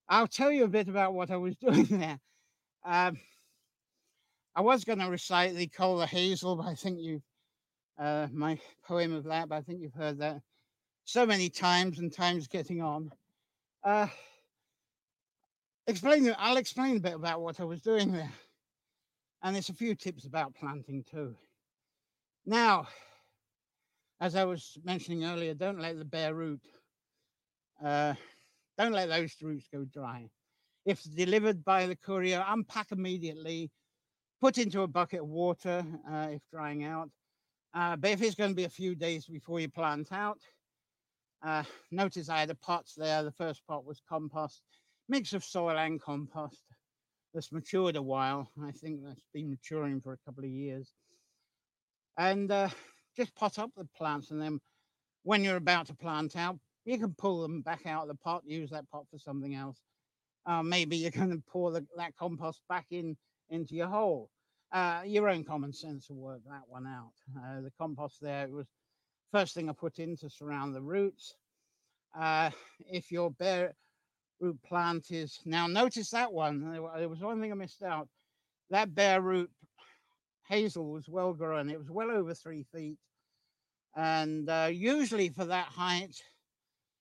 I'll 0.09 0.29
tell 0.29 0.53
you 0.53 0.65
a 0.65 0.69
bit 0.69 0.89
about 0.89 1.15
what 1.15 1.31
I 1.31 1.37
was 1.37 1.57
doing 1.61 1.87
there. 1.87 2.21
Um, 2.85 3.19
I 4.55 4.61
was 4.61 4.85
going 4.85 4.99
to 5.01 5.09
recite 5.09 5.55
the 5.55 5.67
Cola 5.67 6.07
Hazel, 6.07 6.57
but 6.57 6.67
I 6.67 6.75
think 6.75 6.99
you, 7.01 7.23
uh, 7.99 8.29
my 8.33 8.59
poem 8.85 9.13
of 9.13 9.25
that, 9.25 9.49
but 9.49 9.57
I 9.57 9.61
think 9.63 9.81
you've 9.81 9.95
heard 9.95 10.19
that 10.19 10.43
so 11.05 11.27
many 11.27 11.49
times 11.49 11.99
and 11.99 12.13
times 12.13 12.47
getting 12.47 12.81
on. 12.81 13.11
Uh, 13.83 14.07
explain, 15.91 16.35
I'll 16.39 16.57
explain 16.57 16.97
a 16.97 17.01
bit 17.01 17.15
about 17.15 17.41
what 17.41 17.61
I 17.61 17.65
was 17.65 17.83
doing 17.83 18.13
there. 18.13 18.33
And 19.43 19.55
there's 19.55 19.69
a 19.69 19.75
few 19.75 19.95
tips 19.95 20.25
about 20.25 20.55
planting 20.55 21.05
too. 21.11 21.35
Now, 22.47 22.89
as 24.21 24.35
I 24.35 24.45
was 24.45 24.79
mentioning 24.85 25.25
earlier, 25.25 25.55
don't 25.55 25.81
let 25.81 25.99
the 25.99 26.05
bare 26.05 26.35
root, 26.35 26.61
uh, 27.85 28.15
don't 28.77 28.93
let 28.93 29.09
those 29.09 29.35
roots 29.43 29.67
go 29.73 29.85
dry. 29.85 30.29
If 30.85 31.03
delivered 31.15 31.65
by 31.65 31.87
the 31.87 31.97
courier, 31.97 32.45
unpack 32.47 32.93
immediately, 32.93 33.71
put 34.41 34.59
into 34.59 34.83
a 34.83 34.89
bucket 34.89 35.21
of 35.21 35.29
water 35.29 35.85
uh, 36.11 36.29
if 36.31 36.43
drying 36.51 36.85
out. 36.85 37.11
Uh, 37.75 37.97
but 37.97 38.11
if 38.11 38.23
it's 38.23 38.35
going 38.35 38.51
to 38.51 38.57
be 38.57 38.65
a 38.65 38.71
few 38.71 38.95
days 38.95 39.27
before 39.27 39.61
you 39.61 39.69
plant 39.69 40.13
out, 40.13 40.41
uh, 41.43 41.63
notice 41.91 42.29
I 42.29 42.41
had 42.41 42.51
a 42.51 42.55
pots 42.55 42.95
there. 42.95 43.23
The 43.23 43.33
first 43.33 43.67
pot 43.67 43.85
was 43.85 44.03
compost, 44.09 44.63
mix 45.11 45.33
of 45.33 45.45
soil 45.45 45.77
and 45.77 46.01
compost 46.01 46.63
that's 47.35 47.53
matured 47.53 47.97
a 47.97 48.03
while. 48.03 48.49
I 48.63 48.71
think 48.71 49.01
that's 49.05 49.25
been 49.35 49.51
maturing 49.51 50.01
for 50.01 50.13
a 50.13 50.19
couple 50.25 50.45
of 50.45 50.51
years. 50.51 50.93
And 52.17 52.51
uh, 52.51 52.69
just 53.17 53.35
pot 53.35 53.59
up 53.59 53.71
the 53.77 53.89
plants, 53.97 54.31
and 54.31 54.41
then 54.41 54.61
when 55.25 55.43
you're 55.43 55.57
about 55.57 55.87
to 55.89 55.95
plant 55.95 56.37
out, 56.37 56.59
you 56.85 56.99
can 56.99 57.15
pull 57.19 57.43
them 57.43 57.61
back 57.61 57.87
out 57.87 58.03
of 58.03 58.09
the 58.09 58.15
pot, 58.15 58.43
use 58.47 58.71
that 58.71 58.89
pot 58.91 59.05
for 59.11 59.19
something 59.19 59.55
else. 59.55 59.79
Uh, 60.47 60.63
maybe 60.63 60.97
you're 60.97 61.11
going 61.11 61.31
to 61.31 61.43
pour 61.49 61.73
the, 61.73 61.85
that 61.97 62.17
compost 62.17 62.63
back 62.69 62.87
in 62.91 63.17
into 63.51 63.75
your 63.75 63.89
hole. 63.89 64.31
Uh, 64.73 65.03
your 65.05 65.29
own 65.29 65.45
common 65.45 65.73
sense 65.73 66.09
will 66.09 66.17
work 66.17 66.41
that 66.49 66.63
one 66.67 66.87
out. 66.87 67.13
Uh, 67.37 67.61
the 67.61 67.73
compost 67.79 68.19
there 68.23 68.49
was 68.49 68.67
first 69.33 69.55
thing 69.55 69.69
I 69.69 69.73
put 69.73 69.99
in 69.99 70.17
to 70.19 70.31
surround 70.31 70.75
the 70.75 70.81
roots. 70.81 71.35
Uh, 72.19 72.51
if 72.89 73.11
your 73.11 73.31
bare 73.33 73.75
root 74.41 74.59
plant 74.63 75.11
is 75.11 75.39
now 75.45 75.67
notice 75.67 76.11
that 76.11 76.33
one. 76.33 76.73
There 76.97 77.09
was 77.09 77.21
one 77.21 77.41
thing 77.41 77.53
I 77.53 77.55
missed 77.55 77.83
out. 77.83 78.09
That 78.71 78.95
bare 78.95 79.21
root 79.21 79.51
hazel 80.49 80.91
was 80.91 81.09
well 81.09 81.33
grown. 81.33 81.71
It 81.71 81.79
was 81.79 81.91
well 81.91 82.11
over 82.11 82.35
three 82.35 82.65
feet, 82.75 82.99
and 83.97 84.49
uh, 84.49 84.69
usually 84.73 85.29
for 85.29 85.45
that 85.45 85.67
height, 85.67 86.23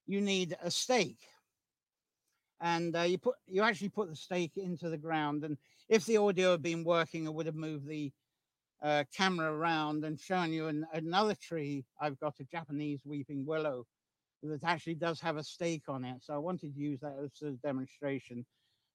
you 0.06 0.22
need 0.22 0.56
a 0.62 0.70
stake. 0.70 1.20
And 2.62 2.96
uh, 2.96 3.02
you 3.04 3.18
put 3.18 3.36
you 3.48 3.64
actually 3.64 3.90
put 3.90 4.10
the 4.10 4.16
stake 4.16 4.58
into 4.58 4.90
the 4.90 4.98
ground. 4.98 5.44
And 5.44 5.58
if 5.88 6.06
the 6.06 6.18
audio 6.18 6.52
had 6.52 6.62
been 6.62 6.84
working, 6.84 7.26
I 7.26 7.32
would 7.32 7.46
have 7.46 7.56
moved 7.56 7.88
the 7.88 8.12
uh, 8.82 9.04
camera 9.16 9.52
around 9.52 10.04
and 10.04 10.20
shown 10.20 10.52
you 10.52 10.68
an, 10.68 10.86
another 10.94 11.36
tree. 11.36 11.86
I've 12.00 12.20
got 12.20 12.40
a 12.40 12.44
Japanese 12.44 13.00
weeping 13.06 13.46
willow 13.46 13.86
that 14.44 14.64
actually 14.64 14.96
does 14.96 15.20
have 15.22 15.38
a 15.38 15.44
stake 15.44 15.84
on 15.90 16.06
it. 16.06 16.18
So 16.22 16.34
I 16.34 16.38
wanted 16.38 16.74
to 16.74 16.80
use 16.80 17.00
that 17.02 17.16
as 17.24 17.42
a 17.42 17.52
demonstration 17.66 18.46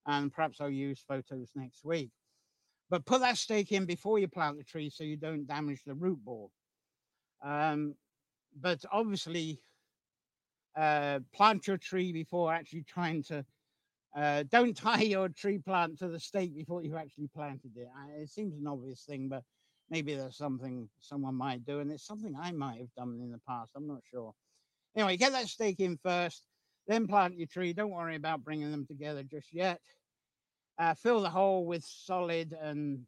and 0.07 0.33
perhaps 0.33 0.61
I'll 0.61 0.71
use 0.71 1.05
photos 1.07 1.51
next 1.55 1.85
week. 1.85 2.11
But 2.91 3.07
put 3.07 3.21
that 3.21 3.39
stake 3.39 3.73
in 3.73 3.87
before 3.87 4.19
you 4.19 4.29
plant 4.29 4.59
the 4.59 4.65
tree 4.65 4.91
so 4.91 5.05
you 5.05 5.17
don't 5.17 5.47
damage 5.47 5.83
the 5.87 5.95
root 5.95 6.23
ball. 6.25 6.51
Um, 7.43 7.95
but 8.61 8.85
obviously, 8.93 9.61
uh, 10.77 11.21
plant 11.35 11.67
your 11.67 11.79
tree 11.79 12.13
before 12.13 12.53
actually 12.53 12.85
trying 12.85 13.23
to. 13.25 13.45
Uh, 14.17 14.45
don't 14.51 14.77
tie 14.77 15.03
your 15.03 15.29
tree 15.29 15.59
plant 15.59 15.99
to 15.99 16.09
the 16.09 16.21
stake 16.21 16.55
before 16.55 16.83
you 16.85 16.97
actually 16.97 17.29
planted 17.35 17.73
it. 17.77 17.89
it 18.17 18.29
seems 18.29 18.57
an 18.57 18.67
obvious 18.67 19.03
thing, 19.03 19.29
but 19.29 19.43
maybe 19.91 20.15
there's 20.15 20.37
something 20.37 20.89
someone 21.01 21.35
might 21.35 21.65
do, 21.65 21.81
and 21.81 21.91
it's 21.91 22.07
something 22.07 22.35
I 22.41 22.53
might 22.53 22.79
have 22.79 22.95
done 22.97 23.19
in 23.23 23.31
the 23.33 23.41
past. 23.49 23.73
I'm 23.77 23.89
not 23.89 24.03
sure. 24.09 24.35
Anyway, 24.97 25.17
get 25.17 25.33
that 25.33 25.49
stake 25.49 25.81
in 25.81 25.99
first, 26.03 26.45
then 26.87 27.07
plant 27.07 27.37
your 27.37 27.49
tree. 27.49 27.73
Don't 27.73 27.91
worry 27.91 28.17
about 28.17 28.45
bringing 28.45 28.71
them 28.71 28.87
together 28.87 29.23
just 29.25 29.53
yet. 29.53 29.81
Uh, 30.79 30.95
fill 30.95 31.21
the 31.21 31.31
hole 31.31 31.67
with 31.67 31.85
solid 31.85 32.55
and 32.61 33.01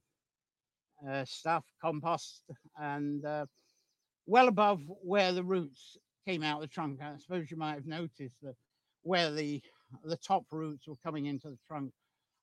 uh, 1.08 1.24
stuff, 1.24 1.64
compost, 1.80 2.42
and 2.80 3.24
uh, 3.24 3.46
well 4.26 4.48
above 4.48 4.80
where 5.02 5.32
the 5.32 5.44
roots 5.44 5.96
came 6.26 6.42
out 6.42 6.56
of 6.56 6.62
the 6.62 6.68
trunk. 6.74 7.00
I 7.02 7.16
suppose 7.18 7.50
you 7.50 7.56
might 7.56 7.74
have 7.74 7.86
noticed 7.86 8.36
that 8.42 8.54
where 9.02 9.30
the 9.30 9.62
the 10.02 10.16
top 10.16 10.44
roots 10.50 10.88
were 10.88 10.96
coming 11.04 11.26
into 11.26 11.48
the 11.48 11.58
trunk, 11.68 11.92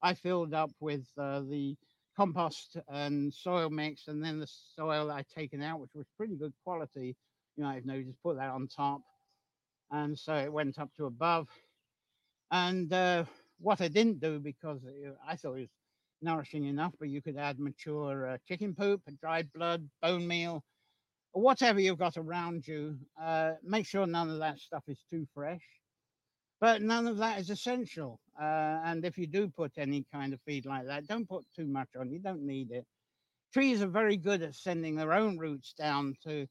I 0.02 0.14
filled 0.14 0.54
up 0.54 0.72
with 0.80 1.06
uh, 1.18 1.42
the 1.42 1.76
compost 2.16 2.78
and 2.90 3.34
soil 3.34 3.70
mix, 3.70 4.08
and 4.08 4.24
then 4.24 4.40
the 4.40 4.48
soil 4.48 5.12
I'd 5.12 5.28
taken 5.28 5.62
out, 5.62 5.82
which 5.82 5.96
was 5.96 6.06
pretty 6.16 6.36
good 6.36 6.54
quality. 6.64 7.18
You 7.58 7.64
might 7.64 7.76
have 7.76 7.86
noticed, 7.86 8.24
put 8.24 8.38
that 8.38 8.50
on 8.50 8.68
top 8.68 9.02
and 9.94 10.18
so 10.18 10.36
it 10.36 10.52
went 10.52 10.80
up 10.80 10.90
to 10.98 11.06
above. 11.06 11.48
And 12.52 12.92
uh, 12.92 13.26
what 13.60 13.80
I 13.80 13.88
didn't 13.88 14.20
do 14.20 14.40
because 14.40 14.82
I 15.28 15.36
thought 15.36 15.58
it 15.58 15.62
was 15.62 15.70
nourishing 16.22 16.66
enough, 16.66 16.94
but 17.00 17.10
you 17.10 17.22
could 17.22 17.38
add 17.38 17.60
mature 17.60 18.28
uh, 18.28 18.38
chicken 18.48 18.76
poop, 18.76 19.02
dried 19.22 19.54
blood, 19.54 19.88
bone 20.02 20.28
meal, 20.28 20.64
whatever 21.32 21.80
you've 21.80 22.00
got 22.00 22.18
around 22.18 22.68
you. 22.68 22.98
Uh, 23.22 23.54
make 23.64 23.86
sure 23.86 24.08
none 24.08 24.30
of 24.30 24.40
that 24.40 24.60
stuff 24.60 24.84
is 24.88 25.04
too 25.12 25.28
fresh, 25.34 25.64
but 26.60 26.82
none 26.82 27.08
of 27.08 27.18
that 27.18 27.40
is 27.40 27.52
essential. 27.52 28.20
Uh, 28.40 28.82
and 28.86 29.06
if 29.06 29.18
you 29.18 29.28
do 29.28 29.48
put 29.48 29.74
any 29.78 30.06
kind 30.12 30.34
of 30.34 30.42
feed 30.42 30.66
like 30.66 30.88
that, 30.88 31.08
don't 31.08 31.30
put 31.30 31.46
too 31.56 31.68
much 31.68 31.90
on. 32.00 32.12
You 32.12 32.20
don't 32.20 32.46
need 32.46 32.72
it. 32.72 32.86
Trees 33.54 33.84
are 33.84 33.88
very 33.88 34.18
good 34.18 34.42
at 34.42 34.56
sending 34.56 34.96
their 34.96 35.14
own 35.14 35.38
roots 35.38 35.74
down 35.74 36.16
to 36.24 36.48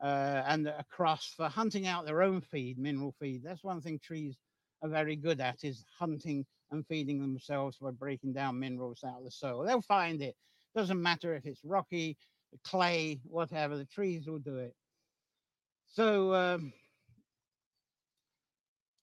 uh, 0.00 0.42
and 0.46 0.68
across 0.68 1.34
for 1.36 1.48
hunting 1.48 1.86
out 1.86 2.06
their 2.06 2.22
own 2.22 2.40
feed, 2.40 2.78
mineral 2.78 3.14
feed. 3.20 3.42
That's 3.42 3.64
one 3.64 3.80
thing 3.80 3.98
trees 3.98 4.36
are 4.82 4.88
very 4.88 5.16
good 5.16 5.40
at 5.40 5.64
is 5.64 5.84
hunting 5.98 6.46
and 6.70 6.86
feeding 6.86 7.20
themselves 7.20 7.78
by 7.78 7.90
breaking 7.90 8.32
down 8.32 8.58
minerals 8.58 9.02
out 9.04 9.18
of 9.18 9.24
the 9.24 9.30
soil. 9.30 9.64
They'll 9.64 9.82
find 9.82 10.22
it. 10.22 10.36
Doesn't 10.74 11.02
matter 11.02 11.34
if 11.34 11.46
it's 11.46 11.64
rocky, 11.64 12.16
clay, 12.64 13.20
whatever, 13.24 13.76
the 13.76 13.86
trees 13.86 14.26
will 14.26 14.38
do 14.38 14.56
it. 14.58 14.74
So 15.86 16.34
um, 16.34 16.72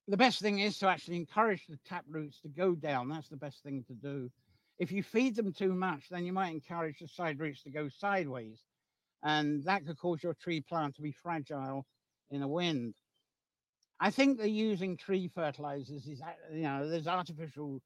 the 0.08 0.18
best 0.18 0.40
thing 0.40 0.60
is 0.60 0.78
to 0.80 0.88
actually 0.88 1.18
encourage 1.18 1.66
the 1.68 1.80
tap 1.86 2.06
roots 2.10 2.40
to 2.42 2.48
go 2.48 2.76
down. 2.76 3.10
That's 3.10 3.28
the 3.28 3.38
best 3.38 3.64
thing 3.64 3.84
to 3.88 3.94
do. 3.94 4.30
If 4.78 4.92
you 4.92 5.04
feed 5.04 5.36
them 5.36 5.52
too 5.52 5.74
much, 5.74 6.10
then 6.10 6.26
you 6.26 6.34
might 6.34 6.52
encourage 6.52 7.00
the 7.00 7.08
side 7.08 7.40
roots 7.40 7.64
to 7.64 7.70
go 7.72 7.90
sideways 7.90 8.65
and 9.26 9.64
that 9.66 9.86
could 9.86 9.98
cause 9.98 10.24
your 10.24 10.36
tree 10.36 10.62
plant 10.62 10.96
to 10.96 11.02
be 11.02 11.12
fragile 11.12 11.86
in 12.30 12.44
a 12.44 12.48
wind. 12.48 12.94
I 14.00 14.12
think 14.12 14.38
they're 14.38 14.48
using 14.48 14.96
tree 14.96 15.30
fertilizers 15.34 16.06
is 16.06 16.22
you 16.54 16.64
know 16.64 16.88
there's 16.88 17.08
artificial 17.08 17.82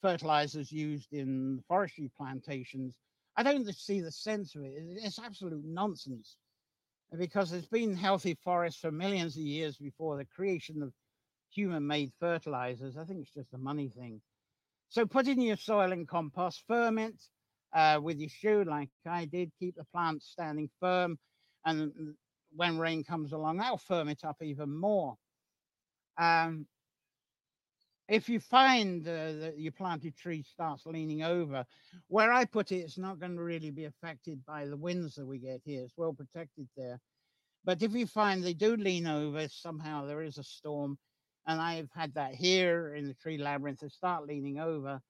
fertilizers 0.00 0.70
used 0.70 1.12
in 1.12 1.62
forestry 1.66 2.10
plantations. 2.16 2.94
I 3.36 3.42
don't 3.42 3.68
see 3.74 4.00
the 4.00 4.12
sense 4.12 4.54
of 4.54 4.62
it. 4.62 4.72
It's 4.76 5.18
absolute 5.18 5.64
nonsense 5.64 6.36
because 7.18 7.50
there's 7.50 7.66
been 7.66 7.96
healthy 7.96 8.36
forests 8.44 8.80
for 8.80 8.92
millions 8.92 9.36
of 9.36 9.42
years 9.42 9.76
before 9.76 10.16
the 10.16 10.24
creation 10.24 10.82
of 10.82 10.92
human-made 11.50 12.12
fertilizers. 12.20 12.96
I 12.96 13.04
think 13.04 13.20
it's 13.20 13.34
just 13.34 13.54
a 13.54 13.58
money 13.58 13.88
thing. 13.88 14.20
So 14.88 15.06
put 15.06 15.26
in 15.26 15.40
your 15.40 15.56
soil 15.56 15.92
and 15.92 16.06
compost, 16.06 16.62
ferment, 16.68 17.20
uh, 17.74 18.00
with 18.02 18.18
your 18.18 18.30
shoe 18.30 18.64
like 18.64 18.90
I 19.06 19.24
did, 19.24 19.50
keep 19.58 19.76
the 19.76 19.84
plant 19.84 20.22
standing 20.22 20.70
firm. 20.80 21.18
And 21.64 22.14
when 22.54 22.78
rain 22.78 23.04
comes 23.04 23.32
along, 23.32 23.58
that'll 23.58 23.78
firm 23.78 24.08
it 24.08 24.24
up 24.24 24.36
even 24.42 24.74
more. 24.74 25.16
Um, 26.18 26.66
if 28.08 28.28
you 28.28 28.38
find 28.38 29.06
uh, 29.08 29.32
that 29.32 29.54
your 29.58 29.72
planted 29.72 30.16
tree 30.16 30.42
starts 30.42 30.84
leaning 30.86 31.22
over, 31.22 31.64
where 32.08 32.32
I 32.32 32.44
put 32.44 32.70
it, 32.70 32.76
it's 32.76 32.98
not 32.98 33.18
going 33.18 33.36
to 33.36 33.42
really 33.42 33.70
be 33.70 33.86
affected 33.86 34.44
by 34.44 34.66
the 34.66 34.76
winds 34.76 35.14
that 35.14 35.26
we 35.26 35.38
get 35.38 35.62
here. 35.64 35.82
It's 35.82 35.96
well 35.96 36.12
protected 36.12 36.68
there. 36.76 37.00
But 37.64 37.82
if 37.82 37.92
you 37.92 38.06
find 38.06 38.44
they 38.44 38.52
do 38.52 38.76
lean 38.76 39.06
over, 39.06 39.48
somehow 39.48 40.04
there 40.04 40.22
is 40.22 40.36
a 40.36 40.44
storm, 40.44 40.98
and 41.46 41.60
I've 41.60 41.88
had 41.94 42.12
that 42.14 42.34
here 42.34 42.94
in 42.94 43.08
the 43.08 43.14
tree 43.14 43.38
labyrinth, 43.38 43.80
they 43.80 43.88
start 43.88 44.26
leaning 44.26 44.60
over, 44.60 45.00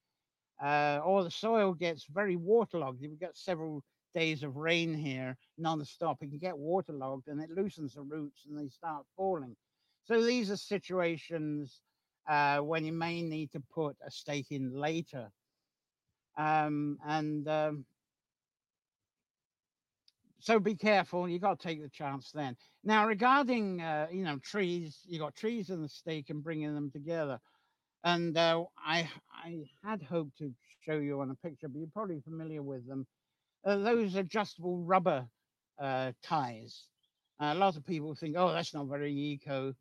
uh, 0.63 1.01
or 1.05 1.25
the 1.25 1.31
soil 1.31 1.75
gets 1.75 2.05
very 2.05 2.37
waterlogged. 2.37 3.01
We've 3.01 3.19
got 3.19 3.37
several 3.37 3.83
days 4.15 4.43
of 4.43 4.57
rain 4.57 4.95
here 4.95 5.37
non-stop. 5.59 6.23
It 6.23 6.29
can 6.29 6.39
get 6.39 6.57
waterlogged 6.57 7.29
and 7.29 7.41
it 7.41 7.51
loosens 7.51 7.95
the 7.95 8.03
roots 8.03 8.47
and 8.49 8.59
they 8.59 8.69
start 8.69 9.05
falling. 9.17 9.57
So 10.05 10.23
these 10.23 10.51
are 10.51 10.57
situations 10.57 11.81
uh, 12.29 12.59
when 12.59 12.85
you 12.85 12.93
may 12.93 13.23
need 13.23 13.53
to 13.53 13.63
put 13.75 13.97
a 14.07 14.11
stake 14.11 14.51
in 14.51 14.73
later. 14.73 15.31
Um, 16.37 16.99
and 17.07 17.47
um, 17.49 17.85
so 20.41 20.61
be 20.61 20.75
careful. 20.75 21.29
You've 21.29 21.43
got 21.43 21.59
to 21.59 21.67
take 21.67 21.83
the 21.83 21.89
chance 21.89 22.31
then. 22.33 22.57
Now, 22.83 23.07
regarding 23.07 23.81
uh, 23.81 24.09
you 24.13 24.25
know 24.25 24.39
trees, 24.43 25.01
you've 25.07 25.21
got 25.23 25.35
trees 25.35 25.71
and 25.71 25.83
the 25.83 25.89
stake 25.89 26.29
and 26.31 26.43
bringing 26.43 26.75
them 26.75 26.91
together. 26.91 27.41
And 28.05 28.37
uh, 28.37 28.65
I 28.77 29.09
I 29.33 29.65
had 29.83 30.03
hoped 30.03 30.39
to 30.39 30.53
show 30.85 30.97
you 30.97 31.21
on 31.21 31.31
a 31.31 31.35
picture, 31.37 31.69
but 31.69 31.79
you're 31.79 31.89
probably 31.93 32.21
familiar 32.21 32.63
with 32.63 32.87
them. 32.87 33.07
Uh, 33.65 33.79
those 33.79 34.15
adjustable 34.15 34.79
rubber 34.79 35.27
uh, 35.81 36.13
ties. 36.23 36.87
a 37.41 37.55
lot 37.55 37.77
of 37.77 37.87
people 37.87 38.15
think, 38.15 38.37
oh, 38.39 38.53
that's 38.53 38.75
not 38.75 38.87
very 38.87 39.13
eco, 39.13 39.75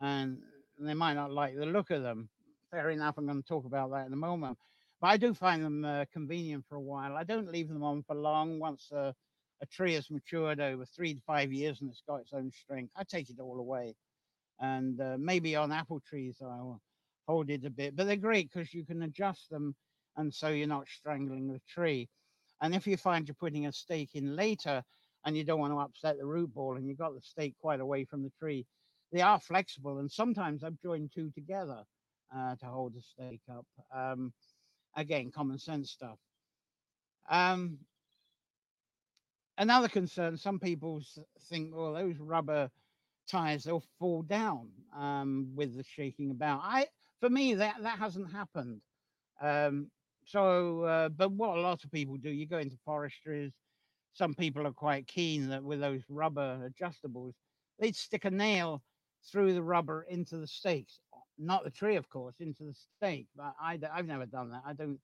and 0.00 0.38
they 0.78 0.94
might 0.94 1.14
not 1.14 1.32
like 1.32 1.56
the 1.56 1.66
look 1.66 1.90
of 1.90 2.02
them. 2.02 2.28
Fair 2.70 2.90
enough. 2.90 3.16
I'm 3.18 3.26
going 3.26 3.42
to 3.42 3.48
talk 3.48 3.64
about 3.64 3.90
that 3.90 4.06
in 4.06 4.12
a 4.12 4.16
moment. 4.16 4.58
But 5.00 5.08
I 5.08 5.16
do 5.16 5.34
find 5.34 5.64
them 5.64 5.84
uh, 5.84 6.04
convenient 6.12 6.64
for 6.68 6.76
a 6.76 6.80
while. 6.80 7.16
I 7.16 7.24
don't 7.24 7.52
leave 7.52 7.68
them 7.68 7.82
on 7.82 8.02
for 8.04 8.14
long. 8.14 8.58
Once 8.58 8.90
uh, 8.92 9.12
a 9.62 9.66
tree 9.66 9.94
has 9.94 10.10
matured 10.10 10.60
over 10.60 10.84
three 10.84 11.14
to 11.14 11.20
five 11.26 11.52
years 11.52 11.80
and 11.80 11.90
it's 11.90 12.02
got 12.08 12.20
its 12.20 12.32
own 12.32 12.50
strength, 12.52 12.92
I 12.96 13.04
take 13.04 13.30
it 13.30 13.40
all 13.40 13.58
away. 13.58 13.94
And 14.60 15.00
uh, 15.00 15.16
maybe 15.18 15.56
on 15.56 15.72
apple 15.72 16.00
trees, 16.00 16.36
I'll 16.40 16.80
hold 17.26 17.50
it 17.50 17.64
a 17.64 17.70
bit. 17.70 17.96
But 17.96 18.06
they're 18.06 18.16
great 18.16 18.50
because 18.52 18.74
you 18.74 18.84
can 18.84 19.02
adjust 19.02 19.50
them 19.50 19.74
and 20.16 20.32
so 20.32 20.48
you're 20.48 20.66
not 20.66 20.88
strangling 20.88 21.48
the 21.48 21.60
tree. 21.68 22.08
And 22.60 22.74
if 22.74 22.86
you 22.86 22.96
find 22.96 23.26
you're 23.26 23.34
putting 23.34 23.66
a 23.66 23.72
stake 23.72 24.10
in 24.14 24.36
later 24.36 24.82
and 25.24 25.36
you 25.36 25.44
don't 25.44 25.60
want 25.60 25.72
to 25.72 25.78
upset 25.78 26.18
the 26.18 26.26
root 26.26 26.54
ball 26.54 26.76
and 26.76 26.86
you've 26.86 26.98
got 26.98 27.14
the 27.14 27.20
stake 27.22 27.54
quite 27.60 27.80
away 27.80 28.04
from 28.04 28.22
the 28.22 28.32
tree, 28.38 28.66
they 29.12 29.20
are 29.20 29.38
flexible, 29.38 29.98
and 29.98 30.10
sometimes 30.10 30.64
I've 30.64 30.80
joined 30.80 31.12
two 31.14 31.30
together 31.30 31.84
uh, 32.34 32.56
to 32.56 32.66
hold 32.66 32.94
the 32.94 33.02
stake 33.02 33.42
up. 33.50 33.66
Um, 33.94 34.32
again, 34.96 35.30
common 35.30 35.58
sense 35.58 35.90
stuff. 35.92 36.18
Um, 37.30 37.78
another 39.56 39.88
concern: 39.88 40.36
some 40.36 40.58
people 40.58 41.00
think, 41.48 41.74
"Well, 41.74 41.94
those 41.94 42.18
rubber 42.18 42.70
tires 43.28 43.64
they'll 43.64 43.84
fall 43.98 44.22
down 44.22 44.70
um, 44.96 45.52
with 45.54 45.76
the 45.76 45.84
shaking 45.84 46.30
about." 46.32 46.60
I, 46.64 46.86
for 47.24 47.30
me, 47.30 47.54
that 47.54 47.76
that 47.80 47.98
hasn't 47.98 48.30
happened. 48.30 48.82
Um, 49.40 49.90
so, 50.26 50.82
uh, 50.82 51.08
but 51.08 51.32
what 51.32 51.56
a 51.56 51.60
lot 51.60 51.82
of 51.82 51.90
people 51.90 52.18
do, 52.18 52.28
you 52.28 52.46
go 52.46 52.58
into 52.58 52.76
forestries. 52.84 53.52
Some 54.12 54.34
people 54.34 54.66
are 54.66 54.72
quite 54.72 55.06
keen 55.06 55.48
that 55.48 55.64
with 55.64 55.80
those 55.80 56.02
rubber 56.10 56.70
adjustables, 56.70 57.32
they'd 57.78 57.96
stick 57.96 58.26
a 58.26 58.30
nail 58.30 58.82
through 59.32 59.54
the 59.54 59.62
rubber 59.62 60.06
into 60.10 60.36
the 60.36 60.46
stakes, 60.46 61.00
not 61.38 61.64
the 61.64 61.70
tree, 61.70 61.96
of 61.96 62.10
course, 62.10 62.34
into 62.40 62.64
the 62.64 62.74
stake. 62.74 63.26
But 63.34 63.54
I, 63.58 63.78
I've 63.90 64.06
never 64.06 64.26
done 64.26 64.50
that. 64.50 64.62
I 64.66 64.74
don't. 64.74 64.98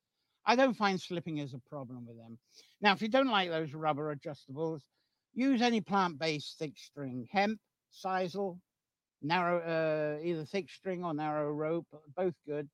I 0.45 0.57
don't 0.57 0.77
find 0.77 1.01
slipping 1.01 1.41
as 1.41 1.55
a 1.55 1.69
problem 1.71 2.07
with 2.07 2.19
them. 2.19 2.39
Now, 2.83 2.93
if 2.93 3.01
you 3.01 3.09
don't 3.09 3.29
like 3.29 3.49
those 3.49 3.73
rubber 3.73 4.15
adjustables, 4.15 4.81
use 5.33 5.63
any 5.63 5.81
plant-based 5.81 6.59
thick 6.59 6.73
string, 6.77 7.29
hemp, 7.31 7.61
sisal, 7.93 8.59
narrow, 9.23 9.59
uh, 9.61 10.23
either 10.25 10.45
thick 10.45 10.71
string 10.71 11.05
or 11.05 11.15
narrow 11.15 11.51
rope, 11.53 11.87
both 12.17 12.35
good. 12.47 12.69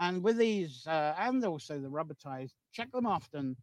And 0.00 0.22
with 0.22 0.38
these, 0.38 0.86
uh, 0.86 1.14
and 1.18 1.44
also 1.44 1.78
the 1.78 1.88
rubber 1.88 2.14
ties, 2.14 2.52
check 2.72 2.90
them 2.92 3.06
often 3.06 3.56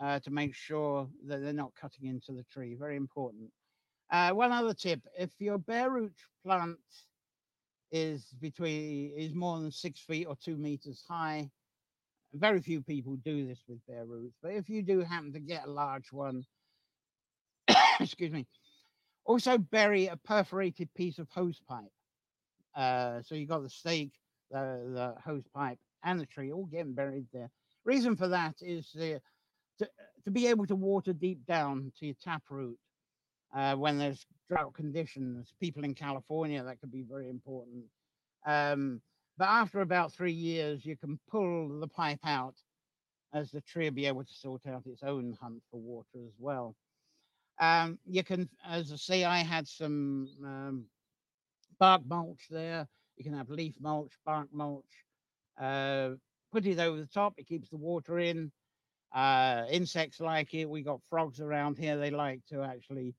uh, 0.00 0.18
to 0.20 0.30
make 0.30 0.54
sure 0.54 1.08
that 1.26 1.42
they're 1.42 1.52
not 1.52 1.74
cutting 1.74 2.06
into 2.06 2.32
the 2.32 2.44
tree. 2.44 2.74
Very 2.74 2.96
important. 2.96 3.50
Uh, 4.10 4.30
one 4.30 4.52
other 4.52 4.72
tip: 4.72 5.00
if 5.18 5.30
your 5.38 5.58
bare 5.58 5.90
root 5.90 6.14
plant 6.44 6.78
is 7.90 8.26
between 8.40 9.12
is 9.16 9.34
more 9.34 9.60
than 9.60 9.70
six 9.70 10.00
feet 10.00 10.26
or 10.26 10.36
two 10.36 10.56
meters 10.56 11.04
high, 11.06 11.50
very 12.32 12.60
few 12.60 12.82
people 12.82 13.16
do 13.16 13.46
this 13.46 13.62
with 13.68 13.84
bare 13.86 14.06
roots. 14.06 14.36
But 14.42 14.52
if 14.52 14.68
you 14.68 14.82
do 14.82 15.00
happen 15.00 15.32
to 15.34 15.40
get 15.40 15.66
a 15.66 15.70
large 15.70 16.12
one, 16.12 16.44
excuse 18.00 18.32
me, 18.32 18.46
also 19.28 19.58
bury 19.58 20.06
a 20.06 20.16
perforated 20.16 20.88
piece 20.94 21.18
of 21.18 21.28
hose 21.28 21.60
pipe. 21.68 21.92
Uh, 22.74 23.20
so 23.22 23.34
you 23.34 23.46
got 23.46 23.62
the 23.62 23.68
stake, 23.68 24.12
the, 24.50 24.90
the 24.94 25.14
hose 25.24 25.44
pipe, 25.54 25.78
and 26.02 26.18
the 26.18 26.26
tree 26.26 26.50
all 26.50 26.64
getting 26.64 26.94
buried 26.94 27.26
there. 27.32 27.50
Reason 27.84 28.16
for 28.16 28.28
that 28.28 28.54
is 28.62 28.90
the, 28.94 29.20
to, 29.78 29.88
to 30.24 30.30
be 30.30 30.46
able 30.46 30.66
to 30.66 30.74
water 30.74 31.12
deep 31.12 31.44
down 31.46 31.92
to 31.98 32.06
your 32.06 32.14
taproot 32.24 32.78
uh, 33.54 33.74
when 33.74 33.98
there's 33.98 34.24
drought 34.48 34.72
conditions. 34.72 35.52
People 35.60 35.84
in 35.84 35.94
California, 35.94 36.62
that 36.62 36.80
could 36.80 36.90
be 36.90 37.02
very 37.02 37.28
important. 37.28 37.84
Um, 38.46 39.02
but 39.36 39.48
after 39.48 39.82
about 39.82 40.12
three 40.12 40.32
years, 40.32 40.86
you 40.86 40.96
can 40.96 41.20
pull 41.30 41.80
the 41.80 41.86
pipe 41.86 42.20
out 42.24 42.54
as 43.34 43.50
the 43.50 43.60
tree 43.60 43.84
will 43.84 43.94
be 43.94 44.06
able 44.06 44.24
to 44.24 44.32
sort 44.32 44.62
out 44.66 44.86
its 44.86 45.02
own 45.02 45.36
hunt 45.38 45.62
for 45.70 45.78
water 45.80 46.24
as 46.26 46.32
well. 46.38 46.74
Um, 47.60 47.98
you 48.06 48.24
can, 48.24 48.48
as 48.66 48.92
I 48.92 48.96
say, 48.96 49.24
I 49.24 49.38
had 49.38 49.68
some 49.68 50.28
um, 50.44 50.84
bark 51.78 52.02
mulch 52.06 52.46
there. 52.50 52.88
You 53.16 53.24
can 53.24 53.34
have 53.34 53.50
leaf 53.50 53.74
mulch, 53.80 54.12
bark 54.24 54.48
mulch. 54.52 55.04
Uh, 55.60 56.10
put 56.52 56.66
it 56.66 56.78
over 56.78 56.98
the 57.00 57.06
top, 57.06 57.34
it 57.38 57.48
keeps 57.48 57.70
the 57.70 57.76
water 57.76 58.18
in. 58.18 58.52
Uh, 59.14 59.64
insects 59.70 60.20
like 60.20 60.54
it. 60.54 60.68
We 60.68 60.82
got 60.82 61.00
frogs 61.08 61.40
around 61.40 61.78
here. 61.78 61.96
They 61.98 62.10
like 62.10 62.42
to 62.50 62.62
actually 62.62 63.14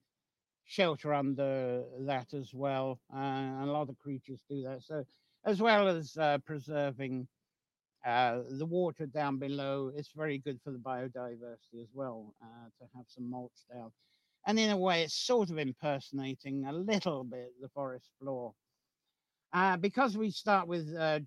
shelter 0.65 1.13
under 1.13 1.83
that 2.01 2.33
as 2.33 2.53
well. 2.53 2.99
Uh, 3.13 3.63
a 3.63 3.65
lot 3.65 3.89
of 3.89 3.97
creatures 3.99 4.41
do 4.49 4.63
that. 4.63 4.83
So, 4.83 5.05
as 5.45 5.61
well 5.61 5.87
as 5.87 6.17
uh, 6.17 6.39
preserving 6.45 7.27
uh, 8.05 8.41
the 8.49 8.65
water 8.65 9.05
down 9.07 9.37
below, 9.39 9.91
it's 9.95 10.11
very 10.15 10.37
good 10.37 10.59
for 10.63 10.71
the 10.71 10.77
biodiversity 10.79 11.81
as 11.81 11.89
well 11.93 12.33
uh, 12.41 12.67
to 12.79 12.85
have 12.95 13.05
some 13.07 13.29
mulch 13.29 13.65
down. 13.73 13.91
And 14.49 14.57
in 14.57 14.71
a 14.71 14.77
way, 14.77 15.03
it's 15.03 15.13
sort 15.13 15.51
of 15.51 15.59
impersonating 15.59 16.65
a 16.65 16.73
little 16.73 17.23
bit 17.23 17.53
the 17.61 17.69
forest 17.69 18.09
floor. 18.19 18.55
Uh, 19.53 19.77
because 19.77 20.17
we 20.17 20.31
start 20.31 20.67
with 20.67 20.91
uh, 20.97 21.19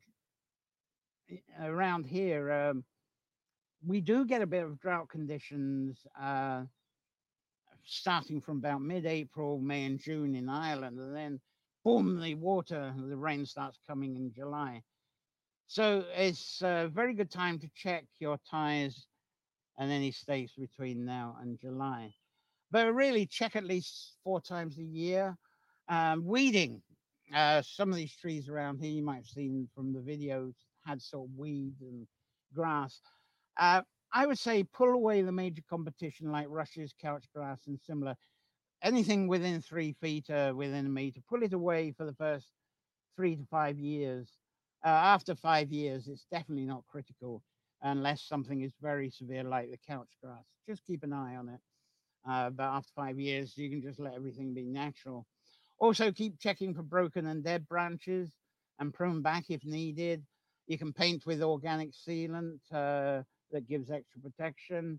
around 1.60 2.04
here, 2.04 2.50
um, 2.50 2.84
we 3.86 4.00
do 4.00 4.24
get 4.24 4.42
a 4.42 4.46
bit 4.46 4.64
of 4.64 4.80
drought 4.80 5.08
conditions 5.08 6.04
starting 7.84 8.40
from 8.40 8.58
about 8.58 8.82
mid-April, 8.82 9.60
May 9.60 9.84
and 9.84 10.00
June 10.00 10.34
in 10.34 10.48
Ireland, 10.48 10.98
and 10.98 11.14
then 11.14 11.40
boom, 11.84 12.20
the 12.20 12.34
water, 12.34 12.92
the 12.96 13.16
rain 13.16 13.46
starts 13.46 13.78
coming 13.86 14.16
in 14.16 14.32
July. 14.32 14.82
So 15.68 16.06
it's 16.16 16.60
a 16.60 16.90
very 16.92 17.14
good 17.14 17.30
time 17.30 17.60
to 17.60 17.70
check 17.76 18.04
your 18.18 18.40
tires 18.50 19.06
and 19.78 19.92
any 19.92 20.10
stakes 20.10 20.54
between 20.58 21.04
now 21.04 21.36
and 21.40 21.56
July. 21.60 22.12
But 22.72 22.94
really 22.94 23.26
check 23.26 23.54
at 23.54 23.64
least 23.64 24.16
four 24.24 24.40
times 24.40 24.78
a 24.78 24.82
year. 24.82 25.36
Um, 25.88 26.24
weeding. 26.24 26.82
Uh, 27.32 27.60
some 27.62 27.90
of 27.90 27.96
these 27.96 28.16
trees 28.16 28.48
around 28.48 28.78
here, 28.78 28.90
you 28.90 29.04
might 29.04 29.16
have 29.16 29.26
seen 29.26 29.68
from 29.74 29.92
the 29.92 30.00
videos, 30.00 30.54
had 30.86 31.00
sort 31.00 31.28
of 31.28 31.36
weeds 31.36 31.82
and 31.82 32.06
grass. 32.54 33.00
Uh, 33.58 33.82
I 34.12 34.26
would 34.26 34.38
say 34.38 34.64
pull 34.64 34.90
away 34.90 35.22
the 35.22 35.32
major 35.32 35.62
competition 35.68 36.32
like 36.32 36.46
rushes, 36.48 36.94
couch 37.00 37.26
grass, 37.34 37.60
and 37.66 37.78
similar. 37.78 38.16
Anything 38.82 39.28
within 39.28 39.60
three 39.60 39.92
feet, 40.00 40.30
or 40.30 40.54
within 40.54 40.86
a 40.86 40.88
meter, 40.88 41.20
pull 41.28 41.42
it 41.42 41.52
away 41.52 41.92
for 41.92 42.04
the 42.04 42.14
first 42.14 42.48
three 43.16 43.36
to 43.36 43.44
five 43.50 43.78
years. 43.78 44.28
Uh, 44.84 44.88
after 44.88 45.34
five 45.34 45.70
years, 45.70 46.08
it's 46.08 46.26
definitely 46.30 46.66
not 46.66 46.84
critical 46.90 47.42
unless 47.82 48.22
something 48.22 48.62
is 48.62 48.72
very 48.80 49.10
severe, 49.10 49.44
like 49.44 49.70
the 49.70 49.78
couch 49.86 50.08
grass. 50.22 50.44
Just 50.66 50.84
keep 50.84 51.02
an 51.04 51.12
eye 51.12 51.36
on 51.36 51.48
it. 51.48 51.60
Uh, 52.28 52.50
but 52.50 52.64
after 52.64 52.92
five 52.94 53.18
years, 53.18 53.56
you 53.56 53.68
can 53.68 53.82
just 53.82 53.98
let 53.98 54.14
everything 54.14 54.54
be 54.54 54.64
natural. 54.64 55.26
Also, 55.78 56.12
keep 56.12 56.38
checking 56.38 56.74
for 56.74 56.82
broken 56.82 57.26
and 57.26 57.42
dead 57.42 57.66
branches 57.68 58.30
and 58.78 58.94
prune 58.94 59.22
back 59.22 59.44
if 59.48 59.64
needed. 59.64 60.22
You 60.68 60.78
can 60.78 60.92
paint 60.92 61.26
with 61.26 61.42
organic 61.42 61.90
sealant. 61.92 62.60
Uh, 62.72 63.22
that 63.52 63.68
gives 63.68 63.90
extra 63.90 64.20
protection. 64.20 64.98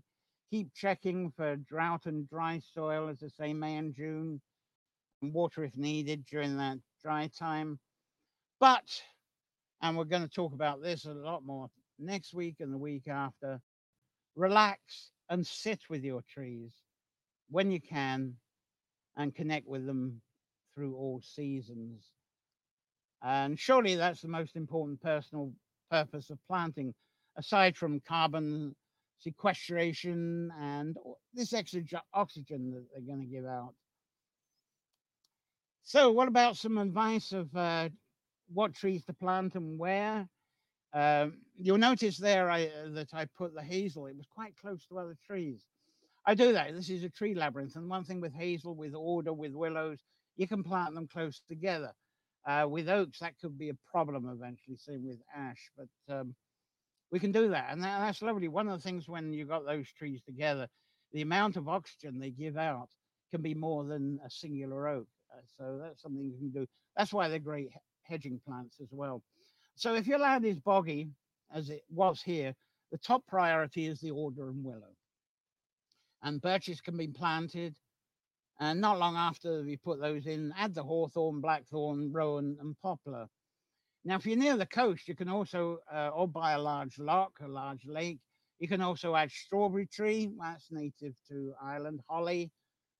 Keep 0.50 0.72
checking 0.74 1.30
for 1.32 1.56
drought 1.56 2.06
and 2.06 2.28
dry 2.28 2.60
soil, 2.72 3.08
as 3.08 3.22
I 3.22 3.28
say, 3.28 3.52
May 3.52 3.76
and 3.76 3.94
June, 3.94 4.40
and 5.22 5.32
water 5.32 5.64
if 5.64 5.76
needed 5.76 6.24
during 6.26 6.56
that 6.58 6.78
dry 7.02 7.28
time. 7.36 7.78
But, 8.60 9.02
and 9.82 9.96
we're 9.96 10.04
going 10.04 10.22
to 10.22 10.28
talk 10.28 10.52
about 10.52 10.82
this 10.82 11.04
a 11.04 11.12
lot 11.12 11.44
more 11.44 11.68
next 11.98 12.34
week 12.34 12.56
and 12.60 12.72
the 12.72 12.78
week 12.78 13.08
after. 13.08 13.60
Relax 14.36 15.10
and 15.28 15.46
sit 15.46 15.80
with 15.88 16.04
your 16.04 16.22
trees 16.28 16.72
when 17.50 17.70
you 17.70 17.80
can 17.80 18.34
and 19.16 19.34
connect 19.34 19.66
with 19.66 19.86
them 19.86 20.20
through 20.74 20.96
all 20.96 21.20
seasons. 21.22 22.02
And 23.22 23.58
surely 23.58 23.94
that's 23.94 24.20
the 24.20 24.28
most 24.28 24.56
important 24.56 25.00
personal 25.00 25.52
purpose 25.90 26.30
of 26.30 26.38
planting, 26.46 26.94
aside 27.36 27.76
from 27.76 28.00
carbon 28.00 28.74
sequestration 29.20 30.50
and 30.60 30.96
this 31.32 31.52
extra 31.52 31.82
oxygen 32.12 32.72
that 32.72 32.84
they're 32.92 33.14
going 33.14 33.26
to 33.26 33.32
give 33.32 33.46
out. 33.46 33.74
So, 35.82 36.10
what 36.10 36.28
about 36.28 36.56
some 36.56 36.78
advice 36.78 37.32
of 37.32 37.54
uh, 37.54 37.90
what 38.52 38.74
trees 38.74 39.04
to 39.04 39.12
plant 39.12 39.54
and 39.54 39.78
where? 39.78 40.28
Um, 40.94 41.38
you'll 41.58 41.78
notice 41.78 42.16
there 42.16 42.50
I, 42.50 42.66
uh, 42.66 42.90
that 42.90 43.12
I 43.12 43.26
put 43.36 43.54
the 43.54 43.62
hazel. 43.62 44.06
It 44.06 44.16
was 44.16 44.26
quite 44.26 44.54
close 44.60 44.86
to 44.86 44.98
other 44.98 45.16
trees. 45.26 45.62
I 46.26 46.34
do 46.34 46.52
that. 46.52 46.74
This 46.74 46.88
is 46.88 47.04
a 47.04 47.10
tree 47.10 47.34
labyrinth, 47.34 47.76
and 47.76 47.88
one 47.88 48.04
thing 48.04 48.20
with 48.20 48.32
hazel, 48.32 48.74
with 48.74 48.94
alder, 48.94 49.32
with 49.32 49.52
willows, 49.52 49.98
you 50.36 50.48
can 50.48 50.62
plant 50.62 50.94
them 50.94 51.06
close 51.06 51.42
together. 51.48 51.92
Uh, 52.46 52.66
with 52.68 52.88
oaks, 52.88 53.20
that 53.20 53.38
could 53.40 53.58
be 53.58 53.70
a 53.70 53.76
problem 53.90 54.28
eventually. 54.28 54.76
Same 54.76 55.06
with 55.06 55.18
ash, 55.34 55.70
but 55.76 56.14
um, 56.14 56.34
we 57.10 57.18
can 57.18 57.32
do 57.32 57.48
that, 57.50 57.68
and 57.70 57.82
that, 57.82 58.00
that's 58.00 58.22
lovely. 58.22 58.48
One 58.48 58.68
of 58.68 58.76
the 58.80 58.82
things 58.82 59.08
when 59.08 59.32
you 59.32 59.44
got 59.44 59.66
those 59.66 59.90
trees 59.92 60.20
together, 60.24 60.66
the 61.12 61.22
amount 61.22 61.56
of 61.56 61.68
oxygen 61.68 62.18
they 62.18 62.30
give 62.30 62.56
out 62.56 62.88
can 63.30 63.42
be 63.42 63.54
more 63.54 63.84
than 63.84 64.18
a 64.24 64.30
singular 64.30 64.88
oak. 64.88 65.06
Uh, 65.32 65.40
so 65.58 65.78
that's 65.82 66.02
something 66.02 66.24
you 66.24 66.38
can 66.38 66.50
do. 66.50 66.66
That's 66.96 67.12
why 67.12 67.28
they're 67.28 67.38
great 67.38 67.70
hedging 68.02 68.40
plants 68.46 68.76
as 68.80 68.88
well. 68.90 69.22
So 69.74 69.94
if 69.94 70.06
your 70.06 70.18
land 70.18 70.44
is 70.44 70.58
boggy, 70.58 71.08
as 71.52 71.70
it 71.70 71.82
was 71.90 72.22
here, 72.22 72.54
the 72.92 72.98
top 72.98 73.26
priority 73.26 73.86
is 73.86 74.00
the 74.00 74.10
alder 74.10 74.48
and 74.48 74.64
willow. 74.64 74.94
And 76.24 76.40
birches 76.40 76.80
can 76.80 76.96
be 76.96 77.08
planted. 77.08 77.76
And 78.58 78.80
not 78.80 78.98
long 78.98 79.16
after 79.16 79.62
we 79.62 79.76
put 79.76 80.00
those 80.00 80.26
in, 80.26 80.52
add 80.56 80.74
the 80.74 80.82
hawthorn, 80.82 81.40
blackthorn, 81.40 82.12
rowan, 82.12 82.56
and 82.60 82.74
poplar. 82.82 83.28
Now, 84.04 84.16
if 84.16 84.26
you're 84.26 84.36
near 84.38 84.56
the 84.56 84.66
coast, 84.66 85.06
you 85.06 85.14
can 85.14 85.28
also, 85.28 85.78
uh, 85.92 86.08
or 86.08 86.26
by 86.26 86.52
a 86.52 86.58
large 86.58 86.98
loch, 86.98 87.38
a 87.42 87.48
large 87.48 87.84
lake, 87.86 88.20
you 88.58 88.68
can 88.68 88.80
also 88.80 89.14
add 89.14 89.30
strawberry 89.30 89.86
tree. 89.86 90.30
That's 90.40 90.70
native 90.70 91.14
to 91.28 91.54
Ireland. 91.62 92.00
Holly, 92.08 92.50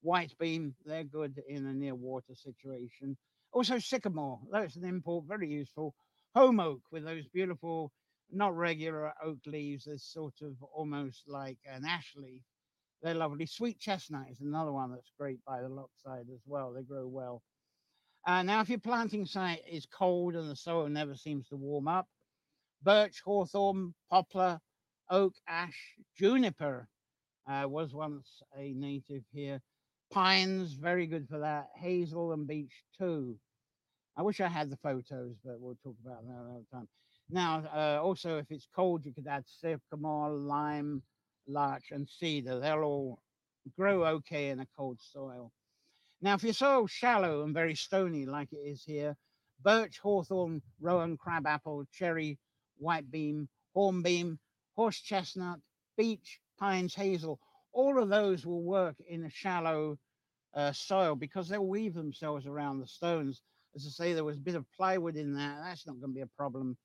white 0.02 0.34
beam, 0.38 0.74
they're 0.84 1.04
good 1.04 1.40
in 1.48 1.66
a 1.66 1.74
near 1.74 1.94
water 1.94 2.34
situation. 2.34 3.16
Also 3.52 3.78
sycamore, 3.78 4.40
that's 4.50 4.76
an 4.76 4.84
import, 4.84 5.24
very 5.26 5.48
useful. 5.48 5.94
Holm 6.34 6.60
oak 6.60 6.82
with 6.90 7.04
those 7.04 7.26
beautiful, 7.28 7.92
not 8.30 8.56
regular 8.56 9.12
oak 9.22 9.38
leaves, 9.46 9.84
They're 9.84 9.98
sort 9.98 10.34
of 10.42 10.54
almost 10.74 11.22
like 11.28 11.58
an 11.70 11.84
ash 11.84 12.12
leaf. 12.16 12.42
They're 13.02 13.14
lovely. 13.14 13.46
Sweet 13.46 13.78
chestnut 13.78 14.28
is 14.30 14.40
another 14.40 14.72
one 14.72 14.92
that's 14.92 15.12
great 15.18 15.44
by 15.44 15.60
the 15.60 15.68
loch 15.68 15.90
side 15.96 16.26
as 16.32 16.40
well. 16.46 16.72
They 16.72 16.82
grow 16.82 17.06
well. 17.06 17.42
Uh, 18.26 18.42
now, 18.42 18.60
if 18.62 18.70
your 18.70 18.78
planting 18.78 19.26
site 19.26 19.62
is 19.68 19.86
cold 19.86 20.34
and 20.34 20.50
the 20.50 20.56
soil 20.56 20.88
never 20.88 21.14
seems 21.14 21.48
to 21.48 21.56
warm 21.56 21.88
up, 21.88 22.06
birch, 22.82 23.20
hawthorn, 23.24 23.94
poplar, 24.10 24.60
oak, 25.10 25.34
ash, 25.46 25.94
juniper 26.16 26.88
uh, 27.46 27.66
was 27.68 27.94
once 27.94 28.42
a 28.56 28.72
native 28.72 29.24
here. 29.32 29.60
Pines, 30.10 30.72
very 30.74 31.06
good 31.06 31.28
for 31.28 31.40
that. 31.40 31.68
Hazel 31.76 32.32
and 32.32 32.46
beech 32.46 32.84
too. 32.98 33.36
I 34.16 34.22
wish 34.22 34.40
I 34.40 34.48
had 34.48 34.70
the 34.70 34.76
photos, 34.76 35.34
but 35.44 35.60
we'll 35.60 35.78
talk 35.82 35.96
about 36.04 36.24
that 36.26 36.32
another 36.32 36.64
time. 36.72 36.88
Now, 37.30 37.64
uh, 37.74 38.02
also, 38.02 38.38
if 38.38 38.50
it's 38.50 38.68
cold, 38.74 39.04
you 39.04 39.12
could 39.12 39.26
add 39.26 39.44
sycamore, 39.46 40.30
lime, 40.30 41.02
larch, 41.46 41.90
and 41.90 42.08
cedar. 42.08 42.60
They'll 42.60 42.82
all 42.82 43.20
grow 43.76 44.04
okay 44.04 44.50
in 44.50 44.60
a 44.60 44.66
cold 44.76 45.00
soil. 45.00 45.52
Now, 46.20 46.34
if 46.34 46.44
your 46.44 46.52
soil's 46.54 46.90
shallow 46.90 47.42
and 47.42 47.54
very 47.54 47.74
stony, 47.74 48.26
like 48.26 48.52
it 48.52 48.56
is 48.56 48.82
here, 48.84 49.16
birch, 49.62 49.98
hawthorn, 49.98 50.62
rowan, 50.80 51.16
crabapple, 51.16 51.84
cherry, 51.92 52.38
white 52.78 53.10
beam, 53.10 53.48
hornbeam, 53.74 54.38
horse 54.74 55.00
chestnut, 55.00 55.58
beech, 55.96 56.40
pines, 56.58 56.94
hazel, 56.94 57.38
all 57.72 58.02
of 58.02 58.08
those 58.08 58.46
will 58.46 58.62
work 58.62 58.96
in 59.08 59.24
a 59.24 59.30
shallow 59.30 59.98
uh, 60.54 60.72
soil 60.72 61.14
because 61.14 61.48
they'll 61.48 61.66
weave 61.66 61.94
themselves 61.94 62.46
around 62.46 62.80
the 62.80 62.86
stones 62.86 63.42
as 63.74 63.86
I 63.86 63.90
say, 63.90 64.12
there 64.12 64.24
was 64.24 64.36
a 64.36 64.40
bit 64.40 64.54
of 64.54 64.70
plywood 64.76 65.16
in 65.16 65.34
there. 65.34 65.56
That's 65.62 65.86
not 65.86 66.00
going 66.00 66.12
to 66.12 66.14
be 66.14 66.20
a 66.20 66.26
problem 66.26 66.76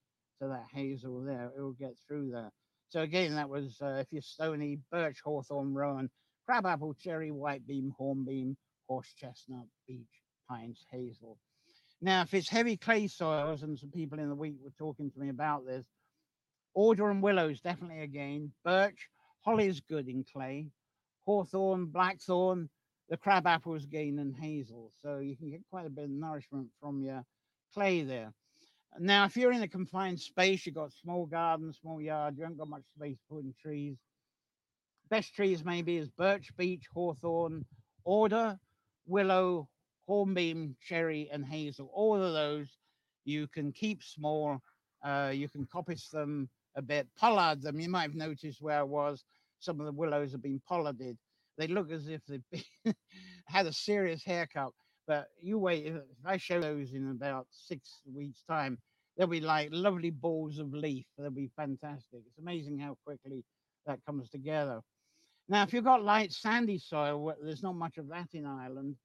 to 0.42 0.48
that 0.48 0.66
hazel 0.74 1.22
there. 1.22 1.52
It 1.56 1.62
will 1.62 1.74
get 1.74 1.94
through 2.08 2.32
there. 2.32 2.52
So 2.90 3.02
again, 3.02 3.36
that 3.36 3.50
was 3.50 3.78
uh, 3.82 3.98
if 4.02 4.08
you're 4.12 4.22
stony, 4.22 4.80
birch, 4.92 5.20
hawthorn, 5.24 5.74
rowan, 5.74 6.10
crabapple, 6.46 6.96
cherry, 6.96 7.32
white 7.32 7.66
beam, 7.68 7.94
hornbeam, 7.98 8.58
horse 8.88 9.14
chestnut, 9.16 9.66
beech, 9.88 10.24
pines, 10.50 10.86
hazel. 10.92 11.38
Now, 12.02 12.22
if 12.24 12.34
it's 12.34 12.50
heavy 12.50 12.78
clay 12.78 13.08
soils, 13.08 13.62
and 13.62 13.78
some 13.78 13.92
people 13.92 14.20
in 14.20 14.30
the 14.30 14.36
week 14.36 14.56
were 14.64 14.72
talking 14.78 15.12
to 15.12 15.20
me 15.20 15.30
about 15.30 15.66
this, 15.66 15.86
alder 16.74 17.10
and 17.12 17.22
willows 17.22 17.62
definitely 17.62 18.02
again. 18.02 18.52
Birch, 18.64 19.10
holly 19.42 19.68
is 19.68 19.82
good 19.82 20.08
in 20.08 20.24
clay. 20.24 20.68
Hawthorn, 21.26 21.88
blackthorn, 21.88 22.70
the 23.10 23.18
crab 23.18 23.46
apples 23.46 23.86
gain 23.86 24.18
and 24.18 24.36
hazel. 24.36 24.92
So 25.02 25.18
you 25.18 25.36
can 25.36 25.52
get 25.52 25.62
quite 25.70 25.86
a 25.86 25.90
bit 25.90 26.06
of 26.06 26.10
nourishment 26.10 26.70
from 26.82 27.02
your 27.04 27.24
clay 27.74 28.02
there. 28.02 28.34
Now, 28.98 29.26
if 29.26 29.38
you're 29.38 29.52
in 29.52 29.62
a 29.62 29.68
confined 29.68 30.20
space, 30.20 30.66
you've 30.66 30.76
got 30.76 30.94
small 30.94 31.26
garden, 31.26 31.74
small 31.74 32.02
yard, 32.02 32.36
you 32.38 32.44
haven't 32.44 32.58
got 32.58 32.70
much 32.70 32.84
space 32.96 33.18
for 33.28 33.36
putting 33.36 33.54
trees. 33.62 33.98
Best 35.10 35.34
trees 35.36 35.64
maybe 35.64 35.98
is 35.98 36.10
birch, 36.10 36.50
beech, 36.58 36.86
hawthorn, 36.94 37.66
alder, 38.04 38.58
willow, 39.06 39.68
hornbeam, 40.08 40.76
cherry, 40.82 41.30
and 41.32 41.46
hazel. 41.46 41.90
All 41.94 42.22
of 42.22 42.34
those 42.34 42.68
you 43.26 43.48
can 43.48 43.72
keep 43.72 44.04
small. 44.04 44.60
Uh, 45.04 45.32
you 45.34 45.48
can 45.50 45.66
coppice 45.66 46.10
them 46.10 46.50
a 46.76 46.82
bit, 46.82 47.08
pollard 47.18 47.62
them. 47.62 47.80
You 47.80 47.90
might 47.90 48.04
have 48.04 48.16
noticed 48.16 48.62
where 48.62 48.80
I 48.80 48.84
was. 48.84 49.24
Some 49.60 49.80
of 49.80 49.86
the 49.86 49.92
willows 49.92 50.32
have 50.32 50.42
been 50.42 50.62
pollarded 50.68 51.18
they 51.60 51.68
look 51.68 51.92
as 51.92 52.08
if 52.08 52.22
they've 52.26 52.64
had 53.46 53.68
a 53.68 53.74
serious 53.74 54.24
haircut. 54.24 54.72
But 55.10 55.30
you 55.42 55.58
wait, 55.58 55.88
if 55.88 56.04
I 56.24 56.38
show 56.38 56.62
those 56.62 56.94
in 56.94 57.10
about 57.10 57.48
six 57.50 58.04
weeks' 58.06 58.44
time, 58.48 58.78
they'll 59.18 59.26
be 59.26 59.42
like 59.42 59.70
lovely 59.72 60.12
balls 60.12 60.60
of 60.60 60.72
leaf. 60.72 61.08
They'll 61.18 61.32
be 61.32 61.50
fantastic. 61.58 62.22
It's 62.28 62.38
amazing 62.38 62.78
how 62.78 62.96
quickly 63.08 63.44
that 63.88 64.06
comes 64.06 64.30
together. 64.30 64.82
Now, 65.48 65.64
if 65.64 65.74
you've 65.74 65.84
got 65.84 66.04
light 66.04 66.32
sandy 66.32 66.78
soil, 66.78 67.34
there's 67.42 67.64
not 67.64 67.74
much 67.76 67.98
of 67.98 68.08
that 68.10 68.28
in 68.34 68.46
Ireland, 68.46 68.98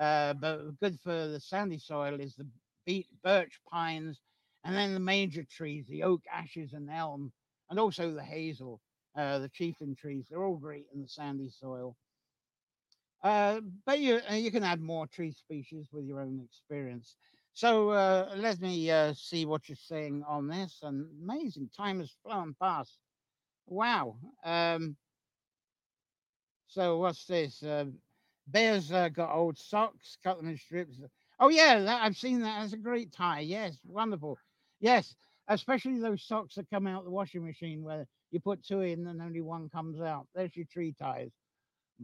uh, 0.00 0.32
but 0.32 0.80
good 0.80 0.98
for 1.04 1.28
the 1.28 1.38
sandy 1.38 1.78
soil 1.78 2.18
is 2.18 2.34
the 2.34 2.48
beech, 2.86 3.08
birch, 3.22 3.60
pines, 3.70 4.22
and 4.64 4.74
then 4.74 4.94
the 4.94 5.00
major 5.00 5.44
trees, 5.44 5.84
the 5.86 6.02
oak, 6.02 6.22
ashes, 6.32 6.72
and 6.72 6.88
elm, 6.90 7.30
and 7.68 7.78
also 7.78 8.14
the 8.14 8.24
hazel 8.24 8.80
uh, 9.18 9.38
the 9.38 9.50
chieftain 9.50 9.94
trees. 9.94 10.24
They're 10.30 10.44
all 10.44 10.56
great 10.56 10.86
in 10.94 11.02
the 11.02 11.08
sandy 11.08 11.50
soil. 11.50 11.94
Uh, 13.22 13.60
but 13.86 14.00
you 14.00 14.20
uh, 14.30 14.34
you 14.34 14.50
can 14.50 14.64
add 14.64 14.80
more 14.80 15.06
tree 15.06 15.32
species 15.32 15.86
with 15.92 16.04
your 16.04 16.20
own 16.20 16.40
experience. 16.44 17.16
So 17.54 17.90
uh, 17.90 18.32
let 18.36 18.60
me 18.60 18.90
uh, 18.90 19.14
see 19.14 19.44
what 19.46 19.68
you're 19.68 19.76
saying 19.76 20.24
on 20.26 20.48
this. 20.48 20.80
And 20.82 21.06
amazing, 21.22 21.70
time 21.76 22.00
has 22.00 22.10
flown 22.24 22.54
past. 22.60 22.98
Wow. 23.66 24.16
Um, 24.44 24.96
so 26.68 26.98
what's 26.98 27.26
this? 27.26 27.62
Uh, 27.62 27.86
Bears 28.48 28.90
uh, 28.92 29.08
got 29.08 29.34
old 29.34 29.58
socks, 29.58 30.18
cut 30.24 30.38
them 30.38 30.48
in 30.48 30.56
strips. 30.56 30.96
Oh 31.38 31.48
yeah, 31.48 31.80
that, 31.80 32.02
I've 32.02 32.16
seen 32.16 32.40
that. 32.40 32.60
That's 32.60 32.72
a 32.72 32.78
great 32.78 33.12
tie. 33.12 33.40
Yes, 33.40 33.78
wonderful. 33.86 34.38
Yes, 34.80 35.14
especially 35.48 36.00
those 36.00 36.22
socks 36.24 36.56
that 36.56 36.70
come 36.70 36.86
out 36.86 37.04
the 37.04 37.10
washing 37.10 37.44
machine 37.44 37.82
where 37.82 38.06
you 38.32 38.40
put 38.40 38.64
two 38.64 38.80
in 38.80 39.06
and 39.06 39.22
only 39.22 39.42
one 39.42 39.68
comes 39.68 40.00
out. 40.00 40.26
There's 40.34 40.56
your 40.56 40.66
tree 40.72 40.94
tires. 40.98 41.32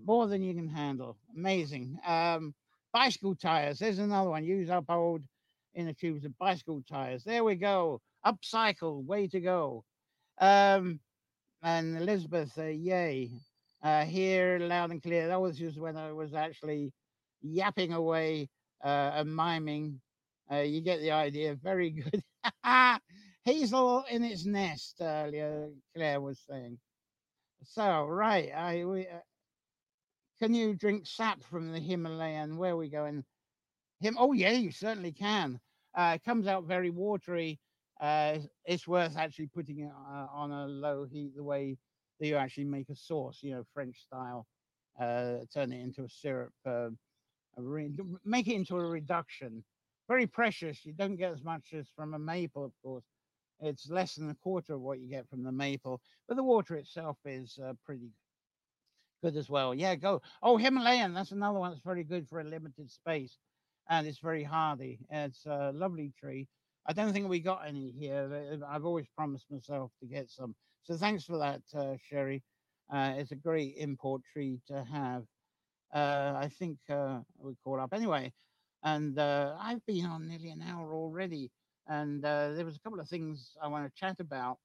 More 0.04 0.26
than 0.26 0.42
you 0.42 0.54
can 0.54 0.68
handle. 0.68 1.18
Amazing. 1.36 1.98
Um, 2.06 2.54
bicycle 2.92 3.34
tires. 3.34 3.78
There's 3.78 3.98
another 3.98 4.30
one. 4.30 4.44
Use 4.44 4.70
up 4.70 4.86
old 4.88 5.22
inner 5.74 5.92
tubes 5.92 6.24
of 6.24 6.36
bicycle 6.38 6.82
tires. 6.88 7.24
There 7.24 7.44
we 7.44 7.56
go. 7.56 8.00
Upcycle. 8.26 9.04
Way 9.04 9.28
to 9.28 9.40
go. 9.40 9.84
Um, 10.40 11.00
and 11.62 11.96
Elizabeth, 11.96 12.56
uh, 12.58 12.64
yay. 12.64 13.30
Uh, 13.82 14.04
here, 14.04 14.58
loud 14.60 14.90
and 14.90 15.02
clear. 15.02 15.28
That 15.28 15.40
was 15.40 15.58
just 15.58 15.78
when 15.78 15.96
I 15.96 16.12
was 16.12 16.34
actually 16.34 16.92
yapping 17.42 17.92
away 17.92 18.48
uh, 18.84 19.12
and 19.14 19.34
miming. 19.34 20.00
Uh, 20.50 20.58
you 20.60 20.80
get 20.80 21.00
the 21.00 21.12
idea. 21.12 21.54
Very 21.54 21.90
good. 21.90 22.22
Hazel 23.44 24.04
in 24.10 24.24
its 24.24 24.44
nest 24.46 24.96
earlier, 25.00 25.70
Claire 25.94 26.20
was 26.20 26.40
saying. 26.48 26.78
So, 27.64 28.06
right, 28.06 28.52
I 28.54 28.84
we, 28.84 29.06
uh, 29.08 29.20
can 30.40 30.54
you 30.54 30.74
drink 30.74 31.06
sap 31.06 31.42
from 31.42 31.72
the 31.72 31.80
Himalayan? 31.80 32.56
Where 32.56 32.72
are 32.72 32.76
we 32.76 32.88
going? 32.88 33.24
Him? 34.00 34.16
Oh, 34.18 34.32
yeah, 34.32 34.52
you 34.52 34.70
certainly 34.70 35.12
can. 35.12 35.60
Uh, 35.94 36.12
it 36.16 36.24
comes 36.24 36.46
out 36.46 36.64
very 36.64 36.90
watery 36.90 37.58
uh, 38.00 38.38
it's 38.64 38.86
worth 38.86 39.16
actually 39.16 39.48
putting 39.48 39.80
it 39.80 39.90
uh, 39.90 40.26
on 40.32 40.52
a 40.52 40.66
low 40.66 41.04
heat 41.04 41.34
the 41.34 41.42
way 41.42 41.76
that 42.20 42.26
you 42.26 42.36
actually 42.36 42.64
make 42.64 42.88
a 42.90 42.94
sauce, 42.94 43.38
you 43.42 43.52
know, 43.52 43.64
French 43.74 44.00
style. 44.00 44.46
Uh, 45.00 45.38
turn 45.54 45.72
it 45.72 45.80
into 45.80 46.02
a 46.02 46.08
syrup, 46.08 46.52
uh, 46.66 46.88
a 47.56 47.62
re- 47.62 47.92
make 48.24 48.48
it 48.48 48.54
into 48.54 48.76
a 48.76 48.84
reduction. 48.84 49.62
Very 50.08 50.26
precious. 50.26 50.84
You 50.84 50.92
don't 50.92 51.16
get 51.16 51.32
as 51.32 51.44
much 51.44 51.72
as 51.72 51.86
from 51.94 52.14
a 52.14 52.18
maple, 52.18 52.64
of 52.64 52.72
course. 52.82 53.04
It's 53.60 53.88
less 53.88 54.16
than 54.16 54.30
a 54.30 54.34
quarter 54.34 54.74
of 54.74 54.80
what 54.80 54.98
you 54.98 55.08
get 55.08 55.28
from 55.28 55.44
the 55.44 55.52
maple, 55.52 56.00
but 56.26 56.36
the 56.36 56.42
water 56.42 56.74
itself 56.76 57.16
is 57.24 57.58
uh, 57.64 57.74
pretty 57.84 58.10
good 59.22 59.36
as 59.36 59.48
well. 59.48 59.74
Yeah, 59.74 59.94
go. 59.94 60.22
Oh, 60.42 60.56
Himalayan. 60.56 61.14
That's 61.14 61.32
another 61.32 61.58
one 61.58 61.70
that's 61.70 61.82
very 61.84 62.04
good 62.04 62.28
for 62.28 62.40
a 62.40 62.44
limited 62.44 62.90
space, 62.90 63.38
and 63.88 64.06
it's 64.06 64.18
very 64.18 64.44
hardy. 64.44 64.98
It's 65.10 65.46
a 65.46 65.72
lovely 65.74 66.12
tree. 66.18 66.48
I 66.86 66.92
don't 66.92 67.12
think 67.12 67.28
we 67.28 67.40
got 67.40 67.66
any 67.66 67.90
here. 67.90 68.58
I've 68.66 68.86
always 68.86 69.06
promised 69.16 69.50
myself 69.50 69.92
to 70.00 70.06
get 70.06 70.30
some. 70.30 70.54
So 70.82 70.96
thanks 70.96 71.24
for 71.24 71.38
that, 71.38 71.62
uh, 71.74 71.96
Sherry. 72.08 72.42
Uh, 72.90 73.14
it's 73.16 73.32
a 73.32 73.36
great 73.36 73.74
import 73.76 74.22
tree 74.32 74.60
to 74.68 74.84
have. 74.84 75.24
Uh, 75.92 76.34
I 76.36 76.50
think 76.58 76.78
uh, 76.88 77.20
we 77.38 77.54
caught 77.62 77.80
up 77.80 77.92
anyway, 77.92 78.32
and 78.82 79.18
uh, 79.18 79.56
I've 79.58 79.84
been 79.86 80.06
on 80.06 80.28
nearly 80.28 80.50
an 80.50 80.62
hour 80.62 80.94
already, 80.94 81.50
and 81.86 82.24
uh, 82.24 82.52
there 82.52 82.64
was 82.64 82.76
a 82.76 82.80
couple 82.80 83.00
of 83.00 83.08
things 83.08 83.54
I 83.62 83.68
want 83.68 83.86
to 83.86 84.00
chat 84.00 84.20
about. 84.20 84.58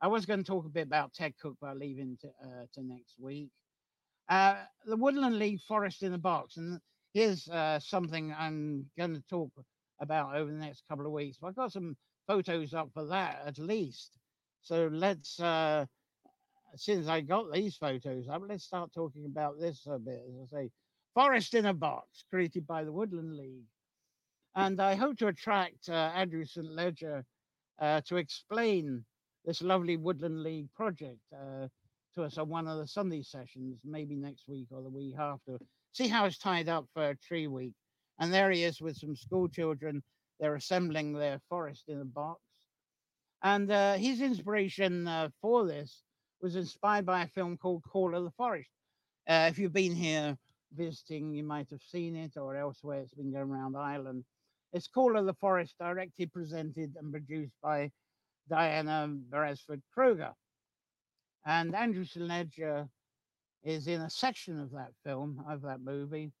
I 0.00 0.08
was 0.08 0.26
going 0.26 0.40
to 0.40 0.44
talk 0.44 0.66
a 0.66 0.70
bit 0.70 0.86
about 0.86 1.14
Ted 1.14 1.34
Cook, 1.40 1.56
but 1.60 1.68
I'll 1.68 1.76
leave 1.76 1.98
uh, 1.98 2.46
to 2.74 2.82
next 2.82 3.14
week. 3.18 3.50
Uh, 4.28 4.56
the 4.84 4.96
Woodland 4.96 5.38
League 5.38 5.60
Forest 5.60 6.02
in 6.02 6.14
a 6.14 6.18
Box, 6.18 6.56
and 6.56 6.80
here's 7.14 7.48
uh, 7.48 7.78
something 7.78 8.34
I'm 8.36 8.86
going 8.98 9.14
to 9.14 9.22
talk 9.30 9.50
about 10.00 10.36
over 10.36 10.50
the 10.50 10.58
next 10.58 10.82
couple 10.88 11.06
of 11.06 11.12
weeks. 11.12 11.38
I've 11.42 11.54
got 11.54 11.72
some 11.72 11.96
photos 12.26 12.74
up 12.74 12.90
for 12.92 13.06
that 13.06 13.42
at 13.46 13.58
least. 13.58 14.18
So 14.62 14.90
let's, 14.92 15.38
uh, 15.38 15.86
since 16.74 17.06
I 17.06 17.20
got 17.20 17.52
these 17.52 17.76
photos 17.76 18.28
up, 18.28 18.42
let's 18.48 18.64
start 18.64 18.92
talking 18.92 19.26
about 19.26 19.60
this 19.60 19.86
a 19.86 19.98
bit. 19.98 20.22
As 20.28 20.52
I 20.52 20.56
say, 20.56 20.70
Forest 21.14 21.54
in 21.54 21.66
a 21.66 21.72
Box, 21.72 22.24
created 22.28 22.66
by 22.66 22.84
the 22.84 22.92
Woodland 22.92 23.36
League. 23.36 23.64
And 24.56 24.80
I 24.80 24.94
hope 24.96 25.18
to 25.18 25.28
attract 25.28 25.88
uh, 25.88 26.10
Andrew 26.14 26.44
St. 26.44 26.66
Leger 26.72 27.24
uh, 27.78 28.00
to 28.06 28.16
explain 28.16 29.04
this 29.44 29.62
lovely 29.62 29.96
Woodland 29.96 30.42
League 30.42 30.68
project 30.74 31.20
uh, 31.32 31.68
to 32.16 32.24
us 32.24 32.38
on 32.38 32.48
one 32.48 32.66
of 32.66 32.78
the 32.78 32.86
Sunday 32.86 33.22
sessions, 33.22 33.78
maybe 33.84 34.16
next 34.16 34.48
week 34.48 34.66
or 34.70 34.82
the 34.82 34.88
week 34.88 35.14
after. 35.18 35.58
See 35.92 36.08
how 36.08 36.24
it's 36.24 36.38
tied 36.38 36.68
up 36.68 36.86
for 36.94 37.14
Tree 37.14 37.46
Week. 37.46 37.74
And 38.18 38.32
there 38.32 38.50
he 38.50 38.64
is 38.64 38.80
with 38.80 38.96
some 38.96 39.14
school 39.14 39.48
children. 39.48 40.02
They're 40.40 40.54
assembling 40.54 41.12
their 41.12 41.40
forest 41.48 41.84
in 41.88 42.00
a 42.00 42.04
box. 42.04 42.40
And 43.42 43.70
uh, 43.70 43.94
his 43.94 44.22
inspiration 44.22 45.06
uh, 45.06 45.28
for 45.42 45.66
this 45.66 46.02
was 46.40 46.56
inspired 46.56 47.04
by 47.04 47.22
a 47.22 47.28
film 47.28 47.58
called 47.58 47.84
Call 47.84 48.14
of 48.14 48.24
the 48.24 48.30
Forest. 48.30 48.70
Uh, 49.28 49.48
if 49.50 49.58
you've 49.58 49.72
been 49.72 49.94
here 49.94 50.36
visiting, 50.74 51.34
you 51.34 51.44
might 51.44 51.68
have 51.70 51.82
seen 51.82 52.16
it, 52.16 52.36
or 52.36 52.56
elsewhere 52.56 53.00
it's 53.00 53.14
been 53.14 53.32
going 53.32 53.50
around 53.50 53.76
Ireland. 53.76 54.24
It's 54.72 54.88
Call 54.88 55.18
of 55.18 55.26
the 55.26 55.34
Forest, 55.34 55.74
directed, 55.78 56.32
presented, 56.32 56.96
and 56.98 57.12
produced 57.12 57.54
by 57.62 57.90
Diana 58.48 59.08
Beresford 59.10 59.82
Kroeger. 59.96 60.32
And 61.46 61.76
Andrew 61.76 62.04
Leger 62.16 62.88
is 63.62 63.86
in 63.86 64.00
a 64.00 64.10
section 64.10 64.60
of 64.60 64.72
that 64.72 64.90
film, 65.04 65.44
of 65.48 65.62
that 65.62 65.80
movie, 65.80 66.32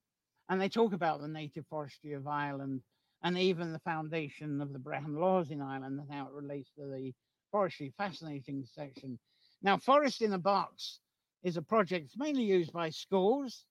and 0.48 0.60
they 0.60 0.68
talk 0.68 0.92
about 0.92 1.20
the 1.20 1.28
native 1.28 1.64
forestry 1.70 2.12
of 2.12 2.26
Ireland 2.26 2.82
and 3.22 3.38
even 3.38 3.72
the 3.72 3.78
foundation 3.78 4.60
of 4.60 4.72
the 4.72 4.78
Brehon 4.80 5.16
laws 5.16 5.50
in 5.50 5.62
Ireland 5.62 6.00
and 6.00 6.12
how 6.12 6.26
it 6.26 6.32
relates 6.32 6.70
to 6.76 6.86
the 6.86 7.12
forestry. 7.52 7.92
Fascinating 7.96 8.64
section. 8.66 9.18
Now, 9.62 9.78
Forest 9.78 10.22
in 10.22 10.32
a 10.32 10.38
Box 10.38 11.00
is 11.42 11.56
a 11.56 11.62
project 11.62 12.10
mainly 12.16 12.44
used 12.44 12.72
by 12.72 12.90
schools. 12.90 13.64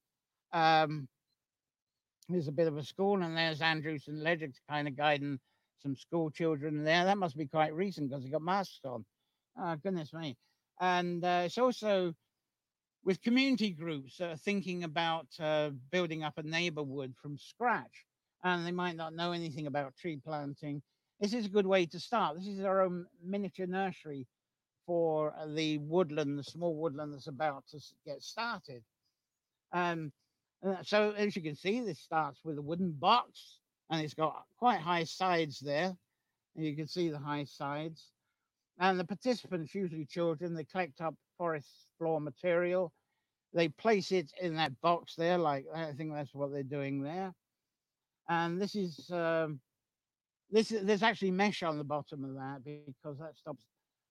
Um, 0.53 1.07
there's 2.29 2.47
a 2.47 2.53
bit 2.53 2.67
of 2.67 2.77
a 2.77 2.83
school, 2.83 3.21
and 3.21 3.37
there's 3.37 3.61
Andrew 3.61 3.99
St. 3.99 4.57
Kind 4.69 4.87
of 4.87 4.95
guiding 4.97 5.39
some 5.83 5.95
school 5.95 6.31
children 6.31 6.83
there. 6.83 7.05
That 7.05 7.17
must 7.17 7.37
be 7.37 7.45
quite 7.45 7.73
recent 7.73 8.09
because 8.09 8.23
they 8.23 8.29
got 8.29 8.41
masks 8.41 8.79
on. 8.85 9.05
Oh, 9.57 9.75
goodness 9.83 10.13
me. 10.13 10.35
And 10.79 11.23
uh, 11.23 11.43
it's 11.45 11.57
also 11.57 12.13
with 13.03 13.21
community 13.21 13.71
groups 13.71 14.19
uh, 14.19 14.35
thinking 14.43 14.83
about 14.83 15.27
uh, 15.39 15.69
building 15.91 16.23
up 16.23 16.37
a 16.37 16.43
neighborhood 16.43 17.13
from 17.21 17.37
scratch 17.37 18.05
and 18.43 18.65
they 18.65 18.71
might 18.71 18.95
not 18.95 19.13
know 19.13 19.31
anything 19.31 19.67
about 19.67 19.95
tree 19.95 20.19
planting 20.23 20.81
this 21.19 21.33
is 21.33 21.45
a 21.45 21.49
good 21.49 21.65
way 21.65 21.85
to 21.87 21.99
start. 21.99 22.37
This 22.37 22.47
is 22.47 22.63
our 22.63 22.81
own 22.81 23.05
miniature 23.23 23.67
nursery 23.67 24.27
for 24.85 25.33
uh, 25.39 25.47
the 25.47 25.77
woodland 25.79 26.37
the 26.37 26.43
small 26.43 26.75
woodland 26.75 27.13
that's 27.13 27.27
about 27.27 27.63
to 27.69 27.79
get 28.05 28.21
started. 28.21 28.83
Um, 29.71 30.11
uh, 30.65 30.83
so 30.83 31.11
as 31.11 31.35
you 31.35 31.41
can 31.41 31.55
see 31.55 31.81
this 31.81 31.99
starts 31.99 32.41
with 32.43 32.57
a 32.57 32.61
wooden 32.61 32.91
box 32.91 33.59
and 33.89 34.01
it's 34.01 34.13
got 34.13 34.43
quite 34.57 34.79
high 34.79 35.05
sides 35.05 35.59
there. 35.59 35.95
And 36.55 36.65
you 36.65 36.75
can 36.75 36.87
see 36.87 37.09
the 37.09 37.19
high 37.19 37.45
sides 37.45 38.11
and 38.79 38.99
the 38.99 39.05
participants 39.05 39.73
usually 39.73 40.05
children 40.05 40.53
they 40.53 40.65
collect 40.65 41.01
up 41.01 41.15
forest 41.37 41.69
floor 41.97 42.19
material. 42.19 42.91
They 43.53 43.69
place 43.69 44.11
it 44.11 44.31
in 44.41 44.55
that 44.55 44.79
box 44.81 45.15
there, 45.15 45.37
like 45.37 45.65
I 45.73 45.93
think 45.93 46.13
that's 46.13 46.33
what 46.33 46.51
they're 46.51 46.63
doing 46.63 47.01
there. 47.01 47.33
And 48.27 48.61
this 48.61 48.75
is 48.75 49.09
um, 49.11 49.59
this 50.49 50.69
there's 50.69 51.03
actually 51.03 51.31
mesh 51.31 51.63
on 51.63 51.77
the 51.77 51.83
bottom 51.83 52.23
of 52.25 52.33
that 52.35 52.63
because 52.65 53.17
that 53.19 53.37
stops 53.37 53.63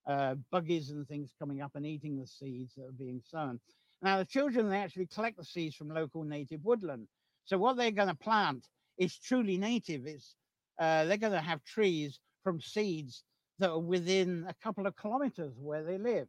uh, 0.07 0.37
buggies 0.51 0.91
and 0.91 1.07
things 1.07 1.33
coming 1.39 1.61
up 1.61 1.73
and 1.75 1.87
eating 1.87 2.19
the 2.19 2.27
seeds 2.27 2.75
that 2.77 2.87
are 2.87 2.93
being 2.93 3.21
sown. 3.25 3.61
Now 4.03 4.19
the 4.19 4.25
children 4.25 4.69
they 4.69 4.79
actually 4.79 5.07
collect 5.07 5.37
the 5.37 5.45
seeds 5.45 5.77
from 5.77 5.89
local 5.89 6.25
native 6.25 6.65
woodland. 6.65 7.07
So 7.45 7.59
what 7.59 7.77
they're 7.77 7.91
going 7.91 8.09
to 8.09 8.15
plant 8.15 8.67
is 8.99 9.19
truly 9.19 9.59
native. 9.59 10.07
It's 10.07 10.37
uh, 10.79 11.05
they're 11.05 11.17
going 11.17 11.33
to 11.33 11.41
have 11.41 11.63
trees 11.65 12.21
from 12.43 12.61
seeds 12.61 13.25
that 13.59 13.71
are 13.71 13.79
within 13.79 14.47
a 14.49 14.55
couple 14.63 14.87
of 14.87 14.97
kilometers 14.97 15.55
where 15.59 15.85
they 15.85 15.99
live. 15.99 16.29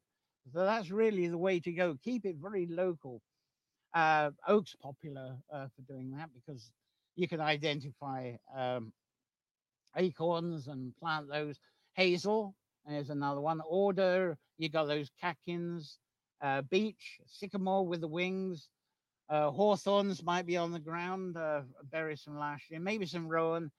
So 0.53 0.65
that's 0.65 0.91
really 0.91 1.27
the 1.27 1.37
way 1.37 1.59
to 1.61 1.71
go. 1.71 1.97
Keep 2.03 2.25
it 2.25 2.35
very 2.37 2.67
local. 2.67 3.21
Uh, 3.93 4.31
oak's 4.47 4.75
popular 4.81 5.37
uh, 5.53 5.67
for 5.75 5.81
doing 5.93 6.11
that 6.11 6.29
because 6.33 6.71
you 7.15 7.27
can 7.27 7.41
identify 7.41 8.33
um, 8.55 8.93
acorns 9.97 10.67
and 10.67 10.95
plant 10.97 11.29
those. 11.29 11.59
Hazel 11.93 12.55
is 12.89 13.09
another 13.09 13.41
one. 13.41 13.61
Alder, 13.61 14.37
you 14.57 14.69
got 14.69 14.85
those 14.85 15.09
catkins. 15.19 15.97
Uh, 16.41 16.61
beech, 16.63 17.19
sycamore 17.25 17.87
with 17.87 18.01
the 18.01 18.07
wings. 18.07 18.69
Uh, 19.29 19.49
hawthorns 19.49 20.23
might 20.23 20.45
be 20.45 20.57
on 20.57 20.71
the 20.71 20.79
ground, 20.79 21.35
uh, 21.37 21.61
berries 21.91 22.21
from 22.21 22.37
last 22.37 22.69
year, 22.69 22.79
maybe 22.79 23.05
some 23.07 23.27
rowan, 23.27 23.71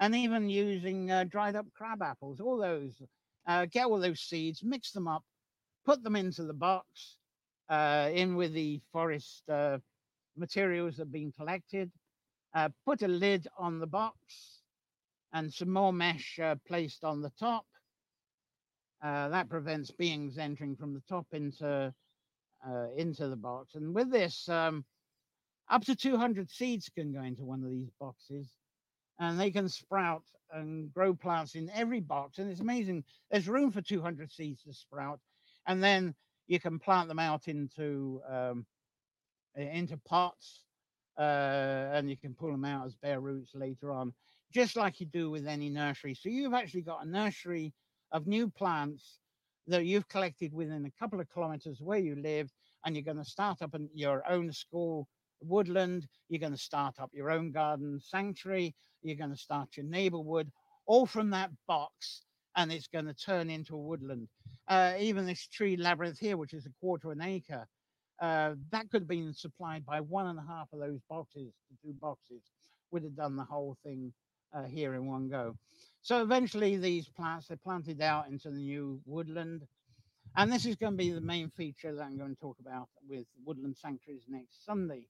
and 0.00 0.16
even 0.16 0.48
using 0.48 1.10
uh, 1.10 1.24
dried 1.24 1.54
up 1.54 1.66
crab 1.74 2.02
apples. 2.02 2.40
All 2.40 2.56
those, 2.56 3.00
uh, 3.46 3.66
get 3.66 3.86
all 3.86 4.00
those 4.00 4.20
seeds, 4.20 4.64
mix 4.64 4.92
them 4.92 5.06
up, 5.06 5.22
put 5.84 6.02
them 6.02 6.16
into 6.16 6.42
the 6.42 6.54
box, 6.54 7.16
uh, 7.68 8.08
in 8.12 8.34
with 8.34 8.54
the 8.54 8.80
forest 8.92 9.42
uh, 9.50 9.78
materials 10.36 10.96
that 10.96 11.02
have 11.02 11.12
been 11.12 11.32
collected, 11.32 11.92
uh, 12.54 12.70
put 12.86 13.02
a 13.02 13.08
lid 13.08 13.46
on 13.58 13.78
the 13.78 13.86
box 13.86 14.16
and 15.34 15.52
some 15.52 15.70
more 15.70 15.92
mesh 15.92 16.40
uh, 16.42 16.56
placed 16.66 17.04
on 17.04 17.20
the 17.20 17.30
top. 17.38 17.66
That 19.02 19.48
prevents 19.48 19.90
beings 19.90 20.36
entering 20.36 20.76
from 20.76 20.92
the 20.92 21.02
top 21.08 21.26
into, 21.32 21.94
into 22.96 23.28
the 23.28 23.36
box. 23.36 23.74
And 23.74 23.94
with 23.94 24.10
this, 24.10 24.46
um, 24.48 24.84
up 25.70 25.84
to 25.84 25.94
200 25.94 26.50
seeds 26.50 26.90
can 26.94 27.12
go 27.12 27.22
into 27.22 27.44
one 27.44 27.62
of 27.62 27.70
these 27.70 27.90
boxes 27.98 28.48
and 29.20 29.38
they 29.38 29.52
can 29.52 29.68
sprout 29.68 30.24
and 30.52 30.92
grow 30.92 31.14
plants 31.14 31.54
in 31.54 31.70
every 31.70 32.00
box. 32.00 32.38
And 32.38 32.50
it's 32.50 32.60
amazing. 32.60 33.04
There's 33.30 33.48
room 33.48 33.70
for 33.70 33.82
200 33.82 34.32
seeds 34.32 34.64
to 34.64 34.72
sprout 34.72 35.20
and 35.66 35.82
then 35.82 36.14
you 36.48 36.58
can 36.58 36.78
plant 36.78 37.08
them 37.08 37.18
out 37.18 37.48
into 37.48 38.20
um, 38.28 38.66
into 39.54 39.96
pots, 39.98 40.64
uh, 41.18 41.90
and 41.92 42.10
you 42.10 42.16
can 42.16 42.34
pull 42.34 42.50
them 42.50 42.64
out 42.64 42.86
as 42.86 42.96
bare 42.96 43.20
roots 43.20 43.54
later 43.54 43.92
on, 43.92 44.12
just 44.52 44.76
like 44.76 45.00
you 45.00 45.06
do 45.06 45.30
with 45.30 45.46
any 45.46 45.68
nursery. 45.70 46.14
So 46.14 46.28
you've 46.28 46.54
actually 46.54 46.82
got 46.82 47.04
a 47.04 47.08
nursery 47.08 47.72
of 48.12 48.26
new 48.26 48.48
plants 48.48 49.20
that 49.68 49.86
you've 49.86 50.08
collected 50.08 50.52
within 50.52 50.86
a 50.86 51.00
couple 51.00 51.20
of 51.20 51.30
kilometers 51.30 51.80
where 51.80 51.98
you 51.98 52.16
live, 52.16 52.50
and 52.84 52.96
you're 52.96 53.04
going 53.04 53.16
to 53.18 53.24
start 53.24 53.62
up 53.62 53.74
in 53.74 53.88
your 53.94 54.28
own 54.28 54.52
school 54.52 55.06
woodland. 55.42 56.06
You're 56.28 56.40
going 56.40 56.52
to 56.52 56.58
start 56.58 56.96
up 57.00 57.10
your 57.12 57.30
own 57.30 57.52
garden 57.52 58.00
sanctuary. 58.02 58.74
You're 59.02 59.16
going 59.16 59.30
to 59.30 59.36
start 59.36 59.76
your 59.76 59.86
neighborhood, 59.86 60.50
all 60.86 61.06
from 61.06 61.30
that 61.30 61.50
box, 61.66 62.22
and 62.56 62.72
it's 62.72 62.88
going 62.88 63.06
to 63.06 63.14
turn 63.14 63.48
into 63.50 63.74
a 63.74 63.78
woodland 63.78 64.28
uh, 64.70 64.94
even 64.98 65.26
this 65.26 65.48
tree 65.48 65.76
labyrinth 65.76 66.18
here, 66.18 66.36
which 66.36 66.54
is 66.54 66.64
a 66.64 66.72
quarter 66.80 67.10
of 67.10 67.18
an 67.18 67.24
acre, 67.24 67.66
uh, 68.22 68.54
that 68.70 68.88
could 68.90 69.02
have 69.02 69.08
been 69.08 69.34
supplied 69.34 69.84
by 69.84 70.00
one 70.00 70.28
and 70.28 70.38
a 70.38 70.44
half 70.46 70.68
of 70.72 70.78
those 70.78 71.00
boxes, 71.08 71.52
the 71.70 71.76
two 71.82 71.94
boxes, 72.00 72.42
would 72.92 73.02
have 73.02 73.16
done 73.16 73.36
the 73.36 73.44
whole 73.44 73.76
thing 73.82 74.12
uh, 74.54 74.64
here 74.64 74.94
in 74.94 75.06
one 75.06 75.28
go. 75.28 75.56
So 76.02 76.22
eventually 76.22 76.76
these 76.76 77.08
plants, 77.08 77.48
they're 77.48 77.56
planted 77.56 78.00
out 78.00 78.28
into 78.28 78.50
the 78.50 78.58
new 78.58 79.00
woodland. 79.06 79.62
And 80.36 80.52
this 80.52 80.66
is 80.66 80.76
going 80.76 80.92
to 80.92 80.98
be 80.98 81.10
the 81.10 81.20
main 81.20 81.50
feature 81.50 81.92
that 81.94 82.02
I'm 82.02 82.16
going 82.16 82.34
to 82.34 82.40
talk 82.40 82.56
about 82.60 82.88
with 83.08 83.26
woodland 83.44 83.76
sanctuaries 83.76 84.24
next 84.28 84.64
Sunday. 84.64 85.06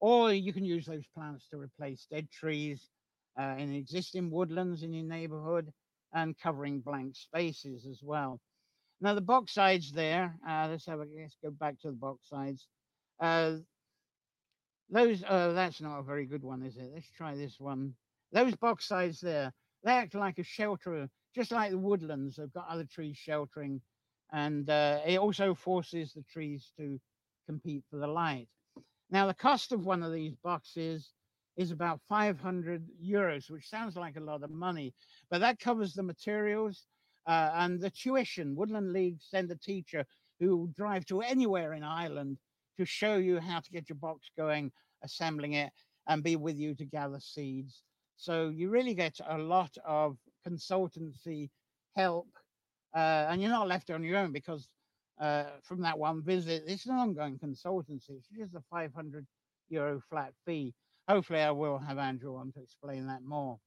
Or 0.00 0.32
you 0.32 0.52
can 0.52 0.64
use 0.64 0.86
those 0.86 1.06
plants 1.14 1.46
to 1.50 1.58
replace 1.58 2.06
dead 2.10 2.30
trees 2.30 2.90
uh, 3.40 3.54
in 3.58 3.74
existing 3.74 4.30
woodlands 4.30 4.82
in 4.82 4.92
your 4.92 5.04
neighborhood 5.04 5.72
and 6.12 6.38
covering 6.38 6.80
blank 6.80 7.16
spaces 7.16 7.86
as 7.86 8.00
well. 8.02 8.40
Now 9.00 9.14
the 9.14 9.20
box 9.20 9.52
sides 9.52 9.92
there, 9.92 10.34
uh, 10.48 10.68
let's 10.70 10.86
have 10.86 11.00
a, 11.00 11.06
let's 11.18 11.36
go 11.42 11.50
back 11.50 11.80
to 11.80 11.88
the 11.88 11.96
box 11.96 12.28
sides. 12.28 12.66
Uh, 13.20 13.56
those, 14.90 15.24
uh, 15.26 15.52
that's 15.52 15.80
not 15.80 15.98
a 15.98 16.02
very 16.02 16.26
good 16.26 16.42
one, 16.42 16.62
is 16.62 16.76
it? 16.76 16.90
Let's 16.94 17.10
try 17.16 17.34
this 17.34 17.58
one. 17.58 17.94
Those 18.32 18.54
box 18.54 18.86
sides 18.86 19.20
there, 19.20 19.52
they 19.82 19.92
act 19.92 20.14
like 20.14 20.38
a 20.38 20.44
shelter, 20.44 21.08
just 21.34 21.50
like 21.50 21.70
the 21.70 21.78
woodlands. 21.78 22.36
They've 22.36 22.52
got 22.52 22.68
other 22.68 22.84
trees 22.84 23.16
sheltering, 23.16 23.80
and 24.32 24.68
uh, 24.68 25.00
it 25.06 25.18
also 25.18 25.54
forces 25.54 26.12
the 26.12 26.22
trees 26.30 26.70
to 26.78 27.00
compete 27.46 27.84
for 27.90 27.98
the 27.98 28.06
light. 28.06 28.48
Now, 29.14 29.28
the 29.28 29.34
cost 29.34 29.70
of 29.70 29.86
one 29.86 30.02
of 30.02 30.12
these 30.12 30.34
boxes 30.42 31.12
is 31.56 31.70
about 31.70 32.00
500 32.08 32.84
euros, 33.00 33.48
which 33.48 33.68
sounds 33.68 33.94
like 33.94 34.16
a 34.16 34.20
lot 34.20 34.42
of 34.42 34.50
money, 34.50 34.92
but 35.30 35.38
that 35.38 35.60
covers 35.60 35.94
the 35.94 36.02
materials 36.02 36.86
uh, 37.28 37.52
and 37.54 37.80
the 37.80 37.90
tuition. 37.90 38.56
Woodland 38.56 38.92
League 38.92 39.18
send 39.20 39.52
a 39.52 39.56
teacher 39.56 40.04
who 40.40 40.56
will 40.56 40.66
drive 40.76 41.06
to 41.06 41.20
anywhere 41.20 41.74
in 41.74 41.84
Ireland 41.84 42.38
to 42.76 42.84
show 42.84 43.14
you 43.14 43.38
how 43.38 43.60
to 43.60 43.70
get 43.70 43.88
your 43.88 43.98
box 43.98 44.32
going, 44.36 44.72
assembling 45.04 45.52
it, 45.52 45.70
and 46.08 46.24
be 46.24 46.34
with 46.34 46.58
you 46.58 46.74
to 46.74 46.84
gather 46.84 47.20
seeds. 47.20 47.84
So 48.16 48.48
you 48.48 48.68
really 48.68 48.94
get 48.94 49.20
a 49.24 49.38
lot 49.38 49.76
of 49.86 50.16
consultancy 50.44 51.50
help, 51.94 52.26
uh, 52.96 53.28
and 53.28 53.40
you're 53.40 53.52
not 53.52 53.68
left 53.68 53.90
on 53.90 54.02
your 54.02 54.18
own 54.18 54.32
because 54.32 54.68
uh, 55.20 55.44
from 55.62 55.82
that 55.82 55.98
one 55.98 56.22
visit, 56.22 56.64
it's 56.66 56.86
an 56.86 56.96
ongoing 56.96 57.38
consultancy. 57.38 58.10
It's 58.10 58.28
just 58.36 58.54
a 58.54 58.62
500 58.70 59.26
euro 59.68 60.00
flat 60.10 60.32
fee. 60.44 60.74
Hopefully, 61.08 61.40
I 61.40 61.50
will 61.50 61.78
have 61.78 61.98
Andrew 61.98 62.36
on 62.36 62.52
to 62.52 62.62
explain 62.62 63.06
that 63.06 63.22
more. 63.22 63.58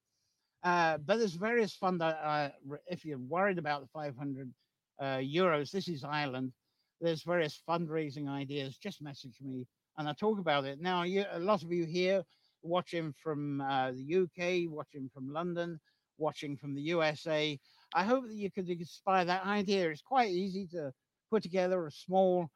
Uh, 0.63 0.97
but 0.97 1.17
there's 1.17 1.35
various 1.35 1.73
fund. 1.73 2.01
Uh, 2.01 2.49
if 2.87 3.05
you're 3.05 3.19
worried 3.19 3.59
about 3.59 3.81
the 3.81 3.87
500 3.93 4.51
uh, 4.99 5.05
euros, 5.17 5.71
this 5.71 5.87
is 5.87 6.03
Ireland. 6.03 6.51
There's 6.99 7.23
various 7.23 7.61
fundraising 7.69 8.27
ideas. 8.27 8.77
Just 8.77 9.01
message 9.01 9.37
me 9.39 9.67
and 9.97 10.07
I'll 10.07 10.15
talk 10.15 10.39
about 10.39 10.65
it. 10.65 10.79
Now, 10.79 11.03
you, 11.03 11.25
a 11.31 11.39
lot 11.39 11.63
of 11.63 11.71
you 11.71 11.85
here 11.85 12.23
watching 12.61 13.13
from 13.23 13.61
uh, 13.61 13.91
the 13.91 14.15
UK, 14.15 14.71
watching 14.71 15.09
from 15.13 15.31
London, 15.31 15.79
watching 16.17 16.55
from 16.55 16.75
the 16.75 16.81
USA. 16.81 17.59
I 17.93 18.03
hope 18.03 18.27
that 18.27 18.35
you 18.35 18.51
could 18.51 18.69
inspire 18.69 19.25
that 19.25 19.45
idea. 19.45 19.89
It's 19.89 20.01
quite 20.01 20.29
easy 20.29 20.67
to 20.67 20.91
put 21.29 21.43
together 21.43 21.85
a 21.85 21.91
small 21.91 22.49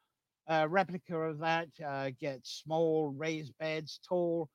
uh, 0.48 0.66
replica 0.68 1.16
of 1.16 1.38
that, 1.38 1.68
uh, 1.84 2.10
get 2.20 2.40
small 2.46 3.10
raised 3.10 3.52
beds, 3.58 4.00
tall. 4.08 4.48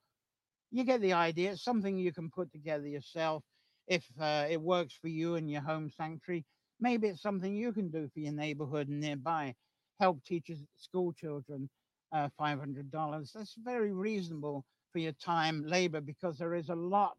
You 0.71 0.83
get 0.83 1.01
the 1.01 1.13
idea. 1.13 1.51
It's 1.51 1.63
something 1.63 1.97
you 1.97 2.13
can 2.13 2.29
put 2.29 2.51
together 2.51 2.87
yourself 2.87 3.43
if 3.87 4.05
uh, 4.19 4.47
it 4.49 4.61
works 4.61 4.95
for 5.01 5.07
you 5.07 5.35
and 5.35 5.49
your 5.49 5.61
home 5.61 5.89
sanctuary. 5.89 6.45
Maybe 6.79 7.07
it's 7.07 7.21
something 7.21 7.55
you 7.55 7.73
can 7.73 7.89
do 7.89 8.09
for 8.13 8.19
your 8.19 8.33
neighborhood 8.33 8.89
and 8.89 8.99
nearby. 8.99 9.55
Help 9.99 10.23
teachers, 10.25 10.59
school 10.77 11.13
children, 11.13 11.69
uh, 12.11 12.29
$500. 12.37 13.31
That's 13.33 13.55
very 13.63 13.93
reasonable 13.93 14.65
for 14.91 14.99
your 14.99 15.13
time, 15.13 15.65
labor, 15.65 16.01
because 16.01 16.37
there 16.37 16.53
is 16.55 16.69
a 16.69 16.75
lot 16.75 17.17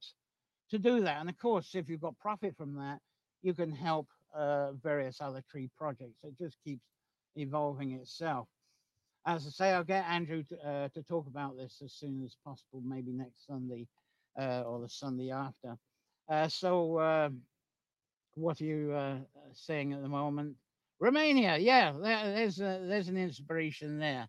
to 0.70 0.78
do 0.78 1.01
that. 1.03 1.20
And 1.20 1.28
of 1.30 1.38
course, 1.38 1.74
if 1.74 1.88
you've 1.88 2.01
got 2.01 2.18
profit 2.18 2.57
from 2.57 2.74
that, 2.76 3.01
you 3.42 3.55
can 3.55 3.72
help 3.72 4.09
uh, 4.35 4.72
various 4.72 5.20
other 5.20 5.43
tree 5.51 5.70
projects. 5.76 6.18
It 6.22 6.37
just 6.39 6.57
keeps 6.64 6.85
evolving 7.37 7.93
itself. 7.93 8.49
As 9.26 9.47
I 9.47 9.51
say, 9.51 9.70
I'll 9.72 9.85
get 9.85 10.07
Andrew 10.07 10.43
to, 10.45 10.68
uh, 10.68 10.89
to 10.89 11.03
talk 11.03 11.26
about 11.26 11.57
this 11.57 11.83
as 11.85 11.93
soon 11.93 12.22
as 12.24 12.37
possible, 12.45 12.83
maybe 12.85 13.12
next 13.12 13.47
Sunday 13.47 13.87
uh, 14.41 14.62
or 14.62 14.81
the 14.81 14.89
Sunday 14.89 15.31
after. 15.31 15.76
Uh, 16.29 16.49
so, 16.49 17.01
um, 17.01 17.41
what 18.35 18.61
are 18.61 18.64
you 18.64 18.93
uh, 18.93 19.16
saying 19.53 19.93
at 19.93 20.03
the 20.03 20.09
moment? 20.09 20.57
Romania, 21.01 21.59
yeah, 21.59 21.93
there, 21.93 22.33
there's 22.33 22.61
a, 22.61 22.81
there's 22.87 23.09
an 23.09 23.16
inspiration 23.16 23.99
there. 23.99 24.29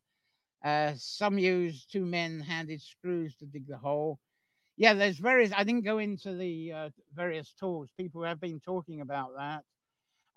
Uh, 0.63 0.93
some 0.97 1.37
use 1.37 1.85
two 1.85 2.05
men 2.05 2.39
handed 2.39 2.81
screws 2.81 3.35
to 3.35 3.45
dig 3.45 3.67
the 3.67 3.77
hole. 3.77 4.19
Yeah, 4.77 4.93
there's 4.93 5.17
various. 5.17 5.51
I 5.55 5.63
didn't 5.63 5.85
go 5.85 5.97
into 5.99 6.35
the 6.35 6.71
uh, 6.73 6.89
various 7.13 7.53
tools. 7.59 7.89
People 7.97 8.23
have 8.23 8.39
been 8.39 8.59
talking 8.59 9.01
about 9.01 9.31
that. 9.37 9.63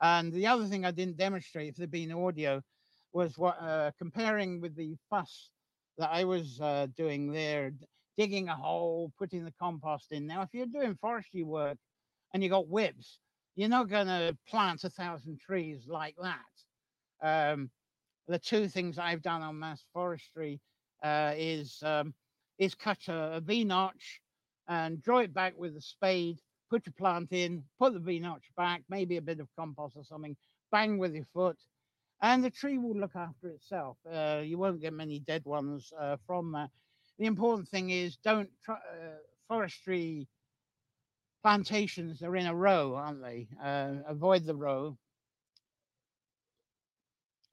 And 0.03 0.33
the 0.33 0.49
other 0.49 0.67
thing 0.67 0.85
I 0.85 0.91
didn't 0.91 1.17
demonstrate, 1.17 1.69
if 1.69 1.77
there'd 1.77 1.91
been 1.91 2.13
audio, 2.13 2.61
was 3.13 3.39
what 3.39 3.57
uh, 3.61 3.93
comparing 3.99 4.61
with 4.61 4.75
the 4.75 4.97
fuss 5.09 5.51
that 5.99 6.11
I 6.13 6.25
was 6.25 6.61
uh, 6.61 6.89
doing 6.97 7.31
there, 7.31 7.73
digging 8.19 8.49
a 8.49 8.57
hole, 8.57 9.13
putting 9.19 9.45
the 9.45 9.55
compost 9.61 10.07
in. 10.11 10.27
Now, 10.27 10.43
if 10.43 10.49
you're 10.53 10.67
doing 10.67 10.99
forestry 11.01 11.45
work 11.45 11.79
and 12.35 12.43
you 12.43 12.49
got 12.49 12.69
whips, 12.69 13.19
you're 13.55 13.69
not 13.69 13.89
going 13.89 14.07
to 14.07 14.37
plant 14.49 14.85
a 14.85 14.91
thousand 14.91 15.39
trees 15.39 15.85
like 15.87 16.17
that. 16.21 17.53
Um, 17.53 17.71
the 18.27 18.39
two 18.39 18.69
things 18.69 18.99
I've 18.99 19.23
done 19.23 19.43
on 19.43 19.59
mass 19.59 19.85
forestry 19.93 20.61
uh, 21.03 21.35
is 21.37 21.79
um, 21.83 22.15
is 22.59 22.75
cut 22.75 22.99
a, 23.09 23.35
a 23.35 23.41
V 23.41 23.65
notch 23.65 24.21
and 24.69 25.03
draw 25.03 25.19
it 25.19 25.35
back 25.35 25.55
with 25.57 25.77
a 25.77 25.81
spade, 25.81 26.39
put 26.73 26.87
your 26.87 26.95
plant 26.95 27.33
in, 27.33 27.63
put 27.79 27.93
the 27.93 27.99
V 27.99 28.19
notch 28.19 28.45
back, 28.57 28.83
maybe 28.89 29.19
a 29.19 29.23
bit 29.23 29.41
of 29.41 29.49
compost 29.59 29.95
or 29.95 30.05
something, 30.05 30.35
bang 30.71 30.97
with 30.97 31.15
your 31.15 31.27
foot, 31.35 31.59
and 32.23 32.43
the 32.43 32.49
tree 32.49 32.79
will 32.79 32.97
look 32.97 33.15
after 33.15 33.49
itself. 33.49 33.99
Uh, 34.11 34.41
you 34.43 34.57
won't 34.57 34.81
get 34.81 34.95
many 34.95 35.19
dead 35.21 35.45
ones 35.45 35.93
uh, 36.01 36.17
from 36.27 36.51
that. 36.53 36.71
The 37.19 37.27
important 37.27 37.69
thing 37.69 37.91
is 37.91 38.17
don't 38.25 38.49
try, 38.65 38.77
uh, 38.77 39.19
forestry 39.49 40.27
plantations 41.43 42.23
are 42.23 42.37
in 42.37 42.47
a 42.47 42.55
row, 42.55 42.95
aren't 42.95 43.23
they? 43.23 43.49
Uh, 43.63 43.97
avoid 44.09 44.47
the 44.47 44.57
row 44.57 44.97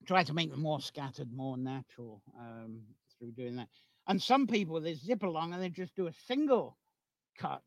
try 0.08 0.24
to 0.24 0.34
make 0.34 0.50
them 0.50 0.62
more 0.62 0.80
scattered, 0.80 1.32
more 1.32 1.58
natural 1.58 2.22
um, 2.40 2.80
through 3.20 3.32
doing 3.32 3.58
that. 3.58 3.68
And 4.08 4.22
some 4.22 4.48
people 4.48 4.80
they 4.80 4.96
zip 4.96 5.24
along 5.24 5.54
and 5.54 5.62
they 5.62 5.70
just 5.70 5.96
do 5.96 6.08
a 6.08 6.14
single 6.26 6.78
cut 7.38 7.62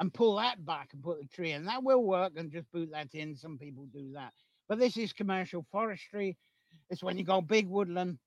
and 0.00 0.12
pull 0.12 0.36
that 0.36 0.64
back 0.64 0.88
and 0.92 1.02
put 1.02 1.20
the 1.20 1.28
tree 1.28 1.52
in. 1.52 1.66
That 1.66 1.84
will 1.84 2.02
work 2.02 2.32
and 2.36 2.50
just 2.50 2.72
boot 2.72 2.90
that 2.92 3.14
in. 3.14 3.36
Some 3.36 3.58
people 3.58 3.86
do 3.92 4.12
that. 4.14 4.32
But 4.68 4.78
this 4.78 4.96
is 4.96 5.12
commercial 5.12 5.66
forestry. 5.70 6.36
It's 6.88 7.02
when 7.02 7.18
you 7.18 7.24
go 7.24 7.40
big 7.40 7.68
woodland. 7.68 8.18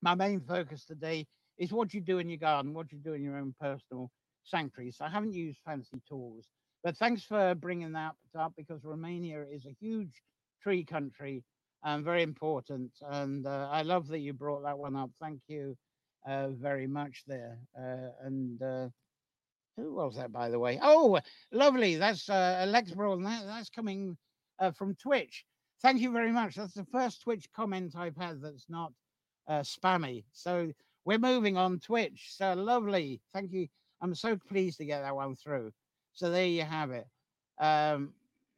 My 0.00 0.14
main 0.14 0.40
focus 0.40 0.84
today 0.84 1.26
is 1.58 1.72
what 1.72 1.94
you 1.94 2.00
do 2.00 2.18
in 2.18 2.28
your 2.28 2.38
garden, 2.38 2.74
what 2.74 2.92
you 2.92 2.98
do 2.98 3.12
in 3.12 3.22
your 3.22 3.36
own 3.36 3.54
personal 3.60 4.10
sanctuary. 4.44 4.90
So 4.92 5.04
I 5.04 5.10
haven't 5.10 5.34
used 5.34 5.60
fancy 5.64 6.00
tools. 6.08 6.48
But 6.82 6.96
thanks 6.96 7.22
for 7.22 7.54
bringing 7.54 7.92
that 7.92 8.14
up 8.38 8.54
because 8.56 8.84
Romania 8.84 9.44
is 9.52 9.66
a 9.66 9.76
huge 9.80 10.22
tree 10.62 10.84
country 10.84 11.44
and 11.84 12.04
very 12.04 12.22
important. 12.22 12.90
And 13.10 13.46
uh, 13.46 13.68
I 13.70 13.82
love 13.82 14.08
that 14.08 14.20
you 14.20 14.32
brought 14.32 14.64
that 14.64 14.78
one 14.78 14.96
up. 14.96 15.10
Thank 15.20 15.40
you 15.46 15.76
uh, 16.26 16.48
very 16.50 16.86
much 16.86 17.22
there. 17.26 17.58
Uh, 17.78 18.10
and 18.24 18.62
uh, 18.62 18.88
who 19.76 19.94
was 19.94 20.16
that, 20.16 20.32
by 20.32 20.50
the 20.50 20.58
way? 20.58 20.78
Oh, 20.82 21.20
lovely. 21.50 21.96
That's 21.96 22.28
uh, 22.28 22.58
Alex 22.62 22.90
Brawl. 22.92 23.18
That, 23.18 23.46
that's 23.46 23.70
coming 23.70 24.16
uh, 24.58 24.70
from 24.70 24.94
Twitch. 24.96 25.44
Thank 25.80 26.00
you 26.00 26.12
very 26.12 26.30
much. 26.30 26.54
That's 26.54 26.74
the 26.74 26.84
first 26.84 27.22
Twitch 27.22 27.48
comment 27.54 27.94
I've 27.96 28.16
had 28.16 28.40
that's 28.40 28.66
not 28.68 28.92
uh, 29.48 29.60
spammy. 29.60 30.24
So 30.32 30.70
we're 31.04 31.18
moving 31.18 31.56
on 31.56 31.80
Twitch. 31.80 32.28
So 32.36 32.52
lovely. 32.54 33.20
Thank 33.32 33.52
you. 33.52 33.66
I'm 34.00 34.14
so 34.14 34.36
pleased 34.36 34.78
to 34.78 34.84
get 34.84 35.02
that 35.02 35.14
one 35.14 35.36
through. 35.36 35.72
So 36.12 36.30
there 36.30 36.46
you 36.46 36.62
have 36.62 36.90
it. 36.90 37.06
Um, 37.58 38.12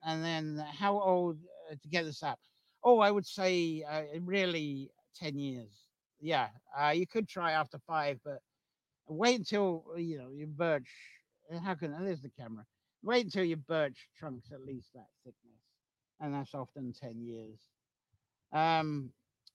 and 0.05 0.23
then 0.25 0.65
how 0.79 1.01
old 1.01 1.39
to 1.71 1.89
get 1.89 2.05
this 2.05 2.23
up? 2.23 2.39
Oh, 2.83 2.99
I 2.99 3.11
would 3.11 3.27
say 3.27 3.85
uh, 3.89 4.03
really 4.21 4.91
10 5.17 5.39
years. 5.39 5.71
Yeah, 6.21 6.49
uh, 6.79 6.91
you 6.91 7.07
could 7.07 7.29
try 7.29 7.53
after 7.53 7.79
five, 7.87 8.19
but 8.25 8.41
wait 9.09 9.39
until, 9.39 9.85
uh, 9.95 9.99
you 9.99 10.19
know, 10.19 10.31
your 10.35 10.47
birch. 10.49 10.89
Uh, 11.53 11.59
how 11.59 11.75
can, 11.75 11.93
there's 12.05 12.23
the 12.23 12.31
camera. 12.31 12.65
Wait 13.03 13.27
until 13.27 13.45
your 13.45 13.59
birch 13.59 14.09
trunk's 14.19 14.51
at 14.53 14.65
least 14.65 14.89
that 14.95 15.07
thickness. 15.25 15.61
And 16.21 16.35
that's 16.35 16.55
often 16.55 16.93
10 16.99 17.21
years. 17.21 17.59
Um, 18.53 19.11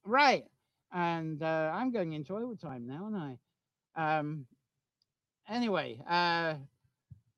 right. 0.05 0.43
And 0.91 1.41
uh, 1.41 1.71
I'm 1.73 1.91
going 1.91 2.13
into 2.13 2.35
overtime 2.35 2.85
now, 2.87 3.09
aren't 3.11 3.39
I? 3.95 4.19
Um, 4.19 4.45
anyway, 5.49 5.99
uh, 6.07 6.55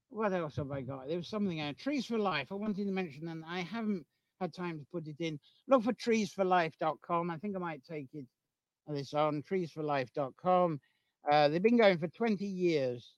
what 0.10 0.34
else 0.34 0.58
have 0.58 0.72
I 0.72 0.82
got? 0.82 1.08
There 1.08 1.18
was 1.18 1.30
something, 1.30 1.62
uh, 1.62 1.74
Trees 1.78 2.06
for 2.06 2.18
Life. 2.18 2.48
I 2.52 2.56
wanted 2.56 2.86
to 2.86 2.92
mention, 2.92 3.30
and 3.30 3.44
I 3.48 3.62
haven't 3.62 4.06
had 4.40 4.54
time 4.54 4.80
to 4.80 4.86
put 4.92 5.08
it 5.08 5.16
in. 5.20 5.40
Look 5.68 5.84
for 5.84 5.94
treesforlife.com. 5.94 7.30
I 7.30 7.38
think 7.38 7.56
I 7.56 7.60
might 7.60 7.84
take 7.86 8.08
it 8.14 8.26
this 8.88 9.14
on 9.14 9.44
treesforlife.com. 9.44 10.80
Uh, 11.30 11.48
they've 11.50 11.62
been 11.64 11.78
going 11.78 11.98
for 11.98 12.08
20 12.08 12.46
years. 12.46 13.14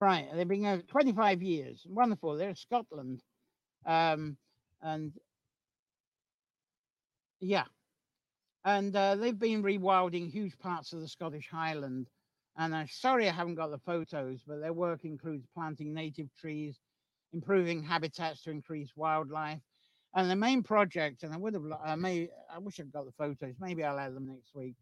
Right, 0.00 0.28
they've 0.34 0.48
been 0.48 0.62
going 0.62 0.82
25 0.82 1.42
years. 1.42 1.84
Wonderful. 1.88 2.36
They're 2.36 2.50
in 2.50 2.56
Scotland. 2.56 3.22
Um, 3.86 4.36
and 4.82 5.12
yeah, 7.40 7.64
and 8.64 8.94
uh, 8.94 9.16
they've 9.16 9.38
been 9.38 9.62
rewilding 9.62 10.30
huge 10.30 10.58
parts 10.58 10.92
of 10.92 11.00
the 11.00 11.08
Scottish 11.08 11.48
Highland. 11.48 12.08
And 12.56 12.74
I'm 12.74 12.88
sorry 12.88 13.28
I 13.28 13.32
haven't 13.32 13.54
got 13.54 13.70
the 13.70 13.78
photos, 13.78 14.40
but 14.46 14.60
their 14.60 14.72
work 14.72 15.04
includes 15.04 15.46
planting 15.54 15.94
native 15.94 16.28
trees, 16.38 16.78
improving 17.32 17.82
habitats 17.82 18.42
to 18.42 18.50
increase 18.50 18.90
wildlife, 18.96 19.62
and 20.14 20.28
the 20.28 20.36
main 20.36 20.62
project, 20.62 21.22
and 21.22 21.32
I 21.32 21.36
would 21.36 21.54
have, 21.54 21.64
I 21.84 21.94
may, 21.94 22.28
I 22.52 22.58
wish 22.58 22.80
I'd 22.80 22.92
got 22.92 23.06
the 23.06 23.12
photos. 23.12 23.54
Maybe 23.60 23.84
I'll 23.84 23.98
add 23.98 24.14
them 24.14 24.26
next 24.26 24.54
week. 24.54 24.74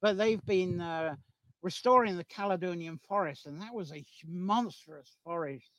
But 0.00 0.16
they've 0.16 0.44
been 0.46 0.80
uh, 0.80 1.16
restoring 1.62 2.16
the 2.16 2.24
Caledonian 2.24 2.98
forest, 3.08 3.46
and 3.46 3.60
that 3.60 3.74
was 3.74 3.92
a 3.92 4.04
monstrous 4.26 5.16
forest 5.24 5.70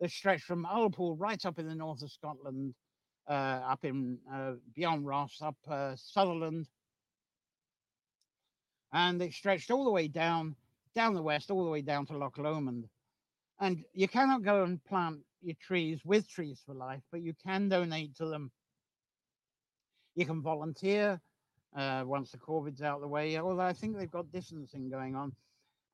that 0.00 0.10
stretched 0.10 0.44
from 0.44 0.66
Ullapool 0.66 1.16
right 1.18 1.44
up 1.46 1.58
in 1.58 1.66
the 1.66 1.74
north 1.74 2.02
of 2.02 2.12
Scotland, 2.12 2.74
uh, 3.28 3.32
up 3.32 3.84
in 3.84 4.18
uh, 4.32 4.52
beyond 4.74 5.06
Ross, 5.06 5.38
up 5.40 5.56
uh, 5.68 5.94
Sutherland, 5.96 6.68
and 8.92 9.20
it 9.20 9.32
stretched 9.32 9.70
all 9.70 9.84
the 9.84 9.90
way 9.90 10.08
down, 10.08 10.54
down 10.94 11.14
the 11.14 11.22
west, 11.22 11.50
all 11.50 11.64
the 11.64 11.70
way 11.70 11.82
down 11.82 12.06
to 12.06 12.16
Loch 12.16 12.38
Lomond. 12.38 12.84
And 13.60 13.84
you 13.92 14.06
cannot 14.06 14.42
go 14.42 14.62
and 14.62 14.82
plant 14.84 15.18
your 15.42 15.56
trees 15.60 16.00
with 16.04 16.28
Trees 16.28 16.60
for 16.64 16.74
Life, 16.74 17.02
but 17.10 17.22
you 17.22 17.34
can 17.44 17.68
donate 17.68 18.16
to 18.16 18.26
them. 18.26 18.50
You 20.14 20.26
can 20.26 20.42
volunteer 20.42 21.20
uh, 21.76 22.02
once 22.06 22.32
the 22.32 22.38
COVID's 22.38 22.82
out 22.82 22.96
of 22.96 23.02
the 23.02 23.08
way, 23.08 23.38
although 23.38 23.60
I 23.60 23.72
think 23.72 23.96
they've 23.96 24.10
got 24.10 24.32
distancing 24.32 24.90
going 24.90 25.14
on, 25.14 25.32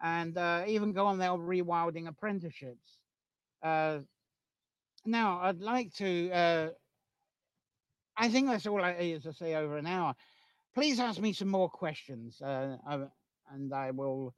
and 0.03 0.37
uh, 0.39 0.65
even 0.67 0.93
go 0.93 1.07
on 1.07 1.19
their 1.19 1.31
rewilding 1.31 2.09
apprenticeships. 2.09 2.99
Uh, 3.63 3.99
now, 5.05 5.41
I'd 5.43 5.61
like 5.61 5.93
to, 5.95 6.31
uh, 6.31 6.69
I 8.17 8.29
think 8.29 8.49
that's 8.49 8.67
all 8.67 8.83
I 8.83 8.93
is 8.93 9.25
to 9.25 9.33
say 9.33 9.55
over 9.55 9.77
an 9.77 9.87
hour. 9.87 10.15
Please 10.75 10.99
ask 10.99 11.21
me 11.21 11.33
some 11.33 11.49
more 11.49 11.69
questions, 11.69 12.41
uh, 12.41 12.77
and 13.53 13.75
I 13.75 13.91
will, 13.91 14.35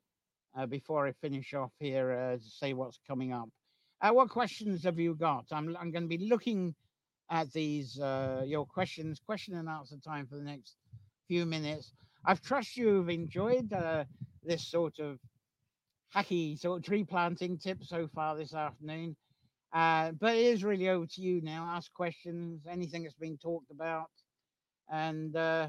uh, 0.56 0.66
before 0.66 1.06
I 1.06 1.12
finish 1.12 1.54
off 1.54 1.72
here, 1.78 2.38
say 2.40 2.72
what's 2.72 2.98
coming 3.06 3.32
up. 3.32 3.48
What 4.02 4.28
questions 4.30 4.84
have 4.84 4.98
you 4.98 5.14
got? 5.14 5.46
I'm, 5.52 5.76
I'm 5.78 5.90
going 5.90 6.04
to 6.04 6.18
be 6.18 6.28
looking 6.28 6.74
at 7.30 7.52
these, 7.52 7.96
your 7.96 8.66
questions, 8.66 9.20
question 9.24 9.56
and 9.56 9.68
answer 9.68 9.96
time 10.04 10.26
for 10.26 10.36
the 10.36 10.44
next 10.44 10.76
few 11.28 11.44
minutes. 11.46 11.92
I've 12.24 12.42
trust 12.42 12.76
you've 12.76 13.08
enjoyed 13.08 13.72
uh, 13.72 14.04
this 14.42 14.66
sort 14.68 14.98
of 14.98 15.18
hacky 16.14 16.58
sort 16.58 16.78
of 16.78 16.84
tree 16.84 17.04
planting 17.04 17.58
tip 17.58 17.84
so 17.84 18.08
far 18.08 18.36
this 18.36 18.54
afternoon. 18.54 19.16
Uh, 19.72 20.12
but 20.12 20.34
it 20.34 20.44
is 20.46 20.64
really 20.64 20.88
over 20.88 21.06
to 21.06 21.20
you 21.20 21.40
now. 21.42 21.68
Ask 21.70 21.92
questions, 21.92 22.62
anything 22.68 23.02
that's 23.02 23.14
been 23.14 23.36
talked 23.36 23.70
about. 23.70 24.10
And 24.90 25.36
uh, 25.36 25.68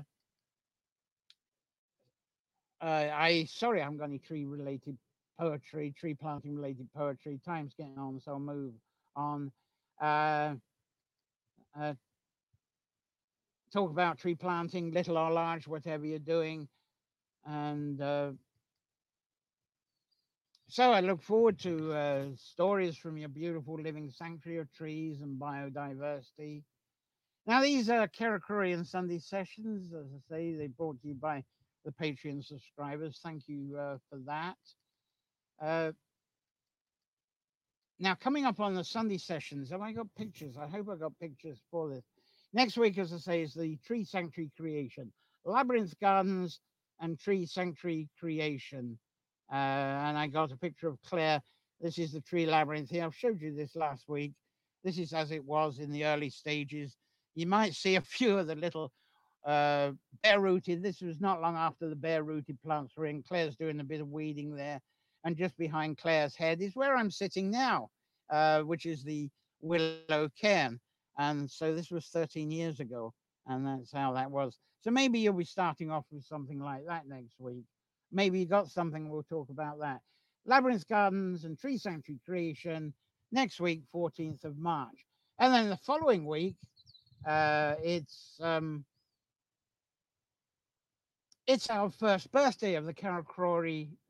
uh, 2.81 2.85
I, 2.85 3.47
sorry, 3.49 3.81
I 3.81 3.83
haven't 3.83 3.97
got 3.97 4.05
any 4.05 4.19
tree 4.19 4.45
related 4.45 4.97
poetry, 5.39 5.93
tree 5.97 6.13
planting 6.13 6.55
related 6.55 6.87
poetry. 6.95 7.39
Time's 7.45 7.73
getting 7.73 7.97
on, 7.97 8.19
so 8.19 8.31
I'll 8.31 8.39
move 8.39 8.73
on. 9.15 9.51
Uh, 10.01 10.55
uh, 11.79 11.93
talk 13.71 13.91
about 13.91 14.17
tree 14.17 14.35
planting, 14.35 14.91
little 14.91 15.17
or 15.17 15.31
large, 15.31 15.67
whatever 15.67 16.05
you're 16.05 16.19
doing. 16.19 16.67
And 17.45 18.01
uh, 18.01 18.31
so 20.67 20.91
I 20.91 20.99
look 20.99 21.21
forward 21.21 21.59
to 21.59 21.93
uh, 21.93 22.25
stories 22.35 22.97
from 22.97 23.17
your 23.17 23.29
beautiful 23.29 23.79
living 23.79 24.11
sanctuary 24.11 24.59
of 24.59 24.71
trees 24.73 25.21
and 25.21 25.39
biodiversity. 25.39 26.63
Now, 27.45 27.61
these 27.61 27.89
are 27.89 28.07
Carrowcrory 28.09 28.85
Sunday 28.85 29.19
sessions. 29.19 29.93
As 29.93 30.07
I 30.13 30.35
say, 30.35 30.55
they're 30.55 30.67
brought 30.67 31.01
to 31.01 31.07
you 31.07 31.13
by 31.13 31.43
the 31.85 31.91
Patreon 31.91 32.45
subscribers. 32.45 33.21
Thank 33.23 33.43
you 33.47 33.77
uh, 33.79 33.97
for 34.09 34.19
that. 34.25 34.57
Uh, 35.61 35.91
now, 37.99 38.13
coming 38.13 38.45
up 38.45 38.59
on 38.59 38.75
the 38.75 38.83
Sunday 38.83 39.17
sessions, 39.17 39.71
have 39.71 39.81
I 39.81 39.91
got 39.91 40.07
pictures? 40.15 40.55
I 40.57 40.67
hope 40.67 40.87
I 40.89 40.95
got 40.95 41.17
pictures 41.19 41.59
for 41.71 41.89
this. 41.89 42.03
Next 42.53 42.77
week, 42.77 42.97
as 42.97 43.11
I 43.11 43.17
say, 43.17 43.41
is 43.41 43.53
the 43.53 43.77
tree 43.85 44.03
sanctuary 44.03 44.51
creation, 44.55 45.11
labyrinth 45.45 45.99
gardens 45.99 46.59
and 46.99 47.19
tree 47.19 47.45
sanctuary 47.45 48.07
creation. 48.19 48.97
Uh, 49.51 49.55
and 49.55 50.17
I 50.17 50.27
got 50.27 50.51
a 50.51 50.57
picture 50.57 50.87
of 50.87 51.01
Claire. 51.01 51.41
This 51.81 51.97
is 51.97 52.11
the 52.11 52.21
tree 52.21 52.45
labyrinth 52.45 52.89
here. 52.89 53.03
I've 53.03 53.15
showed 53.15 53.41
you 53.41 53.55
this 53.55 53.75
last 53.75 54.07
week. 54.07 54.33
This 54.83 54.97
is 54.97 55.13
as 55.13 55.31
it 55.31 55.43
was 55.43 55.79
in 55.79 55.91
the 55.91 56.05
early 56.05 56.29
stages. 56.29 56.95
You 57.35 57.47
might 57.47 57.73
see 57.73 57.95
a 57.95 58.01
few 58.17 58.37
of 58.37 58.47
the 58.47 58.55
little 58.55 58.91
uh, 59.45 59.91
bare 60.23 60.39
rooted. 60.39 60.83
This 60.83 61.01
was 61.01 61.19
not 61.19 61.41
long 61.41 61.55
after 61.55 61.89
the 61.89 61.95
bare 61.95 62.23
rooted 62.23 62.61
plants 62.61 62.93
were 62.95 63.05
in. 63.05 63.23
Claire's 63.23 63.55
doing 63.55 63.79
a 63.79 63.83
bit 63.83 64.01
of 64.01 64.09
weeding 64.09 64.55
there. 64.55 64.81
And 65.23 65.35
just 65.35 65.57
behind 65.57 65.97
Claire's 65.97 66.35
head 66.35 66.61
is 66.61 66.75
where 66.75 66.95
I'm 66.95 67.11
sitting 67.11 67.49
now, 67.49 67.89
uh, 68.29 68.61
which 68.61 68.85
is 68.85 69.03
the 69.03 69.29
willow 69.61 70.29
cairn. 70.39 70.79
And 71.17 71.49
so 71.49 71.73
this 71.73 71.89
was 71.89 72.05
13 72.07 72.51
years 72.51 72.79
ago, 72.79 73.13
and 73.47 73.65
that's 73.65 73.91
how 73.91 74.13
that 74.13 74.29
was. 74.29 74.57
So 74.81 74.91
maybe 74.91 75.19
you'll 75.19 75.33
be 75.33 75.43
starting 75.43 75.91
off 75.91 76.05
with 76.11 76.23
something 76.23 76.59
like 76.59 76.85
that 76.87 77.07
next 77.07 77.39
week. 77.39 77.65
Maybe 78.11 78.39
you 78.39 78.45
got 78.45 78.69
something, 78.69 79.09
we'll 79.09 79.23
talk 79.23 79.49
about 79.49 79.79
that. 79.79 79.99
Labyrinth 80.45 80.87
Gardens 80.87 81.43
and 81.43 81.59
Tree 81.59 81.77
Sanctuary 81.77 82.19
Creation 82.25 82.93
next 83.31 83.59
week, 83.59 83.81
14th 83.93 84.45
of 84.45 84.57
March. 84.57 85.05
And 85.39 85.53
then 85.53 85.69
the 85.69 85.77
following 85.77 86.25
week, 86.25 86.55
uh, 87.25 87.75
it's 87.83 88.39
um, 88.41 88.85
it's 91.47 91.69
our 91.69 91.89
first 91.89 92.31
birthday 92.31 92.75
of 92.75 92.85
the 92.85 92.93
Carrick 92.93 93.27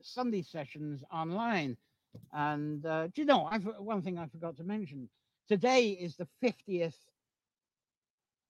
Sunday 0.02 0.42
sessions 0.42 1.04
online. 1.12 1.78
And 2.34 2.86
uh, 2.86 3.08
do 3.08 3.22
you 3.22 3.26
know, 3.26 3.46
I've, 3.46 3.68
one 3.80 4.02
thing 4.02 4.18
I 4.18 4.28
forgot 4.28 4.58
to 4.58 4.64
mention 4.64 5.10
Today 5.48 5.92
is 5.92 6.18
the 6.18 6.28
50th 6.44 6.96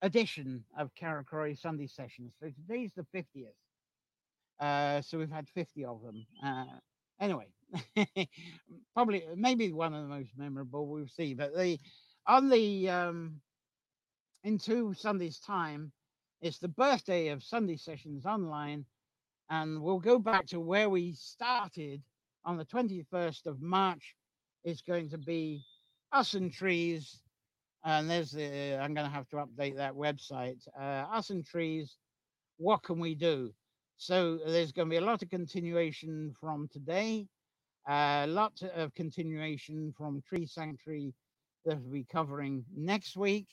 edition 0.02 0.64
of 0.76 0.90
Carrowcrory 0.96 1.60
Sunday 1.60 1.86
Sessions. 1.86 2.34
So 2.40 2.50
today's 2.50 2.92
the 2.96 3.06
50th. 3.16 3.54
Uh, 4.60 5.02
so 5.04 5.20
we've 5.20 5.30
had 5.30 5.48
50 5.50 5.86
of 5.86 6.02
them. 6.02 6.26
Uh, 6.44 6.66
anyway, 7.20 7.50
probably 8.96 9.26
maybe 9.36 9.72
one 9.74 9.94
of 9.94 10.02
the 10.02 10.10
most 10.10 10.32
memorable 10.36 10.88
we'll 10.88 11.08
see. 11.08 11.36
But 11.36 11.56
the 11.56 11.78
on 12.26 12.50
the 12.50 12.90
um, 12.90 13.42
in 14.44 14.58
two 14.58 14.96
Sundays' 14.96 15.40
time, 15.40 15.92
it's 16.42 16.60
the 16.60 16.68
birthday 16.68 17.30
of 17.30 17.44
Sunday 17.44 17.78
Sessions 17.78 18.26
Online, 18.26 18.86
and 19.50 19.82
we'll 19.82 20.00
go 20.00 20.20
back 20.20 20.46
to 20.48 20.60
where 20.60 20.90
we 20.90 21.14
started. 21.14 22.02
On 22.48 22.56
the 22.56 22.64
21st 22.64 23.46
of 23.46 23.62
March. 23.62 24.16
It's 24.64 24.82
going 24.82 25.10
to 25.10 25.18
be 25.18 25.66
us 26.14 26.34
and 26.34 26.52
trees 26.52 27.20
and 27.84 28.10
there's 28.10 28.32
the 28.32 28.78
i'm 28.82 28.94
going 28.94 29.06
to 29.06 29.14
have 29.14 29.28
to 29.30 29.36
update 29.38 29.76
that 29.76 29.94
website. 29.94 30.66
Uh, 30.80 31.04
us 31.12 31.30
and 31.30 31.46
trees 31.46 31.98
what 32.58 32.84
can 32.84 33.00
we 33.00 33.14
do? 33.14 33.54
So 33.98 34.40
there's 34.48 34.72
going 34.72 34.88
to 34.88 34.90
be 34.90 34.98
a 34.98 35.06
lot 35.06 35.22
of 35.22 35.30
continuation 35.30 36.34
from 36.40 36.70
today 36.72 37.28
a 37.90 38.24
uh, 38.24 38.28
lot 38.28 38.62
of 38.76 38.94
continuation 38.94 39.94
from 39.98 40.22
tree 40.28 40.46
sanctuary 40.46 41.14
that 41.66 41.82
we'll 41.82 41.94
be 41.94 42.06
covering 42.10 42.64
next 42.76 43.18
week 43.18 43.48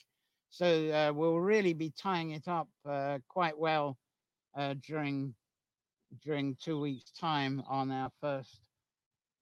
so 0.55 0.89
uh, 0.91 1.11
we'll 1.13 1.39
really 1.39 1.73
be 1.73 1.91
tying 1.97 2.31
it 2.31 2.47
up 2.47 2.69
uh, 2.87 3.19
quite 3.27 3.57
well 3.57 3.97
uh, 4.57 4.73
during 4.87 5.33
during 6.23 6.55
two 6.63 6.79
weeks 6.79 7.11
time 7.11 7.61
on 7.67 7.91
our 7.91 8.09
first 8.21 8.61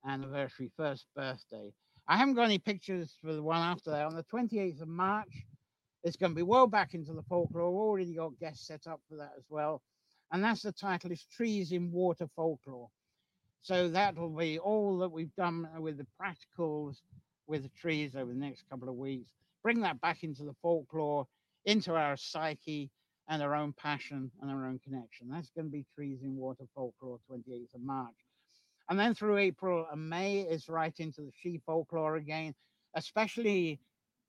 anniversary 0.06 0.72
first 0.76 1.06
birthday 1.16 1.72
I 2.08 2.18
haven't 2.18 2.36
got 2.36 2.44
any 2.44 2.60
pictures 2.60 3.16
for 3.22 3.34
the 3.34 3.42
one 3.42 3.62
after 3.62 3.92
that. 3.92 4.06
On 4.06 4.16
the 4.16 4.24
28th 4.24 4.82
of 4.82 4.88
March, 4.88 5.46
it's 6.04 6.18
going 6.18 6.32
to 6.34 6.36
be 6.36 6.44
well 6.44 6.68
back 6.68 6.94
into 6.94 7.14
the 7.14 7.24
folklore. 7.24 7.72
We've 7.72 7.80
already 7.80 8.14
got 8.16 8.38
guests 8.40 8.68
set 8.68 8.88
up 8.88 9.00
for 9.08 9.16
that 9.18 9.32
as 9.38 9.46
well. 9.50 9.82
And 10.32 10.44
that's 10.44 10.64
the 10.64 10.74
title 10.74 11.12
is 11.12 11.26
Trees 11.32 11.72
in 11.72 11.92
Water 11.92 12.28
Folklore. 12.36 12.90
So 13.62 13.88
that 13.90 14.18
will 14.18 14.36
be 14.36 14.60
all 14.60 14.98
that 14.98 15.12
we've 15.12 15.34
done 15.36 15.68
with 15.80 15.98
the 15.98 16.08
practicals 16.22 16.98
with 17.48 17.64
the 17.64 17.70
trees 17.70 18.16
over 18.16 18.34
the 18.34 18.40
next 18.40 18.64
couple 18.70 18.90
of 18.90 18.96
weeks. 18.96 19.32
Bring 19.64 19.82
that 19.82 20.02
back 20.02 20.24
into 20.24 20.44
the 20.44 20.56
folklore, 20.62 21.26
into 21.66 21.96
our 21.96 22.18
psyche 22.18 22.92
and 23.30 23.42
our 23.42 23.56
own 23.56 23.74
passion 23.74 24.30
and 24.42 24.52
our 24.52 24.68
own 24.68 24.80
connection. 24.84 25.30
That's 25.30 25.52
going 25.52 25.68
to 25.68 25.72
be 25.72 25.86
Trees 25.96 26.20
in 26.22 26.36
Water 26.36 26.66
Folklore, 26.76 27.20
28th 27.32 27.74
of 27.74 27.82
March. 27.82 28.14
And 28.90 29.00
then 29.00 29.16
through 29.16 29.38
April 29.38 29.88
and 29.90 30.10
May 30.10 30.42
is 30.42 30.68
right 30.68 30.94
into 31.00 31.22
the 31.22 31.32
she 31.42 31.62
folklore 31.66 32.18
again, 32.18 32.54
especially 32.96 33.80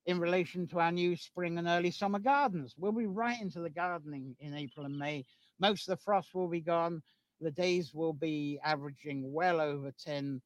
in 0.07 0.21
relation 0.21 0.69
to 0.69 0.79
our 0.79 0.93
new 0.93 1.17
spring 1.17 1.59
and 1.59 1.67
early 1.67 1.91
summer 1.91 2.21
gardens. 2.21 2.75
We'll 2.79 2.93
be 2.93 3.07
right 3.07 3.41
into 3.41 3.61
the 3.61 3.71
gardening 3.71 4.37
in 4.39 4.55
April 4.55 4.87
and 4.87 4.97
May. 4.97 5.25
Most 5.59 5.89
of 5.89 5.99
the 5.99 6.05
frost 6.05 6.35
will 6.35 6.49
be 6.49 6.61
gone. 6.61 7.03
The 7.41 7.51
days 7.51 7.93
will 7.93 8.13
be 8.13 8.61
averaging 8.63 9.33
well 9.33 9.61
over 9.61 9.93
10 10.05 10.41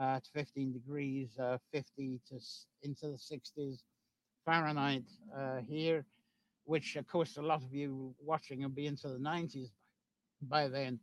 uh, 0.00 0.20
to 0.20 0.30
15 0.32 0.72
degrees, 0.72 1.36
uh, 1.38 1.58
50 1.72 2.20
to 2.28 2.40
into 2.82 3.08
the 3.08 3.18
60s 3.18 3.78
Fahrenheit 4.48 5.04
uh, 5.36 5.58
here, 5.68 6.06
which 6.64 6.96
of 6.96 7.06
course 7.06 7.36
a 7.36 7.42
lot 7.42 7.62
of 7.62 7.74
you 7.74 8.14
watching 8.18 8.62
will 8.62 8.70
be 8.70 8.86
into 8.86 9.06
the 9.08 9.18
90s 9.18 9.68
by 10.40 10.68
then. 10.68 10.98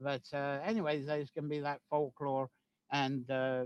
But 0.00 0.22
uh, 0.32 0.60
anyway, 0.64 1.02
there's 1.02 1.30
going 1.30 1.44
to 1.44 1.50
be 1.50 1.60
that 1.60 1.80
folklore 1.90 2.48
and 2.90 3.30
uh, 3.30 3.64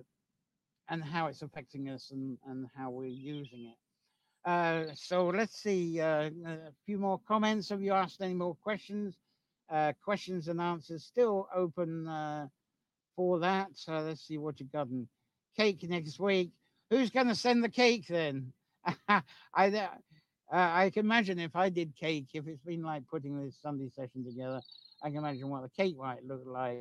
and 0.88 1.04
how 1.04 1.28
it's 1.28 1.42
affecting 1.42 1.90
us 1.90 2.10
and, 2.10 2.38
and 2.48 2.66
how 2.76 2.90
we're 2.90 3.06
using 3.06 3.72
it. 3.72 4.50
Uh, 4.50 4.86
so 4.94 5.28
let's 5.28 5.62
see 5.62 6.00
uh, 6.00 6.30
a 6.46 6.72
few 6.84 6.98
more 6.98 7.20
comments. 7.28 7.68
Have 7.68 7.82
you 7.82 7.92
asked 7.92 8.20
any 8.22 8.34
more 8.34 8.56
questions? 8.56 9.14
Uh, 9.70 9.92
questions 10.02 10.48
and 10.48 10.60
answers 10.60 11.04
still 11.04 11.46
open 11.54 12.08
uh, 12.08 12.48
for 13.14 13.38
that. 13.38 13.68
So 13.74 13.92
let's 14.00 14.26
see 14.26 14.38
what 14.38 14.58
you 14.58 14.66
got. 14.66 14.88
in 14.88 15.06
cake 15.56 15.88
next 15.88 16.18
week. 16.18 16.50
Who's 16.90 17.10
going 17.10 17.28
to 17.28 17.36
send 17.36 17.62
the 17.62 17.68
cake 17.68 18.08
then? 18.08 18.52
I 19.08 19.22
uh, 20.52 20.56
I 20.56 20.90
can 20.90 21.04
imagine 21.04 21.38
if 21.38 21.54
I 21.54 21.68
did 21.68 21.94
cake, 21.96 22.28
if 22.34 22.46
it's 22.46 22.62
been 22.62 22.82
like 22.82 23.06
putting 23.06 23.42
this 23.42 23.56
Sunday 23.60 23.88
session 23.88 24.24
together, 24.24 24.62
I 25.02 25.08
can 25.08 25.18
imagine 25.18 25.48
what 25.48 25.62
the 25.62 25.70
cake 25.70 25.96
might 25.98 26.24
look 26.24 26.42
like. 26.46 26.78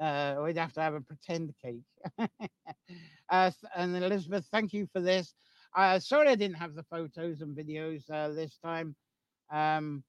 Uh, 0.00 0.36
we'd 0.44 0.56
have 0.56 0.72
to 0.72 0.80
have 0.80 0.94
a 0.94 1.00
pretend 1.00 1.52
cake. 1.62 1.84
uh, 3.30 3.50
and 3.76 3.96
Elizabeth, 3.96 4.46
thank 4.50 4.72
you 4.72 4.86
for 4.92 5.00
this. 5.00 5.34
Uh, 5.74 5.98
sorry 5.98 6.28
I 6.28 6.34
didn't 6.34 6.56
have 6.56 6.74
the 6.74 6.84
photos 6.84 7.40
and 7.40 7.56
videos 7.56 8.08
uh, 8.10 8.28
this 8.28 8.58
time. 8.58 8.94
Um, 9.50 10.02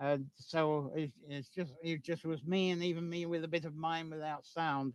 uh, 0.00 0.18
so 0.36 0.92
it, 0.94 1.12
it's 1.28 1.48
just 1.48 1.72
it 1.82 2.02
just 2.02 2.24
was 2.24 2.44
me 2.44 2.70
and 2.70 2.82
even 2.82 3.08
me 3.08 3.26
with 3.26 3.44
a 3.44 3.48
bit 3.48 3.64
of 3.64 3.74
mine 3.74 4.10
without 4.10 4.46
sound. 4.46 4.94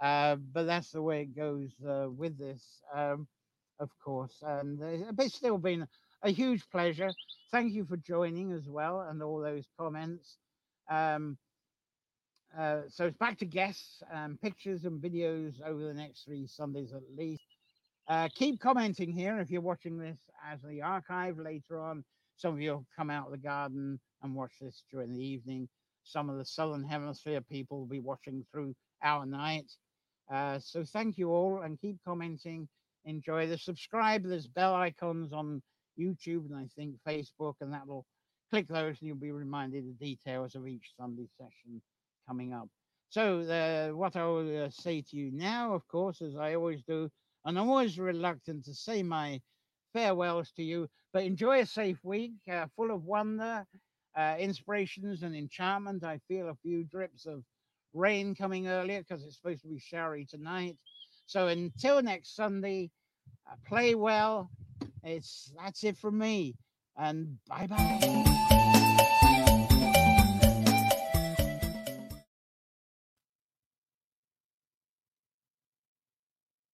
Uh, 0.00 0.36
but 0.36 0.64
that's 0.64 0.90
the 0.90 1.02
way 1.02 1.22
it 1.22 1.36
goes 1.36 1.70
with 2.16 2.36
this, 2.38 2.82
um, 2.94 3.26
of 3.82 3.90
course. 4.02 4.34
And 4.42 4.80
uh, 4.82 5.12
it's 5.18 5.34
still 5.34 5.58
been 5.58 5.86
a 6.22 6.30
huge 6.30 6.62
pleasure. 6.70 7.10
Thank 7.50 7.72
you 7.72 7.84
for 7.84 7.96
joining 7.96 8.52
as 8.52 8.68
well 8.68 9.00
and 9.02 9.22
all 9.22 9.40
those 9.40 9.66
comments. 9.78 10.38
Um, 10.88 11.36
uh, 12.56 12.82
so 12.88 13.06
it's 13.06 13.16
back 13.16 13.38
to 13.38 13.46
guests, 13.46 14.02
um, 14.12 14.38
pictures 14.42 14.84
and 14.84 15.02
videos 15.02 15.54
over 15.66 15.82
the 15.82 15.94
next 15.94 16.24
three 16.24 16.46
Sundays 16.46 16.92
at 16.92 17.02
least. 17.16 17.42
Uh, 18.08 18.28
keep 18.34 18.60
commenting 18.60 19.12
here 19.12 19.38
if 19.38 19.50
you're 19.50 19.60
watching 19.60 19.98
this 19.98 20.18
as 20.50 20.60
the 20.62 20.82
archive 20.82 21.38
later 21.38 21.80
on. 21.80 22.04
Some 22.36 22.54
of 22.54 22.60
you 22.60 22.72
will 22.72 22.86
come 22.96 23.10
out 23.10 23.26
of 23.26 23.32
the 23.32 23.38
garden 23.38 23.98
and 24.22 24.34
watch 24.34 24.52
this 24.60 24.82
during 24.90 25.12
the 25.12 25.24
evening. 25.24 25.68
Some 26.04 26.28
of 26.28 26.36
the 26.36 26.44
Southern 26.44 26.84
Hemisphere 26.84 27.40
people 27.40 27.78
will 27.78 27.86
be 27.86 28.00
watching 28.00 28.44
through 28.50 28.74
our 29.02 29.24
night. 29.24 29.70
Uh, 30.30 30.58
so 30.58 30.84
thank 30.84 31.18
you 31.18 31.30
all 31.30 31.62
and 31.62 31.80
keep 31.80 31.96
commenting. 32.04 32.68
Enjoy 33.04 33.46
the 33.46 33.58
subscribe. 33.58 34.24
There's 34.24 34.46
bell 34.46 34.74
icons 34.74 35.32
on 35.32 35.62
YouTube 35.98 36.46
and 36.50 36.56
I 36.56 36.66
think 36.76 36.96
Facebook, 37.06 37.54
and 37.60 37.72
that 37.72 37.86
will 37.86 38.06
click 38.50 38.68
those 38.68 38.98
and 39.00 39.08
you'll 39.08 39.16
be 39.16 39.32
reminded 39.32 39.84
the 39.86 40.04
details 40.04 40.54
of 40.54 40.66
each 40.68 40.92
Sunday 40.98 41.26
session 41.38 41.80
coming 42.26 42.52
up. 42.52 42.68
So, 43.08 43.92
what 43.94 44.16
I 44.16 44.24
will 44.24 44.64
uh, 44.64 44.70
say 44.70 45.02
to 45.02 45.16
you 45.16 45.30
now, 45.32 45.74
of 45.74 45.86
course, 45.88 46.22
as 46.22 46.36
I 46.36 46.54
always 46.54 46.82
do, 46.82 47.10
and 47.44 47.58
I'm 47.58 47.68
always 47.68 47.98
reluctant 47.98 48.64
to 48.64 48.74
say 48.74 49.02
my 49.02 49.40
farewells 49.92 50.52
to 50.52 50.62
you, 50.62 50.88
but 51.12 51.24
enjoy 51.24 51.60
a 51.60 51.66
safe 51.66 51.98
week 52.02 52.32
uh, 52.50 52.66
full 52.74 52.90
of 52.90 53.04
wonder, 53.04 53.66
uh, 54.16 54.36
inspirations, 54.38 55.22
and 55.22 55.36
enchantment. 55.36 56.04
I 56.04 56.20
feel 56.28 56.48
a 56.48 56.56
few 56.62 56.84
drips 56.84 57.26
of 57.26 57.42
rain 57.92 58.34
coming 58.34 58.68
earlier 58.68 59.00
because 59.00 59.24
it's 59.24 59.36
supposed 59.36 59.62
to 59.62 59.68
be 59.68 59.78
showery 59.78 60.24
tonight. 60.24 60.76
So, 61.32 61.46
until 61.46 62.02
next 62.02 62.36
Sunday, 62.36 62.90
uh, 63.50 63.54
play 63.66 63.94
well. 63.94 64.50
It's 65.02 65.50
that's 65.56 65.82
it 65.82 65.96
from 65.96 66.18
me, 66.18 66.56
and 66.94 67.38
bye 67.48 67.66
bye. 67.66 68.51